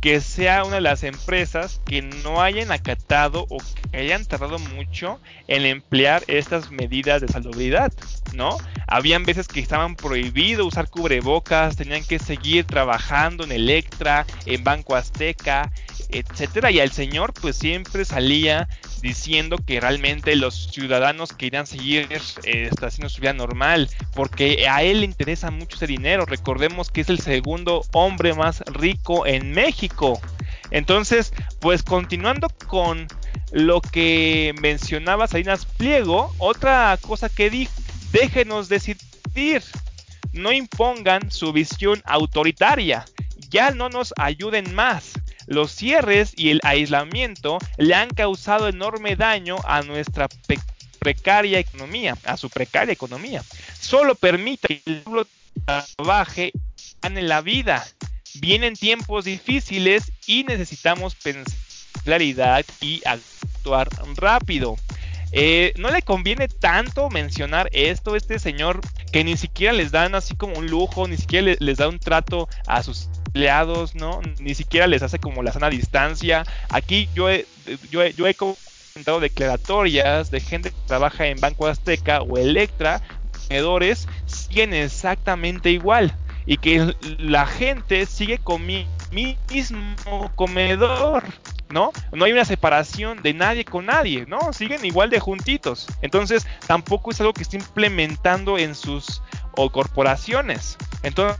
que 0.00 0.20
sea 0.20 0.64
una 0.64 0.76
de 0.76 0.80
las 0.80 1.02
empresas 1.02 1.80
que 1.84 2.02
no 2.02 2.40
hayan 2.40 2.70
acatado 2.70 3.46
o 3.48 3.58
que 3.90 3.98
hayan 3.98 4.24
tardado 4.24 4.58
mucho 4.58 5.20
en 5.48 5.66
emplear 5.66 6.22
estas 6.28 6.70
medidas 6.70 7.20
de 7.20 7.28
salubridad, 7.28 7.92
¿no? 8.34 8.56
Habían 8.86 9.24
veces 9.24 9.48
que 9.48 9.60
estaban 9.60 9.96
prohibido 9.96 10.66
usar 10.66 10.88
cubrebocas, 10.88 11.76
tenían 11.76 12.04
que 12.04 12.18
seguir 12.18 12.64
trabajando 12.64 13.44
en 13.44 13.52
Electra, 13.52 14.24
en 14.46 14.62
Banco 14.62 14.94
Azteca, 14.94 15.72
etcétera, 16.10 16.70
y 16.70 16.80
el 16.80 16.92
señor 16.92 17.32
pues 17.32 17.56
siempre 17.56 18.04
salía 18.04 18.68
diciendo 19.02 19.58
que 19.58 19.80
realmente 19.80 20.34
los 20.36 20.70
ciudadanos 20.72 21.32
querían 21.32 21.66
seguir 21.66 22.08
eh, 22.44 22.70
haciendo 22.80 23.08
su 23.08 23.20
vida 23.20 23.32
normal, 23.32 23.88
porque 24.14 24.66
a 24.68 24.82
él 24.82 25.00
le 25.00 25.06
interesa 25.06 25.50
mucho 25.50 25.76
ese 25.76 25.86
dinero. 25.86 26.26
Recordemos 26.26 26.90
que 26.90 27.02
es 27.02 27.08
el 27.08 27.20
segundo 27.20 27.82
hombre 27.92 28.34
más 28.34 28.62
rico 28.66 29.26
en 29.26 29.52
México. 29.52 30.20
Entonces, 30.70 31.32
pues 31.60 31.82
continuando 31.82 32.48
con 32.66 33.06
lo 33.52 33.80
que 33.80 34.54
mencionaba 34.60 35.26
Salinas 35.26 35.64
Pliego, 35.64 36.34
otra 36.38 36.98
cosa 37.00 37.28
que 37.28 37.50
dijo, 37.50 37.72
déjenos 38.12 38.68
decidir, 38.68 39.62
no 40.32 40.52
impongan 40.52 41.30
su 41.30 41.52
visión 41.52 42.02
autoritaria, 42.04 43.04
ya 43.48 43.70
no 43.70 43.88
nos 43.88 44.12
ayuden 44.16 44.74
más. 44.74 45.12
Los 45.48 45.72
cierres 45.72 46.32
y 46.36 46.50
el 46.50 46.60
aislamiento 46.62 47.58
le 47.78 47.94
han 47.94 48.10
causado 48.10 48.68
enorme 48.68 49.16
daño 49.16 49.56
a 49.64 49.82
nuestra 49.82 50.28
precaria 50.98 51.58
economía, 51.58 52.16
a 52.24 52.36
su 52.36 52.50
precaria 52.50 52.92
economía. 52.92 53.42
Solo 53.80 54.14
permite 54.14 54.68
que 54.68 54.82
el 54.86 55.00
pueblo 55.02 55.26
trabaje 55.96 56.52
en 57.02 57.28
la 57.28 57.40
vida. 57.40 57.86
Vienen 58.34 58.74
tiempos 58.74 59.24
difíciles 59.24 60.12
y 60.26 60.44
necesitamos 60.44 61.14
pensar 61.14 61.56
claridad 62.04 62.64
y 62.80 63.02
actuar 63.04 63.88
rápido. 64.16 64.76
Eh, 65.32 65.74
no 65.76 65.90
le 65.90 66.00
conviene 66.02 66.48
tanto 66.48 67.10
mencionar 67.10 67.68
esto, 67.72 68.16
este 68.16 68.38
señor 68.38 68.80
que 69.12 69.24
ni 69.24 69.36
siquiera 69.36 69.74
les 69.74 69.90
dan 69.90 70.14
así 70.14 70.34
como 70.34 70.58
un 70.58 70.68
lujo, 70.68 71.06
ni 71.06 71.18
siquiera 71.18 71.54
les 71.58 71.78
da 71.78 71.88
un 71.88 71.98
trato 71.98 72.48
a 72.66 72.82
sus 72.82 73.10
empleados, 73.28 73.94
¿no? 73.94 74.20
Ni 74.40 74.54
siquiera 74.54 74.86
les 74.86 75.02
hace 75.02 75.18
como 75.18 75.42
la 75.42 75.52
sana 75.52 75.70
distancia. 75.70 76.44
Aquí 76.70 77.08
yo 77.14 77.30
he, 77.30 77.46
comentado 78.34 79.20
declaratorias 79.20 80.30
de 80.30 80.40
gente 80.40 80.70
que 80.70 80.76
trabaja 80.86 81.26
en 81.26 81.38
Banco 81.38 81.66
Azteca 81.66 82.22
o 82.22 82.38
Electra, 82.38 83.00
comedores, 83.46 84.08
siguen 84.26 84.72
exactamente 84.74 85.70
igual. 85.70 86.14
Y 86.46 86.56
que 86.56 86.94
la 87.18 87.46
gente 87.46 88.06
sigue 88.06 88.38
con 88.38 88.64
mi 88.64 88.86
mismo 89.12 90.32
comedor, 90.34 91.22
¿no? 91.68 91.92
No 92.12 92.24
hay 92.24 92.32
una 92.32 92.46
separación 92.46 93.22
de 93.22 93.34
nadie 93.34 93.66
con 93.66 93.84
nadie, 93.84 94.24
¿no? 94.26 94.54
Siguen 94.54 94.82
igual 94.86 95.10
de 95.10 95.20
juntitos. 95.20 95.86
Entonces, 96.00 96.46
tampoco 96.66 97.10
es 97.10 97.20
algo 97.20 97.34
que 97.34 97.42
esté 97.42 97.58
implementando 97.58 98.56
en 98.56 98.74
sus 98.74 99.22
corporaciones. 99.72 100.78
Entonces, 101.02 101.36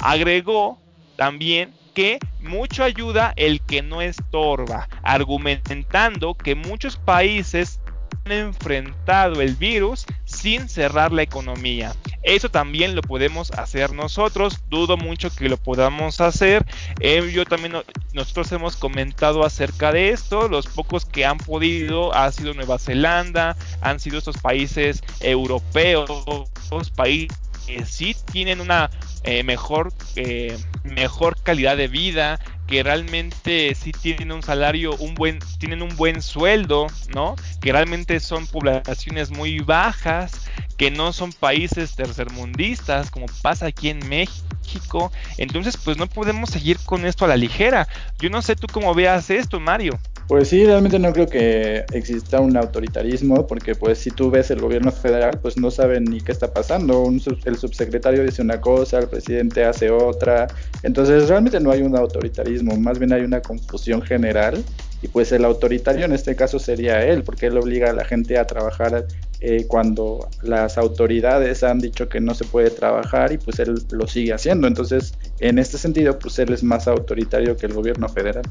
agregó 0.00 0.78
también 1.16 1.72
que 1.94 2.18
mucho 2.40 2.84
ayuda 2.84 3.32
el 3.36 3.60
que 3.62 3.82
no 3.82 4.02
estorba, 4.02 4.88
argumentando 5.02 6.34
que 6.34 6.54
muchos 6.54 6.96
países 6.96 7.80
han 8.26 8.32
enfrentado 8.32 9.40
el 9.40 9.54
virus 9.56 10.04
sin 10.24 10.68
cerrar 10.68 11.12
la 11.12 11.22
economía. 11.22 11.94
Eso 12.22 12.50
también 12.50 12.94
lo 12.94 13.02
podemos 13.02 13.52
hacer 13.52 13.92
nosotros. 13.92 14.58
Dudo 14.68 14.96
mucho 14.96 15.30
que 15.30 15.48
lo 15.48 15.56
podamos 15.56 16.20
hacer. 16.20 16.66
Eh, 17.00 17.30
yo 17.32 17.44
también 17.44 17.74
nosotros 18.12 18.50
hemos 18.52 18.76
comentado 18.76 19.44
acerca 19.44 19.92
de 19.92 20.10
esto. 20.10 20.48
Los 20.48 20.66
pocos 20.66 21.04
que 21.06 21.24
han 21.24 21.38
podido 21.38 22.12
ha 22.14 22.30
sido 22.32 22.52
Nueva 22.52 22.78
Zelanda, 22.78 23.56
han 23.80 24.00
sido 24.00 24.18
estos 24.18 24.38
países 24.38 25.02
europeos, 25.20 26.10
países 26.96 27.45
que 27.66 27.84
sí 27.84 28.16
tienen 28.32 28.60
una 28.60 28.90
eh, 29.24 29.42
mejor, 29.42 29.92
eh, 30.14 30.56
mejor 30.84 31.36
calidad 31.42 31.76
de 31.76 31.88
vida, 31.88 32.38
que 32.66 32.82
realmente 32.82 33.74
sí 33.74 33.92
tienen 33.92 34.32
un 34.32 34.42
salario, 34.42 34.94
un 34.96 35.14
buen, 35.14 35.38
tienen 35.58 35.82
un 35.82 35.94
buen 35.96 36.22
sueldo, 36.22 36.86
¿no? 37.14 37.36
Que 37.60 37.72
realmente 37.72 38.20
son 38.20 38.46
poblaciones 38.46 39.30
muy 39.30 39.58
bajas, 39.60 40.46
que 40.76 40.90
no 40.90 41.12
son 41.12 41.32
países 41.32 41.94
tercermundistas, 41.94 43.10
como 43.10 43.26
pasa 43.42 43.66
aquí 43.66 43.88
en 43.88 44.06
México. 44.08 45.12
Entonces, 45.38 45.76
pues 45.76 45.96
no 45.96 46.06
podemos 46.06 46.50
seguir 46.50 46.78
con 46.84 47.04
esto 47.06 47.24
a 47.24 47.28
la 47.28 47.36
ligera. 47.36 47.88
Yo 48.18 48.30
no 48.30 48.42
sé 48.42 48.56
tú 48.56 48.66
cómo 48.72 48.94
veas 48.94 49.30
esto, 49.30 49.60
Mario. 49.60 49.98
Pues 50.28 50.48
sí, 50.48 50.64
realmente 50.66 50.98
no 50.98 51.12
creo 51.12 51.28
que 51.28 51.84
exista 51.92 52.40
un 52.40 52.56
autoritarismo, 52.56 53.46
porque 53.46 53.76
pues 53.76 53.98
si 53.98 54.10
tú 54.10 54.28
ves 54.28 54.50
el 54.50 54.60
gobierno 54.60 54.90
federal, 54.90 55.38
pues 55.40 55.56
no 55.56 55.70
saben 55.70 56.02
ni 56.02 56.20
qué 56.20 56.32
está 56.32 56.52
pasando. 56.52 57.08
el 57.44 57.56
subsecretario 57.56 58.24
dice 58.24 58.42
una 58.42 58.60
cosa, 58.60 58.98
el 58.98 59.08
presidente 59.08 59.64
hace 59.64 59.88
otra. 59.88 60.48
Entonces 60.82 61.28
realmente 61.28 61.60
no 61.60 61.70
hay 61.70 61.82
un 61.82 61.96
autoritarismo, 61.96 62.76
más 62.76 62.98
bien 62.98 63.12
hay 63.12 63.22
una 63.22 63.40
confusión 63.40 64.02
general. 64.02 64.64
Y 65.00 65.08
pues 65.08 65.30
el 65.30 65.44
autoritario 65.44 66.06
en 66.06 66.12
este 66.12 66.34
caso 66.34 66.58
sería 66.58 67.04
él, 67.04 67.22
porque 67.22 67.46
él 67.46 67.56
obliga 67.58 67.90
a 67.90 67.92
la 67.92 68.04
gente 68.04 68.36
a 68.36 68.46
trabajar 68.46 69.06
eh, 69.40 69.66
cuando 69.68 70.28
las 70.42 70.78
autoridades 70.78 71.62
han 71.62 71.78
dicho 71.78 72.08
que 72.08 72.20
no 72.20 72.34
se 72.34 72.44
puede 72.46 72.70
trabajar 72.70 73.30
y 73.32 73.38
pues 73.38 73.60
él 73.60 73.74
lo 73.92 74.08
sigue 74.08 74.32
haciendo. 74.32 74.66
Entonces, 74.66 75.14
en 75.38 75.60
este 75.60 75.78
sentido, 75.78 76.18
pues 76.18 76.38
él 76.40 76.52
es 76.52 76.64
más 76.64 76.88
autoritario 76.88 77.56
que 77.56 77.66
el 77.66 77.74
gobierno 77.74 78.08
federal. 78.08 78.42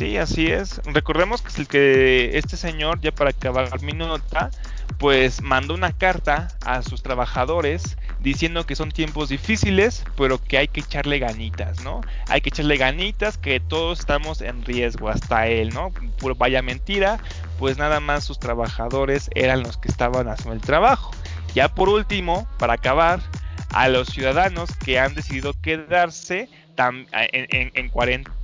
Sí, 0.00 0.16
así 0.16 0.46
es. 0.46 0.80
Recordemos 0.86 1.42
que 1.42 2.30
este 2.32 2.56
señor, 2.56 3.02
ya 3.02 3.12
para 3.12 3.32
acabar 3.32 3.82
mi 3.82 3.92
nota, 3.92 4.50
pues 4.96 5.42
mandó 5.42 5.74
una 5.74 5.92
carta 5.92 6.48
a 6.64 6.80
sus 6.80 7.02
trabajadores 7.02 7.98
diciendo 8.18 8.64
que 8.64 8.76
son 8.76 8.92
tiempos 8.92 9.28
difíciles, 9.28 10.02
pero 10.16 10.42
que 10.42 10.56
hay 10.56 10.68
que 10.68 10.80
echarle 10.80 11.18
ganitas, 11.18 11.84
¿no? 11.84 12.00
Hay 12.28 12.40
que 12.40 12.48
echarle 12.48 12.78
ganitas, 12.78 13.36
que 13.36 13.60
todos 13.60 14.00
estamos 14.00 14.40
en 14.40 14.64
riesgo, 14.64 15.10
hasta 15.10 15.48
él, 15.48 15.68
¿no? 15.74 15.92
vaya 16.38 16.62
mentira, 16.62 17.20
pues 17.58 17.76
nada 17.76 18.00
más 18.00 18.24
sus 18.24 18.38
trabajadores 18.38 19.28
eran 19.34 19.62
los 19.62 19.76
que 19.76 19.88
estaban 19.88 20.28
haciendo 20.28 20.54
el 20.54 20.62
trabajo. 20.62 21.10
Ya 21.54 21.68
por 21.68 21.90
último, 21.90 22.48
para 22.58 22.72
acabar, 22.72 23.20
a 23.68 23.90
los 23.90 24.08
ciudadanos 24.08 24.70
que 24.82 24.98
han 24.98 25.14
decidido 25.14 25.52
quedarse 25.60 26.48
en, 26.78 27.88
cuarentena, 27.90 28.39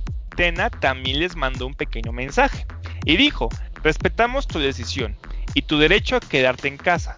también 0.79 1.19
les 1.19 1.35
mandó 1.35 1.67
un 1.67 1.73
pequeño 1.73 2.11
mensaje. 2.11 2.65
Y 3.05 3.17
dijo, 3.17 3.49
respetamos 3.83 4.47
tu 4.47 4.59
decisión 4.59 5.17
y 5.53 5.63
tu 5.63 5.77
derecho 5.77 6.15
a 6.15 6.19
quedarte 6.19 6.67
en 6.67 6.77
casa, 6.77 7.17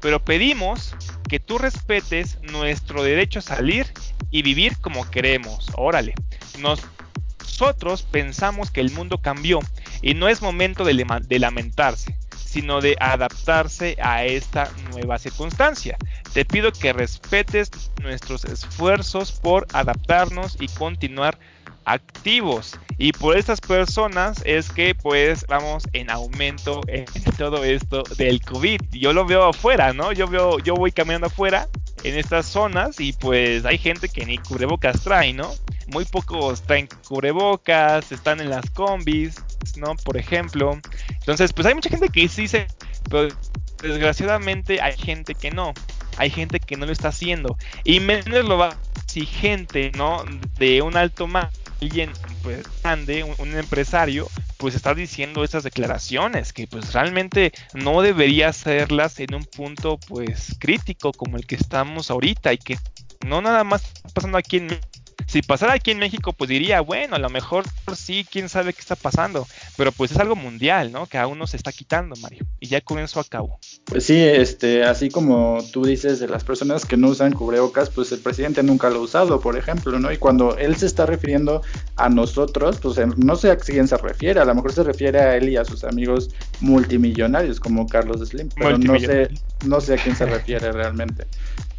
pero 0.00 0.24
pedimos 0.24 0.94
que 1.28 1.40
tú 1.40 1.58
respetes 1.58 2.38
nuestro 2.42 3.02
derecho 3.02 3.40
a 3.40 3.42
salir 3.42 3.86
y 4.30 4.42
vivir 4.42 4.78
como 4.78 5.10
queremos. 5.10 5.66
Órale, 5.76 6.14
nosotros 6.58 8.02
pensamos 8.02 8.70
que 8.70 8.80
el 8.80 8.90
mundo 8.92 9.18
cambió 9.18 9.60
y 10.00 10.14
no 10.14 10.28
es 10.28 10.40
momento 10.40 10.84
de, 10.84 11.04
de 11.26 11.38
lamentarse 11.38 12.16
sino 12.50 12.80
de 12.80 12.96
adaptarse 12.98 13.96
a 14.02 14.24
esta 14.24 14.68
nueva 14.90 15.20
circunstancia. 15.20 15.96
Te 16.32 16.44
pido 16.44 16.72
que 16.72 16.92
respetes 16.92 17.70
nuestros 18.02 18.44
esfuerzos 18.44 19.30
por 19.30 19.68
adaptarnos 19.72 20.56
y 20.58 20.66
continuar 20.66 21.38
activos 21.84 22.78
y 22.98 23.12
por 23.12 23.36
estas 23.36 23.60
personas 23.60 24.42
es 24.44 24.70
que 24.70 24.94
pues 24.94 25.46
vamos 25.48 25.84
en 25.94 26.10
aumento 26.10 26.82
en 26.86 27.06
todo 27.38 27.64
esto 27.64 28.02
del 28.16 28.42
COVID. 28.42 28.80
Yo 28.92 29.12
lo 29.12 29.24
veo 29.24 29.48
afuera, 29.48 29.92
¿no? 29.92 30.12
Yo 30.12 30.28
veo, 30.28 30.58
yo 30.58 30.74
voy 30.74 30.92
caminando 30.92 31.28
afuera 31.28 31.66
en 32.04 32.16
estas 32.16 32.46
zonas 32.46 33.00
y 33.00 33.12
pues 33.14 33.64
hay 33.64 33.78
gente 33.78 34.08
que 34.08 34.26
ni 34.26 34.38
cubrebocas 34.38 35.00
trae, 35.02 35.32
¿no? 35.32 35.50
Muy 35.88 36.04
pocos 36.04 36.62
traen 36.62 36.88
cubrebocas, 37.08 38.12
están 38.12 38.40
en 38.40 38.50
las 38.50 38.68
combis, 38.70 39.36
¿no? 39.76 39.96
Por 39.96 40.16
ejemplo. 40.16 40.78
Entonces, 41.08 41.52
pues 41.52 41.66
hay 41.66 41.74
mucha 41.74 41.90
gente 41.90 42.08
que 42.08 42.28
sí 42.28 42.48
se... 42.48 42.66
Pero 43.08 43.34
desgraciadamente 43.82 44.80
hay 44.80 44.96
gente 44.96 45.34
que 45.34 45.50
no. 45.50 45.72
Hay 46.16 46.30
gente 46.30 46.60
que 46.60 46.76
no 46.76 46.86
lo 46.86 46.92
está 46.92 47.08
haciendo. 47.08 47.56
Y 47.82 48.00
menos 48.00 48.44
lo 48.44 48.58
va 48.58 48.76
si 49.10 49.26
gente, 49.26 49.90
¿no? 49.96 50.24
De 50.56 50.82
un 50.82 50.96
alto 50.96 51.26
más, 51.26 51.48
alguien 51.82 52.12
pues 52.44 52.64
grande, 52.82 53.24
un, 53.24 53.54
empresario, 53.56 54.28
pues 54.56 54.76
está 54.76 54.94
diciendo 54.94 55.42
esas 55.42 55.64
declaraciones 55.64 56.52
que 56.52 56.68
pues 56.68 56.92
realmente 56.92 57.52
no 57.74 58.02
debería 58.02 58.48
hacerlas 58.48 59.18
en 59.18 59.34
un 59.34 59.44
punto 59.44 59.98
pues 60.06 60.56
crítico 60.60 61.12
como 61.12 61.36
el 61.36 61.46
que 61.46 61.56
estamos 61.56 62.10
ahorita 62.10 62.52
y 62.52 62.58
que 62.58 62.78
no 63.26 63.42
nada 63.42 63.64
más 63.64 63.82
está 63.82 64.08
pasando 64.10 64.38
aquí 64.38 64.58
en 64.58 64.78
si 65.30 65.42
pasara 65.42 65.74
aquí 65.74 65.92
en 65.92 65.98
México, 66.00 66.32
pues 66.32 66.50
diría, 66.50 66.80
bueno, 66.80 67.14
a 67.14 67.20
lo 67.20 67.30
mejor 67.30 67.64
sí, 67.94 68.26
quién 68.28 68.48
sabe 68.48 68.72
qué 68.72 68.80
está 68.80 68.96
pasando, 68.96 69.46
pero 69.76 69.92
pues 69.92 70.10
es 70.10 70.16
algo 70.16 70.34
mundial, 70.34 70.90
¿no? 70.90 71.06
Que 71.06 71.18
aún 71.18 71.38
no 71.38 71.46
se 71.46 71.56
está 71.56 71.70
quitando, 71.70 72.16
Mario. 72.16 72.44
Y 72.58 72.66
ya 72.66 72.80
con 72.80 72.98
eso 72.98 73.20
acabo. 73.20 73.60
Pues 73.84 74.04
sí, 74.04 74.18
este, 74.18 74.82
así 74.82 75.08
como 75.08 75.58
tú 75.72 75.84
dices 75.84 76.18
de 76.18 76.26
las 76.26 76.42
personas 76.42 76.84
que 76.84 76.96
no 76.96 77.10
usan 77.10 77.32
cubrebocas, 77.32 77.90
pues 77.90 78.10
el 78.10 78.18
presidente 78.18 78.64
nunca 78.64 78.90
lo 78.90 78.96
ha 78.96 79.02
usado, 79.02 79.40
por 79.40 79.56
ejemplo, 79.56 80.00
¿no? 80.00 80.10
Y 80.10 80.16
cuando 80.16 80.56
él 80.58 80.74
se 80.74 80.86
está 80.86 81.06
refiriendo 81.06 81.62
a 81.94 82.08
nosotros, 82.08 82.78
pues 82.82 82.98
no 83.16 83.36
sé 83.36 83.52
a 83.52 83.56
quién 83.56 83.86
se 83.86 83.98
refiere, 83.98 84.40
a 84.40 84.44
lo 84.44 84.54
mejor 84.56 84.72
se 84.72 84.82
refiere 84.82 85.20
a 85.20 85.36
él 85.36 85.48
y 85.48 85.56
a 85.56 85.64
sus 85.64 85.84
amigos 85.84 86.30
multimillonarios 86.60 87.60
como 87.60 87.86
Carlos 87.86 88.28
Slim, 88.28 88.48
pero 88.56 88.78
no 88.78 88.98
sé, 88.98 89.28
no 89.64 89.80
sé 89.80 89.94
a 89.94 89.96
quién 89.96 90.16
se 90.16 90.26
refiere 90.26 90.72
realmente. 90.72 91.24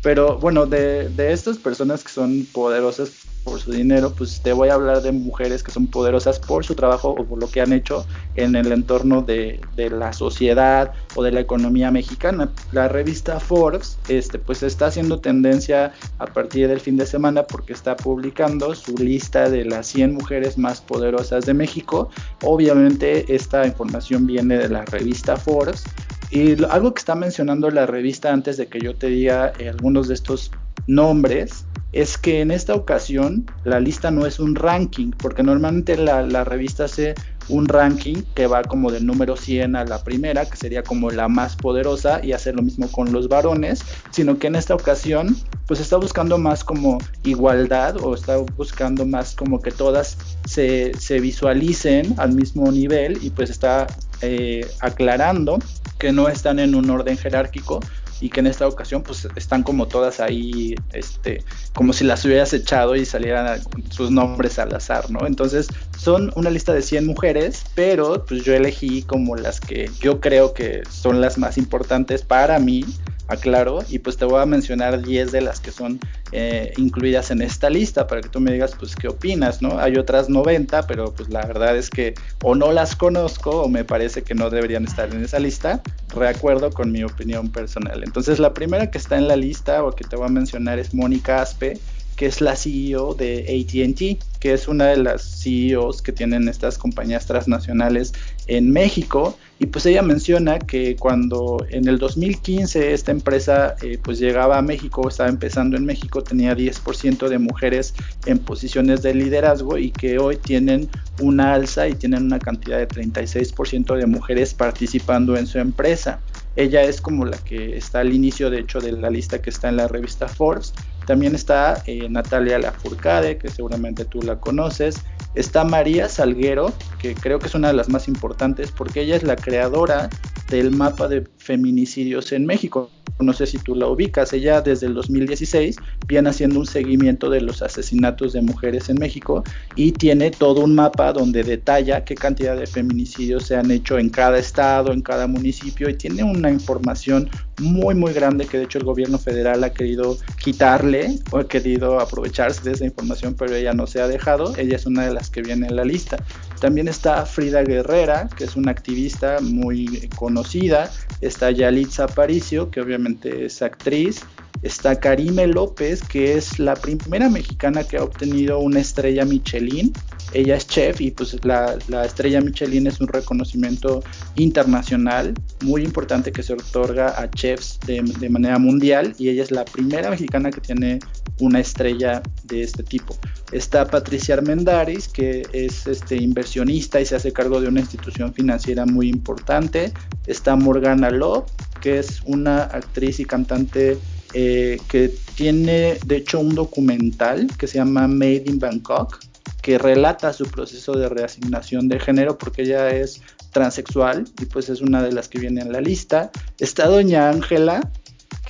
Pero 0.01 0.39
bueno, 0.39 0.65
de, 0.65 1.09
de 1.09 1.31
estas 1.33 1.57
personas 1.57 2.03
que 2.03 2.09
son 2.09 2.47
poderosas 2.51 3.11
por 3.43 3.59
su 3.59 3.71
dinero, 3.71 4.13
pues 4.15 4.41
te 4.41 4.53
voy 4.53 4.69
a 4.69 4.75
hablar 4.75 5.01
de 5.01 5.11
mujeres 5.11 5.63
que 5.63 5.71
son 5.71 5.87
poderosas 5.87 6.39
por 6.39 6.65
su 6.65 6.75
trabajo 6.75 7.09
o 7.09 7.25
por 7.25 7.39
lo 7.39 7.49
que 7.49 7.61
han 7.61 7.73
hecho 7.73 8.05
en 8.35 8.55
el 8.55 8.71
entorno 8.71 9.21
de, 9.21 9.59
la 9.75 10.13
sociedad 10.13 10.93
o 11.15 11.23
de 11.23 11.31
la 11.31 11.39
economía 11.39 11.91
mexicana. 11.91 12.51
La 12.71 12.87
revista 12.87 13.39
Forbes 13.39 13.97
este, 14.07 14.39
pues 14.39 14.63
está 14.63 14.87
haciendo 14.87 15.19
tendencia 15.19 15.93
a 16.19 16.25
partir 16.27 16.67
del 16.67 16.79
fin 16.79 16.97
de 16.97 17.05
semana 17.05 17.43
porque 17.43 17.73
está 17.73 17.95
publicando 17.95 18.75
su 18.75 18.95
lista 18.95 19.49
de 19.49 19.65
las 19.65 19.87
100 19.87 20.13
mujeres 20.13 20.57
más 20.57 20.81
poderosas 20.81 21.45
de 21.45 21.53
México. 21.53 22.09
Obviamente 22.43 23.33
esta 23.33 23.65
información 23.65 24.27
viene 24.27 24.57
de 24.57 24.69
la 24.69 24.85
revista 24.85 25.35
Forbes. 25.35 25.83
Y 26.29 26.63
algo 26.63 26.93
que 26.93 26.99
está 26.99 27.13
mencionando 27.13 27.69
la 27.71 27.85
revista 27.85 28.31
antes 28.31 28.55
de 28.55 28.67
que 28.67 28.79
yo 28.79 28.95
te 28.95 29.07
diga 29.07 29.51
eh, 29.59 29.67
algunos 29.67 30.07
de 30.07 30.13
estos 30.13 30.51
nombres 30.87 31.65
es 31.91 32.17
que 32.17 32.41
en 32.41 32.51
esta 32.51 32.73
ocasión 32.73 33.45
la 33.65 33.79
lista 33.79 34.11
no 34.11 34.25
es 34.25 34.39
un 34.39 34.55
ranking, 34.55 35.11
porque 35.11 35.43
normalmente 35.43 35.97
la, 35.97 36.43
revista 36.43 36.85
hace 36.85 37.15
un 37.49 37.67
ranking 37.67 38.23
que 38.33 38.47
va 38.47 38.63
como 38.63 38.91
del 38.91 39.05
número 39.05 39.35
100 39.35 39.75
a 39.75 39.83
la 39.83 40.01
primera, 40.03 40.45
que 40.45 40.55
sería 40.55 40.83
como 40.83 41.11
la 41.11 41.27
más 41.27 41.55
poderosa, 41.57 42.23
y 42.23 42.31
hacer 42.31 42.55
lo 42.55 42.61
mismo 42.61 42.89
con 42.89 43.11
los 43.11 43.27
varones, 43.27 43.83
sino 44.11 44.39
que 44.39 44.47
en 44.47 44.55
esta 44.55 44.73
ocasión 44.73 45.35
pues 45.67 45.79
está 45.79 45.97
buscando 45.97 46.37
más 46.37 46.63
como 46.63 46.97
igualdad 47.23 47.97
o 48.01 48.15
está 48.15 48.37
buscando 48.37 49.05
más 49.05 49.35
como 49.35 49.61
que 49.61 49.71
todas 49.71 50.17
se, 50.45 50.93
visualicen 51.19 52.15
al 52.17 52.33
mismo 52.33 52.71
nivel 52.71 53.19
y 53.21 53.29
pues 53.31 53.49
está 53.49 53.87
eh, 54.21 54.65
aclarando 54.79 55.59
que 55.99 56.11
no 56.11 56.29
están 56.29 56.59
en 56.59 56.73
un 56.73 56.89
orden 56.89 57.17
jerárquico, 57.17 57.79
y 58.21 58.29
que 58.29 58.39
en 58.39 58.47
esta 58.47 58.67
ocasión 58.67 59.03
pues 59.03 59.27
están 59.35 59.63
como 59.63 59.87
todas 59.87 60.19
ahí, 60.19 60.75
este, 60.93 61.43
como 61.73 61.91
si 61.91 62.05
las 62.05 62.23
hubieras 62.23 62.53
echado 62.53 62.95
y 62.95 63.03
salieran 63.03 63.61
sus 63.89 64.11
nombres 64.11 64.59
al 64.59 64.73
azar, 64.73 65.09
¿no? 65.09 65.25
Entonces 65.25 65.67
son 65.97 66.31
una 66.35 66.49
lista 66.49 66.73
de 66.73 66.83
100 66.83 67.07
mujeres, 67.07 67.63
pero 67.75 68.23
pues 68.25 68.43
yo 68.43 68.53
elegí 68.53 69.01
como 69.01 69.35
las 69.35 69.59
que 69.59 69.89
yo 69.99 70.21
creo 70.21 70.53
que 70.53 70.83
son 70.89 71.19
las 71.19 71.37
más 71.37 71.57
importantes 71.57 72.21
para 72.21 72.59
mí 72.59 72.85
aclaro, 73.31 73.79
y 73.89 73.99
pues 73.99 74.17
te 74.17 74.25
voy 74.25 74.41
a 74.41 74.45
mencionar 74.45 75.01
10 75.01 75.31
de 75.31 75.41
las 75.41 75.59
que 75.59 75.71
son 75.71 75.99
eh, 76.31 76.73
incluidas 76.77 77.31
en 77.31 77.41
esta 77.41 77.69
lista 77.69 78.07
para 78.07 78.21
que 78.21 78.29
tú 78.29 78.39
me 78.39 78.51
digas 78.51 78.73
pues 78.77 78.95
qué 78.95 79.07
opinas, 79.07 79.61
¿no? 79.61 79.79
Hay 79.79 79.97
otras 79.97 80.29
90, 80.29 80.87
pero 80.87 81.13
pues 81.13 81.29
la 81.29 81.45
verdad 81.45 81.75
es 81.77 81.89
que 81.89 82.13
o 82.43 82.55
no 82.55 82.71
las 82.71 82.95
conozco 82.95 83.63
o 83.63 83.69
me 83.69 83.83
parece 83.83 84.23
que 84.23 84.35
no 84.35 84.49
deberían 84.49 84.85
estar 84.85 85.13
en 85.13 85.23
esa 85.23 85.39
lista, 85.39 85.81
recuerdo 86.09 86.71
con 86.71 86.91
mi 86.91 87.03
opinión 87.03 87.49
personal. 87.49 88.03
Entonces 88.03 88.39
la 88.39 88.53
primera 88.53 88.91
que 88.91 88.97
está 88.97 89.17
en 89.17 89.27
la 89.27 89.35
lista 89.35 89.83
o 89.83 89.91
que 89.91 90.03
te 90.03 90.15
voy 90.15 90.27
a 90.27 90.29
mencionar 90.29 90.79
es 90.79 90.93
Mónica 90.93 91.41
Aspe, 91.41 91.79
que 92.15 92.27
es 92.27 92.39
la 92.39 92.55
CEO 92.55 93.15
de 93.15 93.45
ATT, 93.49 94.39
que 94.39 94.53
es 94.53 94.67
una 94.67 94.85
de 94.85 94.97
las 94.97 95.41
CEOs 95.41 96.01
que 96.01 96.11
tienen 96.11 96.47
estas 96.47 96.77
compañías 96.77 97.25
transnacionales 97.25 98.13
en 98.47 98.71
México. 98.71 99.37
Y 99.61 99.67
pues 99.67 99.85
ella 99.85 100.01
menciona 100.01 100.57
que 100.57 100.95
cuando 100.95 101.63
en 101.69 101.87
el 101.87 101.99
2015 101.99 102.93
esta 102.93 103.11
empresa 103.11 103.75
eh, 103.83 103.99
pues 104.01 104.17
llegaba 104.17 104.57
a 104.57 104.63
México, 104.63 105.07
estaba 105.07 105.29
empezando 105.29 105.77
en 105.77 105.85
México, 105.85 106.23
tenía 106.23 106.57
10% 106.57 107.27
de 107.27 107.37
mujeres 107.37 107.93
en 108.25 108.39
posiciones 108.39 109.03
de 109.03 109.13
liderazgo 109.13 109.77
y 109.77 109.91
que 109.91 110.17
hoy 110.17 110.37
tienen 110.37 110.89
una 111.21 111.53
alza 111.53 111.87
y 111.87 111.93
tienen 111.93 112.23
una 112.23 112.39
cantidad 112.39 112.79
de 112.79 112.87
36% 112.87 113.95
de 113.97 114.07
mujeres 114.07 114.55
participando 114.55 115.37
en 115.37 115.45
su 115.45 115.59
empresa. 115.59 116.21
Ella 116.55 116.81
es 116.81 116.99
como 116.99 117.25
la 117.25 117.37
que 117.37 117.77
está 117.77 117.99
al 117.99 118.13
inicio, 118.13 118.49
de 118.49 118.61
hecho, 118.61 118.79
de 118.79 118.93
la 118.93 119.11
lista 119.11 119.43
que 119.43 119.51
está 119.51 119.69
en 119.69 119.77
la 119.77 119.87
revista 119.87 120.27
Forbes. 120.27 120.73
También 121.05 121.35
está 121.35 121.81
eh, 121.85 122.07
Natalia 122.09 122.59
Lafourcade, 122.59 123.37
que 123.37 123.49
seguramente 123.49 124.05
tú 124.05 124.21
la 124.21 124.39
conoces. 124.39 125.01
Está 125.33 125.63
María 125.63 126.09
Salguero, 126.09 126.73
que 126.99 127.15
creo 127.15 127.39
que 127.39 127.47
es 127.47 127.55
una 127.55 127.69
de 127.69 127.73
las 127.73 127.89
más 127.89 128.07
importantes 128.07 128.71
porque 128.71 129.01
ella 129.01 129.15
es 129.15 129.23
la 129.23 129.35
creadora 129.35 130.09
del 130.49 130.71
mapa 130.71 131.07
de 131.07 131.21
feminicidios 131.51 132.31
en 132.31 132.45
México 132.45 132.89
no 133.21 133.33
sé 133.33 133.45
si 133.45 133.57
tú 133.57 133.75
la 133.75 133.87
ubicas, 133.87 134.33
ella 134.33 134.61
desde 134.61 134.87
el 134.87 134.93
2016 134.93 135.77
viene 136.07 136.29
haciendo 136.29 136.59
un 136.59 136.65
seguimiento 136.65 137.29
de 137.29 137.41
los 137.41 137.61
asesinatos 137.61 138.33
de 138.33 138.41
mujeres 138.41 138.89
en 138.89 138.97
México 138.99 139.43
y 139.75 139.91
tiene 139.91 140.31
todo 140.31 140.61
un 140.61 140.75
mapa 140.75 141.13
donde 141.13 141.43
detalla 141.43 142.03
qué 142.03 142.15
cantidad 142.15 142.57
de 142.57 142.67
feminicidios 142.67 143.45
se 143.45 143.55
han 143.55 143.69
hecho 143.71 143.97
en 143.97 144.09
cada 144.09 144.37
estado, 144.37 144.91
en 144.91 145.01
cada 145.01 145.27
municipio 145.27 145.89
y 145.89 145.93
tiene 145.95 146.23
una 146.23 146.49
información 146.49 147.29
muy 147.59 147.93
muy 147.93 148.13
grande 148.13 148.45
que 148.45 148.57
de 148.57 148.63
hecho 148.63 148.79
el 148.79 148.85
gobierno 148.85 149.19
federal 149.19 149.63
ha 149.63 149.71
querido 149.71 150.17
quitarle 150.41 151.19
o 151.31 151.37
ha 151.37 151.47
querido 151.47 151.99
aprovecharse 151.99 152.63
de 152.63 152.71
esa 152.71 152.85
información 152.85 153.35
pero 153.37 153.55
ella 153.55 153.73
no 153.73 153.85
se 153.87 154.01
ha 154.01 154.07
dejado, 154.07 154.55
ella 154.57 154.75
es 154.75 154.85
una 154.85 155.05
de 155.05 155.13
las 155.13 155.29
que 155.29 155.41
viene 155.41 155.67
en 155.67 155.75
la 155.75 155.85
lista. 155.85 156.17
También 156.61 156.87
está 156.87 157.25
Frida 157.25 157.63
Guerrera, 157.63 158.29
que 158.37 158.43
es 158.43 158.55
una 158.55 158.69
activista 158.69 159.37
muy 159.41 160.07
conocida, 160.15 160.91
está 161.19 161.49
Yalitza 161.49 162.03
Aparicio, 162.03 162.69
que 162.69 162.79
obviamente 162.79 163.45
es 163.45 163.63
actriz. 163.63 164.21
Está 164.61 164.99
Karime 164.99 165.47
López, 165.47 166.03
que 166.03 166.35
es 166.35 166.59
la 166.59 166.75
primera 166.75 167.29
mexicana 167.29 167.83
que 167.83 167.97
ha 167.97 168.03
obtenido 168.03 168.59
una 168.59 168.79
estrella 168.79 169.25
Michelin. 169.25 169.91
Ella 170.33 170.55
es 170.55 170.67
chef 170.67 171.01
y 171.01 171.09
pues 171.09 171.35
la, 171.43 171.79
estrella 172.05 172.41
Michelin 172.41 172.85
es 172.85 173.01
un 173.01 173.07
reconocimiento 173.07 174.03
internacional 174.35 175.33
muy 175.63 175.83
importante 175.83 176.31
que 176.31 176.43
se 176.43 176.53
otorga 176.53 177.19
a 177.19 177.27
chefs 177.31 177.79
de, 177.87 178.03
de 178.19 178.29
manera 178.29 178.59
mundial 178.59 179.15
y 179.17 179.29
ella 179.29 179.41
es 179.41 179.49
la 179.49 179.65
primera 179.65 180.11
mexicana 180.11 180.51
que 180.51 180.61
tiene 180.61 180.99
una 181.39 181.59
estrella 181.59 182.21
de 182.43 182.61
este 182.61 182.83
tipo. 182.83 183.17
Está 183.51 183.85
Patricia 183.85 184.35
Armendaris, 184.35 185.07
que 185.07 185.43
es 185.51 185.85
este, 185.87 186.15
inversionista 186.15 187.01
y 187.01 187.05
se 187.05 187.15
hace 187.15 187.33
cargo 187.33 187.59
de 187.59 187.67
una 187.67 187.81
institución 187.81 188.33
financiera 188.33 188.85
muy 188.85 189.09
importante. 189.09 189.91
Está 190.25 190.55
Morgana 190.55 191.09
Love, 191.09 191.45
que 191.81 191.99
es 191.99 192.21
una 192.25 192.63
actriz 192.63 193.19
y 193.19 193.25
cantante 193.25 193.97
eh, 194.33 194.79
que 194.87 195.13
tiene 195.35 195.97
de 196.05 196.15
hecho 196.15 196.39
un 196.39 196.55
documental 196.55 197.47
que 197.57 197.67
se 197.67 197.79
llama 197.79 198.07
Made 198.07 198.43
in 198.45 198.59
Bangkok, 198.59 199.19
que 199.61 199.77
relata 199.77 200.31
su 200.31 200.45
proceso 200.45 200.93
de 200.93 201.09
reasignación 201.09 201.89
de 201.89 201.99
género 201.99 202.37
porque 202.37 202.61
ella 202.61 202.89
es 202.89 203.21
transexual 203.51 204.25
y 204.39 204.45
pues 204.45 204.69
es 204.69 204.81
una 204.81 205.03
de 205.03 205.11
las 205.11 205.27
que 205.27 205.39
viene 205.39 205.61
en 205.61 205.73
la 205.73 205.81
lista. 205.81 206.31
Está 206.57 206.87
doña 206.87 207.29
Ángela, 207.29 207.91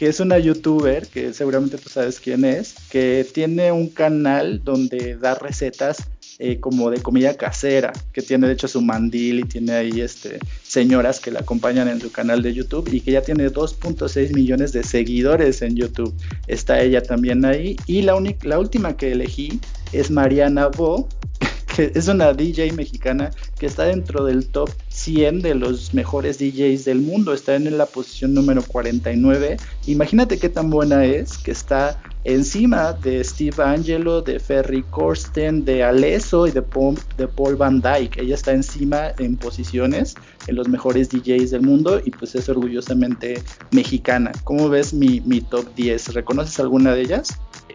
que 0.01 0.07
es 0.07 0.19
una 0.19 0.39
youtuber, 0.39 1.05
que 1.05 1.31
seguramente 1.31 1.77
tú 1.77 1.87
sabes 1.87 2.19
quién 2.19 2.43
es, 2.43 2.73
que 2.89 3.23
tiene 3.31 3.71
un 3.71 3.87
canal 3.87 4.63
donde 4.63 5.15
da 5.15 5.35
recetas 5.35 6.07
eh, 6.39 6.59
como 6.59 6.89
de 6.89 7.03
comida 7.03 7.37
casera, 7.37 7.93
que 8.11 8.23
tiene 8.23 8.47
de 8.47 8.53
hecho 8.53 8.67
su 8.67 8.81
mandil 8.81 9.41
y 9.41 9.43
tiene 9.43 9.73
ahí 9.73 10.01
este, 10.01 10.39
señoras 10.63 11.19
que 11.19 11.29
la 11.29 11.41
acompañan 11.41 11.87
en 11.87 12.01
su 12.01 12.11
canal 12.11 12.41
de 12.41 12.51
YouTube 12.51 12.91
y 12.91 13.01
que 13.01 13.11
ya 13.11 13.21
tiene 13.21 13.51
2.6 13.51 14.33
millones 14.33 14.73
de 14.73 14.81
seguidores 14.81 15.61
en 15.61 15.75
YouTube. 15.75 16.11
Está 16.47 16.81
ella 16.81 17.03
también 17.03 17.45
ahí. 17.45 17.75
Y 17.85 18.01
la, 18.01 18.19
la 18.41 18.57
última 18.57 18.97
que 18.97 19.11
elegí 19.11 19.59
es 19.91 20.09
Mariana 20.09 20.69
Bo, 20.69 21.07
que 21.75 21.91
es 21.93 22.07
una 22.07 22.33
DJ 22.33 22.71
mexicana 22.71 23.29
que 23.59 23.67
está 23.67 23.83
dentro 23.83 24.25
del 24.25 24.47
top 24.47 24.71
100 25.03 25.41
de 25.41 25.55
los 25.55 25.93
mejores 25.93 26.37
DJs 26.37 26.85
del 26.85 27.01
mundo. 27.01 27.33
Está 27.33 27.55
en 27.55 27.77
la 27.77 27.85
posición 27.85 28.33
número 28.33 28.61
49. 28.61 29.57
Imagínate 29.87 30.37
qué 30.37 30.49
tan 30.49 30.69
buena 30.69 31.05
es 31.05 31.37
que 31.37 31.51
está 31.51 32.01
encima 32.23 32.93
de 32.93 33.23
Steve 33.23 33.63
Angelo, 33.63 34.21
de 34.21 34.39
Ferry 34.39 34.83
Corsten, 34.83 35.65
de 35.65 35.83
Alesso 35.83 36.45
y 36.45 36.51
de 36.51 36.61
Paul, 36.61 37.55
Van 37.57 37.81
Dyke. 37.81 38.21
Ella 38.21 38.35
está 38.35 38.51
encima 38.51 39.11
en 39.17 39.37
posiciones 39.37 40.15
en 40.47 40.55
los 40.55 40.67
mejores 40.67 41.09
DJs 41.09 41.51
del 41.51 41.61
mundo 41.61 41.99
y 42.03 42.11
pues 42.11 42.35
es 42.35 42.47
orgullosamente 42.47 43.41
mexicana. 43.71 44.31
¿Cómo 44.43 44.69
ves 44.69 44.93
mi 44.93 45.41
top 45.41 45.65
10? 45.75 46.13
¿Reconoces 46.13 46.59
alguna 46.59 46.93
de 46.93 47.01
ellas? 47.01 47.29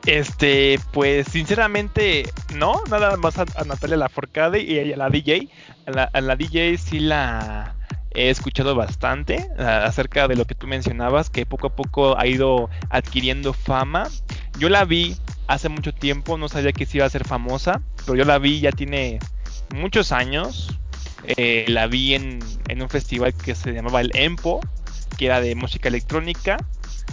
Este, 0.06 0.78
pues 0.92 1.26
sinceramente 1.28 2.30
no, 2.54 2.82
nada 2.90 3.16
más 3.16 3.38
a, 3.38 3.44
Natalia 3.66 3.96
Laforcade 3.96 4.62
y 4.62 4.92
a 4.92 4.96
la 4.96 5.08
DJ. 5.10 5.48
A 5.86 6.20
la, 6.20 6.36
DJ 6.36 6.76
sí 6.78 7.00
la 7.00 7.74
he 8.12 8.30
escuchado 8.30 8.74
bastante 8.74 9.48
acerca 9.58 10.26
de 10.26 10.36
lo 10.36 10.46
que 10.46 10.54
tú 10.54 10.66
mencionabas, 10.66 11.30
que 11.30 11.46
poco 11.46 11.68
a 11.68 11.76
poco 11.76 12.18
ha 12.18 12.26
ido 12.26 12.70
adquiriendo 12.90 13.52
fama. 13.52 14.08
Yo 14.58 14.68
la 14.68 14.84
vi 14.84 15.16
hace 15.46 15.68
mucho 15.68 15.92
tiempo, 15.92 16.38
no 16.38 16.48
sabía 16.48 16.72
que 16.72 16.86
sí 16.86 16.98
iba 16.98 17.06
a 17.06 17.10
ser 17.10 17.26
famosa, 17.26 17.82
pero 18.04 18.16
yo 18.16 18.24
la 18.24 18.38
vi 18.38 18.60
ya 18.60 18.72
tiene 18.72 19.18
muchos 19.74 20.12
años. 20.12 20.78
Eh, 21.24 21.64
la 21.68 21.86
vi 21.86 22.14
en, 22.14 22.38
en 22.68 22.82
un 22.82 22.88
festival 22.88 23.34
que 23.34 23.54
se 23.54 23.72
llamaba 23.72 24.00
el 24.00 24.10
EMPO, 24.14 24.60
que 25.16 25.26
era 25.26 25.40
de 25.40 25.54
música 25.54 25.88
electrónica 25.88 26.58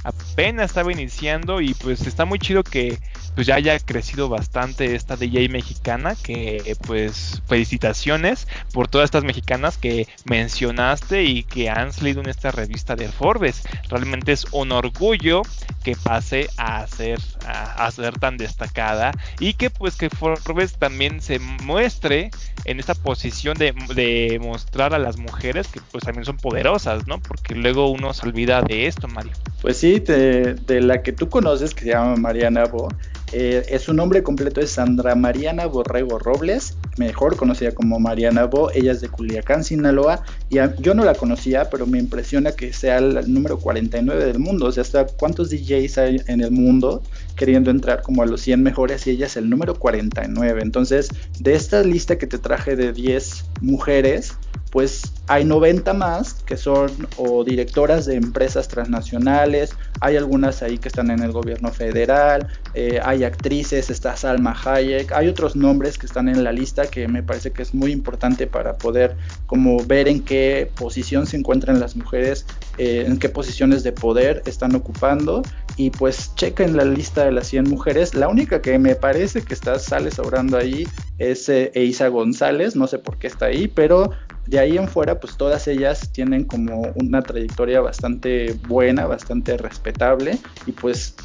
apenas 0.03 0.71
estaba 0.71 0.91
iniciando 0.91 1.61
y 1.61 1.73
pues 1.73 2.05
está 2.07 2.25
muy 2.25 2.39
chido 2.39 2.63
que 2.63 2.99
pues 3.35 3.47
ya 3.47 3.55
haya 3.55 3.79
crecido 3.79 4.29
bastante 4.29 4.95
esta 4.95 5.15
DJ 5.15 5.49
mexicana 5.49 6.15
que 6.21 6.75
pues 6.85 7.41
felicitaciones 7.47 8.47
por 8.73 8.87
todas 8.87 9.05
estas 9.05 9.23
mexicanas 9.23 9.77
que 9.77 10.07
mencionaste 10.25 11.23
y 11.23 11.43
que 11.43 11.69
han 11.69 11.93
salido 11.93 12.21
en 12.21 12.29
esta 12.29 12.51
revista 12.51 12.95
de 12.95 13.07
Forbes. 13.07 13.63
Realmente 13.89 14.31
es 14.31 14.45
un 14.51 14.71
orgullo 14.71 15.41
que 15.83 15.95
pase 15.95 16.49
a 16.57 16.87
ser 16.87 17.19
a, 17.45 17.89
ser 17.91 18.17
tan 18.17 18.37
destacada 18.37 19.11
y 19.39 19.53
que 19.53 19.69
pues 19.69 19.95
que 19.95 20.09
Forbes 20.09 20.77
también 20.77 21.21
se 21.21 21.39
muestre 21.39 22.31
en 22.65 22.79
esta 22.79 22.95
posición 22.95 23.57
de, 23.57 23.73
de 23.93 24.39
mostrar 24.41 24.93
a 24.93 24.99
las 24.99 25.17
mujeres 25.17 25.67
que 25.67 25.81
pues 25.91 26.03
también 26.03 26.25
son 26.25 26.37
poderosas 26.37 27.05
no 27.07 27.19
porque 27.19 27.55
luego 27.55 27.89
uno 27.89 28.13
se 28.13 28.25
olvida 28.25 28.61
de 28.61 28.87
esto 28.87 29.07
Mario 29.07 29.33
pues 29.61 29.77
sí 29.77 29.99
de, 29.99 30.81
la 30.81 31.01
que 31.01 31.11
tú 31.11 31.29
conoces 31.29 31.73
que 31.73 31.83
se 31.83 31.89
llama 31.89 32.15
Mariana 32.15 32.65
Bo 32.65 32.87
eh, 33.35 33.79
su 33.79 33.95
nombre 33.95 34.21
completo 34.21 34.61
es 34.61 34.69
Sandra 34.69 35.15
Mariana 35.15 35.65
Borrego 35.65 36.19
Robles, 36.19 36.77
mejor 36.97 37.35
conocida 37.35 37.71
como 37.71 37.99
Mariana 37.99 38.45
Bo. 38.45 38.69
Ella 38.71 38.91
es 38.91 39.01
de 39.01 39.09
Culiacán, 39.09 39.63
Sinaloa. 39.63 40.23
Y 40.51 40.57
yo 40.79 40.93
no 40.93 41.03
la 41.03 41.15
conocía, 41.15 41.67
pero 41.71 41.87
me 41.87 41.97
impresiona 41.97 42.51
que 42.51 42.73
sea 42.73 42.99
el 42.99 43.33
número 43.33 43.57
49 43.57 44.25
del 44.25 44.37
mundo. 44.37 44.67
O 44.67 44.71
sea, 44.71 44.81
hasta 44.81 45.07
cuántos 45.07 45.49
DJs 45.49 45.72
hay 45.73 46.21
en 46.27 46.41
el 46.41 46.51
mundo 46.51 47.01
queriendo 47.35 47.71
entrar 47.71 48.01
como 48.01 48.21
a 48.21 48.25
los 48.25 48.41
100 48.41 48.61
mejores 48.61 49.07
y 49.07 49.11
ella 49.11 49.25
es 49.25 49.37
el 49.37 49.49
número 49.49 49.75
49. 49.75 50.61
Entonces, 50.61 51.09
de 51.39 51.55
esta 51.55 51.81
lista 51.81 52.17
que 52.17 52.27
te 52.27 52.37
traje 52.37 52.75
de 52.75 52.93
10 52.93 53.45
mujeres, 53.61 54.37
pues 54.73 55.03
hay 55.27 55.45
90 55.45 55.93
más 55.93 56.33
que 56.33 56.57
son 56.57 56.89
o 57.17 57.43
directoras 57.43 58.07
de 58.07 58.15
empresas 58.15 58.67
transnacionales, 58.67 59.75
hay 60.01 60.17
algunas 60.17 60.63
ahí 60.63 60.79
que 60.79 60.87
están 60.87 61.11
en 61.11 61.21
el 61.21 61.31
gobierno 61.31 61.71
federal, 61.71 62.47
eh, 62.73 62.99
hay 63.03 63.23
actrices, 63.23 63.91
está 63.91 64.17
Salma 64.17 64.59
Hayek, 64.65 65.11
hay 65.11 65.27
otros 65.27 65.55
nombres 65.55 65.99
que 65.99 66.07
están 66.07 66.27
en 66.27 66.43
la 66.43 66.51
lista 66.51 66.87
que 66.87 67.07
me 67.07 67.21
parece 67.21 67.51
que 67.51 67.61
es 67.61 67.75
muy 67.75 67.91
importante 67.91 68.47
para 68.47 68.79
poder 68.79 69.15
como 69.45 69.77
ver 69.85 70.07
en 70.07 70.23
qué 70.23 70.71
posición 70.75 71.27
se 71.27 71.37
encuentran 71.37 71.79
las 71.79 71.95
mujeres, 71.95 72.47
eh, 72.79 73.05
en 73.05 73.19
qué 73.19 73.29
posiciones 73.29 73.83
de 73.83 73.91
poder 73.91 74.41
están 74.47 74.73
ocupando 74.73 75.43
y 75.77 75.89
pues 75.89 76.33
chequen 76.35 76.77
la 76.77 76.85
lista 76.85 77.25
de 77.25 77.31
las 77.31 77.47
100 77.47 77.69
mujeres, 77.69 78.13
la 78.13 78.27
única 78.27 78.61
que 78.61 78.77
me 78.77 78.95
parece 78.95 79.41
que 79.41 79.53
está, 79.53 79.79
sale 79.79 80.11
sobrando 80.11 80.57
ahí 80.57 80.87
es 81.17 81.49
eh, 81.49 81.71
González, 82.11 82.75
no 82.75 82.87
sé 82.87 82.99
por 82.99 83.17
qué 83.17 83.27
está 83.27 83.47
ahí, 83.47 83.67
pero 83.67 84.11
de 84.45 84.59
ahí 84.59 84.77
en 84.77 84.87
fuera, 84.87 85.19
pues 85.19 85.37
todas 85.37 85.67
ellas 85.67 86.11
tienen 86.11 86.43
como 86.43 86.81
una 86.95 87.21
trayectoria 87.21 87.81
bastante 87.81 88.53
buena, 88.67 89.05
bastante 89.05 89.57
respetable 89.57 90.37
y 90.65 90.73
pues 90.73 91.15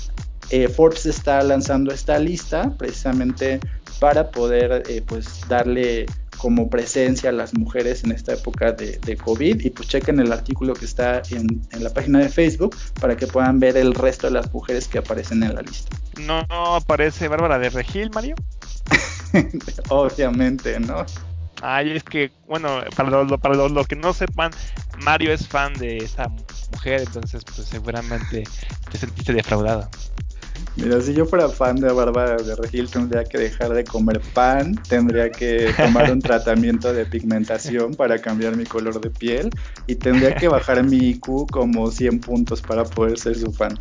eh, 0.51 0.69
Forbes 0.69 1.05
está 1.07 1.43
lanzando 1.43 1.93
esta 1.93 2.19
lista 2.19 2.75
precisamente 2.79 3.61
para 4.01 4.31
poder 4.31 4.83
eh, 4.89 5.03
pues 5.07 5.41
darle 5.49 6.07
como 6.39 6.71
presencia 6.71 7.31
a 7.31 7.33
las 7.33 7.55
mujeres 7.55 8.05
en 8.05 8.13
esta 8.13 8.33
época 8.35 8.73
de, 8.73 9.17
COVID 9.17 9.61
y 9.61 9.71
pues 9.71 9.89
chequen 9.89 10.21
el 10.21 10.33
artículo 10.33 10.73
que 10.75 10.85
está 10.85 11.23
en, 11.31 11.61
en, 11.73 11.85
la 11.85 11.91
página 11.91 12.21
de 12.21 12.29
Facebook 12.29 12.77
para 13.01 13.17
que 13.17 13.27
puedan 13.27 13.59
ver 13.59 13.77
el 13.77 13.95
resto 13.95 14.29
de 14.29 14.35
las 14.35 14.53
mujeres 14.53 14.87
que 14.87 14.99
aparecen 14.99 15.43
en 15.43 15.55
la 15.55 15.63
lista. 15.63 15.97
¿No 16.21 16.47
aparece 16.75 17.29
Bárbara 17.29 17.59
de 17.59 17.71
Regil, 17.71 18.11
Mario? 18.11 18.37
Obviamente, 19.89 20.79
¿no? 20.81 21.05
Ay, 21.61 21.91
es 21.91 22.05
que, 22.05 22.31
bueno, 22.47 22.81
para 22.97 23.11
los, 23.11 23.41
para 23.41 23.55
los, 23.57 23.89
que 23.89 23.97
no 23.97 24.13
sepan, 24.13 24.53
Mario 25.03 25.33
es 25.33 25.47
fan 25.49 25.75
de 25.75 25.99
esa 25.99 26.29
mujer, 26.73 27.01
entonces 27.01 27.43
pues 27.45 27.67
seguramente 27.67 28.45
te 28.91 28.99
sentiste 28.99 29.33
defraudado. 29.33 29.89
Mira, 30.79 31.01
si 31.01 31.13
yo 31.13 31.27
fuera 31.27 31.49
fan 31.49 31.75
de 31.77 31.93
Bárbara 31.93 32.37
de 32.37 32.55
Regil, 32.55 32.89
tendría 32.89 33.25
que 33.25 33.37
dejar 33.37 33.75
de 33.75 33.83
comer 33.83 34.21
pan, 34.33 34.81
tendría 34.89 35.29
que 35.29 35.73
tomar 35.77 36.11
un 36.13 36.21
tratamiento 36.23 36.93
de 36.93 37.05
pigmentación 37.05 37.97
para 37.97 38.21
cambiar 38.21 38.57
mi 38.57 38.65
color 38.65 39.01
de 39.01 39.11
piel 39.11 39.51
y 39.89 39.97
tendría 39.97 40.37
que 40.37 40.47
bajar 40.47 40.85
mi 40.85 40.99
IQ 41.11 41.49
como 41.51 41.91
100 41.91 42.21
puntos 42.21 42.63
para 42.63 42.85
poder 42.85 43.19
ser 43.19 43.37
su 43.37 43.53
fan. 43.53 43.77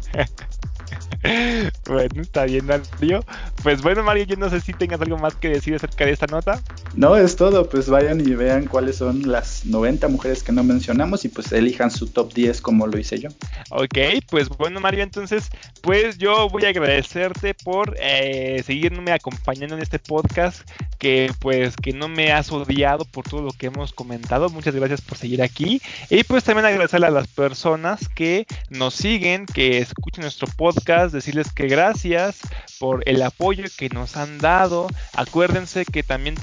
bueno, 1.86 2.22
está 2.22 2.46
bien, 2.46 2.66
Mario. 2.66 3.24
Pues 3.62 3.82
bueno, 3.84 4.02
Mario, 4.02 4.24
yo 4.24 4.36
no 4.36 4.50
sé 4.50 4.60
si 4.60 4.74
tengas 4.74 5.00
algo 5.00 5.18
más 5.18 5.36
que 5.36 5.50
decir 5.50 5.76
acerca 5.76 6.04
de 6.04 6.12
esta 6.12 6.26
nota. 6.26 6.60
No, 6.96 7.16
es 7.16 7.36
todo. 7.36 7.70
Pues 7.70 7.90
vayan 7.90 8.22
y 8.22 8.34
vean 8.34 8.66
cuáles 8.66 8.98
son 8.98 9.30
las 9.30 9.66
90 9.66 10.08
mujeres 10.08 10.44
que 10.44 10.52
no 10.52 10.64
mencionamos 10.64 11.26
y 11.26 11.30
pues 11.30 11.52
elijan 11.52 11.92
su 11.92 12.08
top 12.08 12.34
10 12.34 12.62
como 12.62 12.88
lo 12.88 12.98
hice 12.98 13.20
yo. 13.20 13.30
Ok, 13.70 13.98
pues 14.30 14.50
bueno, 14.50 14.80
Mario, 14.80 15.04
entonces, 15.04 15.50
pues 15.82 16.18
yo 16.18 16.50
voy 16.50 16.66
a 16.66 16.70
agradecerte 16.70 17.54
por 17.54 17.96
eh, 18.00 18.62
seguirme 18.66 19.12
acompañando 19.12 19.76
en 19.76 19.82
este 19.82 20.00
podcast 20.00 20.68
que 20.98 21.32
pues 21.40 21.76
que 21.76 21.94
no 21.94 22.08
me 22.08 22.32
has 22.32 22.52
odiado 22.52 23.06
por 23.06 23.28
todo 23.28 23.42
lo 23.42 23.52
que 23.52 23.68
hemos 23.68 23.94
comentado. 23.94 24.50
Muchas 24.50 24.76
gracias 24.76 25.02
por 25.02 25.18
seguir 25.18 25.42
aquí. 25.42 25.82
Y 26.10 26.24
pues 26.24 26.44
también 26.44 26.66
agradecerle 26.66 27.08
a 27.08 27.12
las 27.12 27.28
personas 27.28 28.08
que 28.10 28.48
nos 28.70 28.96
siguen, 28.96 29.46
que 29.46 29.80
escuchen 29.80 30.24
nuestro 30.24 30.48
podcast, 30.56 31.14
decirles 31.14 31.52
que 31.52 31.68
gracias 31.68 32.40
por 32.80 33.04
el 33.08 33.22
apoyo 33.22 33.66
que 33.78 33.90
nos 33.90 34.18
han 34.18 34.38
dado. 34.38 34.88
Acuérdense 35.14 35.86
que 35.86 36.04
también 36.04 36.36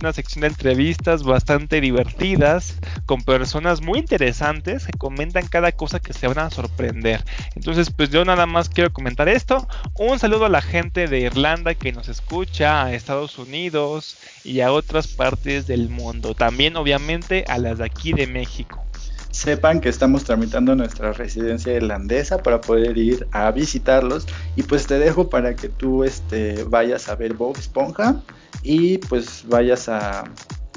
una 0.00 0.12
sección 0.12 0.42
de 0.42 0.48
entrevistas 0.48 1.22
bastante 1.22 1.80
divertidas 1.80 2.78
con 3.06 3.22
personas 3.22 3.80
muy 3.80 3.98
interesantes 3.98 4.86
que 4.86 4.98
comentan 4.98 5.46
cada 5.46 5.72
cosa 5.72 6.00
que 6.00 6.12
se 6.12 6.28
van 6.28 6.38
a 6.38 6.50
sorprender. 6.50 7.24
Entonces 7.54 7.90
pues 7.90 8.10
yo 8.10 8.24
nada 8.24 8.46
más 8.46 8.68
quiero 8.68 8.92
comentar 8.92 9.28
esto. 9.28 9.66
Un 9.94 10.18
saludo 10.18 10.46
a 10.46 10.50
la 10.50 10.62
gente 10.62 11.08
de 11.08 11.20
Irlanda 11.20 11.74
que 11.74 11.92
nos 11.92 12.08
escucha, 12.08 12.84
a 12.84 12.94
Estados 12.94 13.38
Unidos, 13.38 14.16
y 14.44 14.60
a 14.60 14.72
otras 14.72 15.08
partes 15.08 15.66
del 15.66 15.88
mundo. 15.88 16.34
También 16.34 16.76
obviamente 16.76 17.44
a 17.48 17.58
las 17.58 17.78
de 17.78 17.84
aquí 17.84 18.12
de 18.12 18.26
México. 18.26 18.84
Sepan 19.32 19.80
que 19.80 19.88
estamos 19.88 20.24
tramitando 20.24 20.76
nuestra 20.76 21.12
residencia 21.12 21.72
irlandesa 21.72 22.38
para 22.38 22.60
poder 22.60 22.96
ir 22.96 23.26
a 23.32 23.50
visitarlos 23.50 24.26
y 24.56 24.62
pues 24.62 24.86
te 24.86 24.98
dejo 24.98 25.28
para 25.28 25.56
que 25.56 25.68
tú 25.68 26.04
este, 26.04 26.64
vayas 26.64 27.08
a 27.08 27.16
ver 27.16 27.34
Bob 27.34 27.56
Esponja 27.58 28.22
y 28.62 28.98
pues 28.98 29.44
vayas 29.48 29.88
a, 29.88 30.24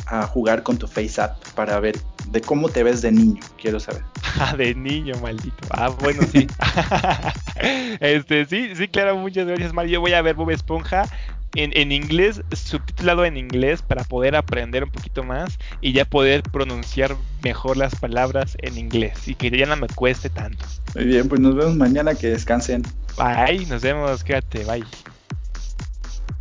a 0.07 0.23
jugar 0.27 0.63
con 0.63 0.77
tu 0.77 0.87
Face 0.87 1.21
App 1.21 1.37
para 1.55 1.79
ver 1.79 1.95
de 2.31 2.41
cómo 2.41 2.69
te 2.69 2.83
ves 2.83 3.01
de 3.01 3.11
niño, 3.11 3.41
quiero 3.61 3.79
saber. 3.79 4.03
Ah, 4.37 4.53
de 4.53 4.75
niño, 4.75 5.15
maldito. 5.21 5.55
Ah, 5.69 5.87
bueno, 5.87 6.21
sí. 6.29 6.45
este, 8.01 8.45
sí, 8.45 8.75
sí, 8.75 8.89
claro, 8.89 9.15
muchas 9.15 9.47
gracias, 9.47 9.71
Mario. 9.71 9.93
Yo 9.93 10.01
voy 10.01 10.11
a 10.11 10.21
ver 10.21 10.35
Bob 10.35 10.51
Esponja 10.51 11.03
en, 11.55 11.71
en, 11.75 11.91
inglés, 11.91 12.41
subtitulado 12.51 13.25
en 13.25 13.37
inglés 13.37 13.81
para 13.81 14.03
poder 14.03 14.35
aprender 14.35 14.83
un 14.83 14.89
poquito 14.89 15.23
más 15.23 15.57
y 15.81 15.93
ya 15.93 16.05
poder 16.05 16.43
pronunciar 16.43 17.15
mejor 17.43 17.77
las 17.77 17.95
palabras 17.95 18.57
en 18.61 18.77
inglés 18.77 19.27
y 19.27 19.35
que 19.35 19.49
ya 19.49 19.65
no 19.65 19.75
me 19.75 19.87
cueste 19.87 20.29
tanto. 20.29 20.65
Muy 20.95 21.05
bien, 21.05 21.27
pues 21.27 21.41
nos 21.41 21.55
vemos 21.55 21.75
mañana, 21.75 22.15
que 22.15 22.27
descansen. 22.27 22.83
Bye, 23.17 23.65
nos 23.67 23.81
vemos, 23.81 24.23
quédate, 24.23 24.63
bye. 24.65 24.83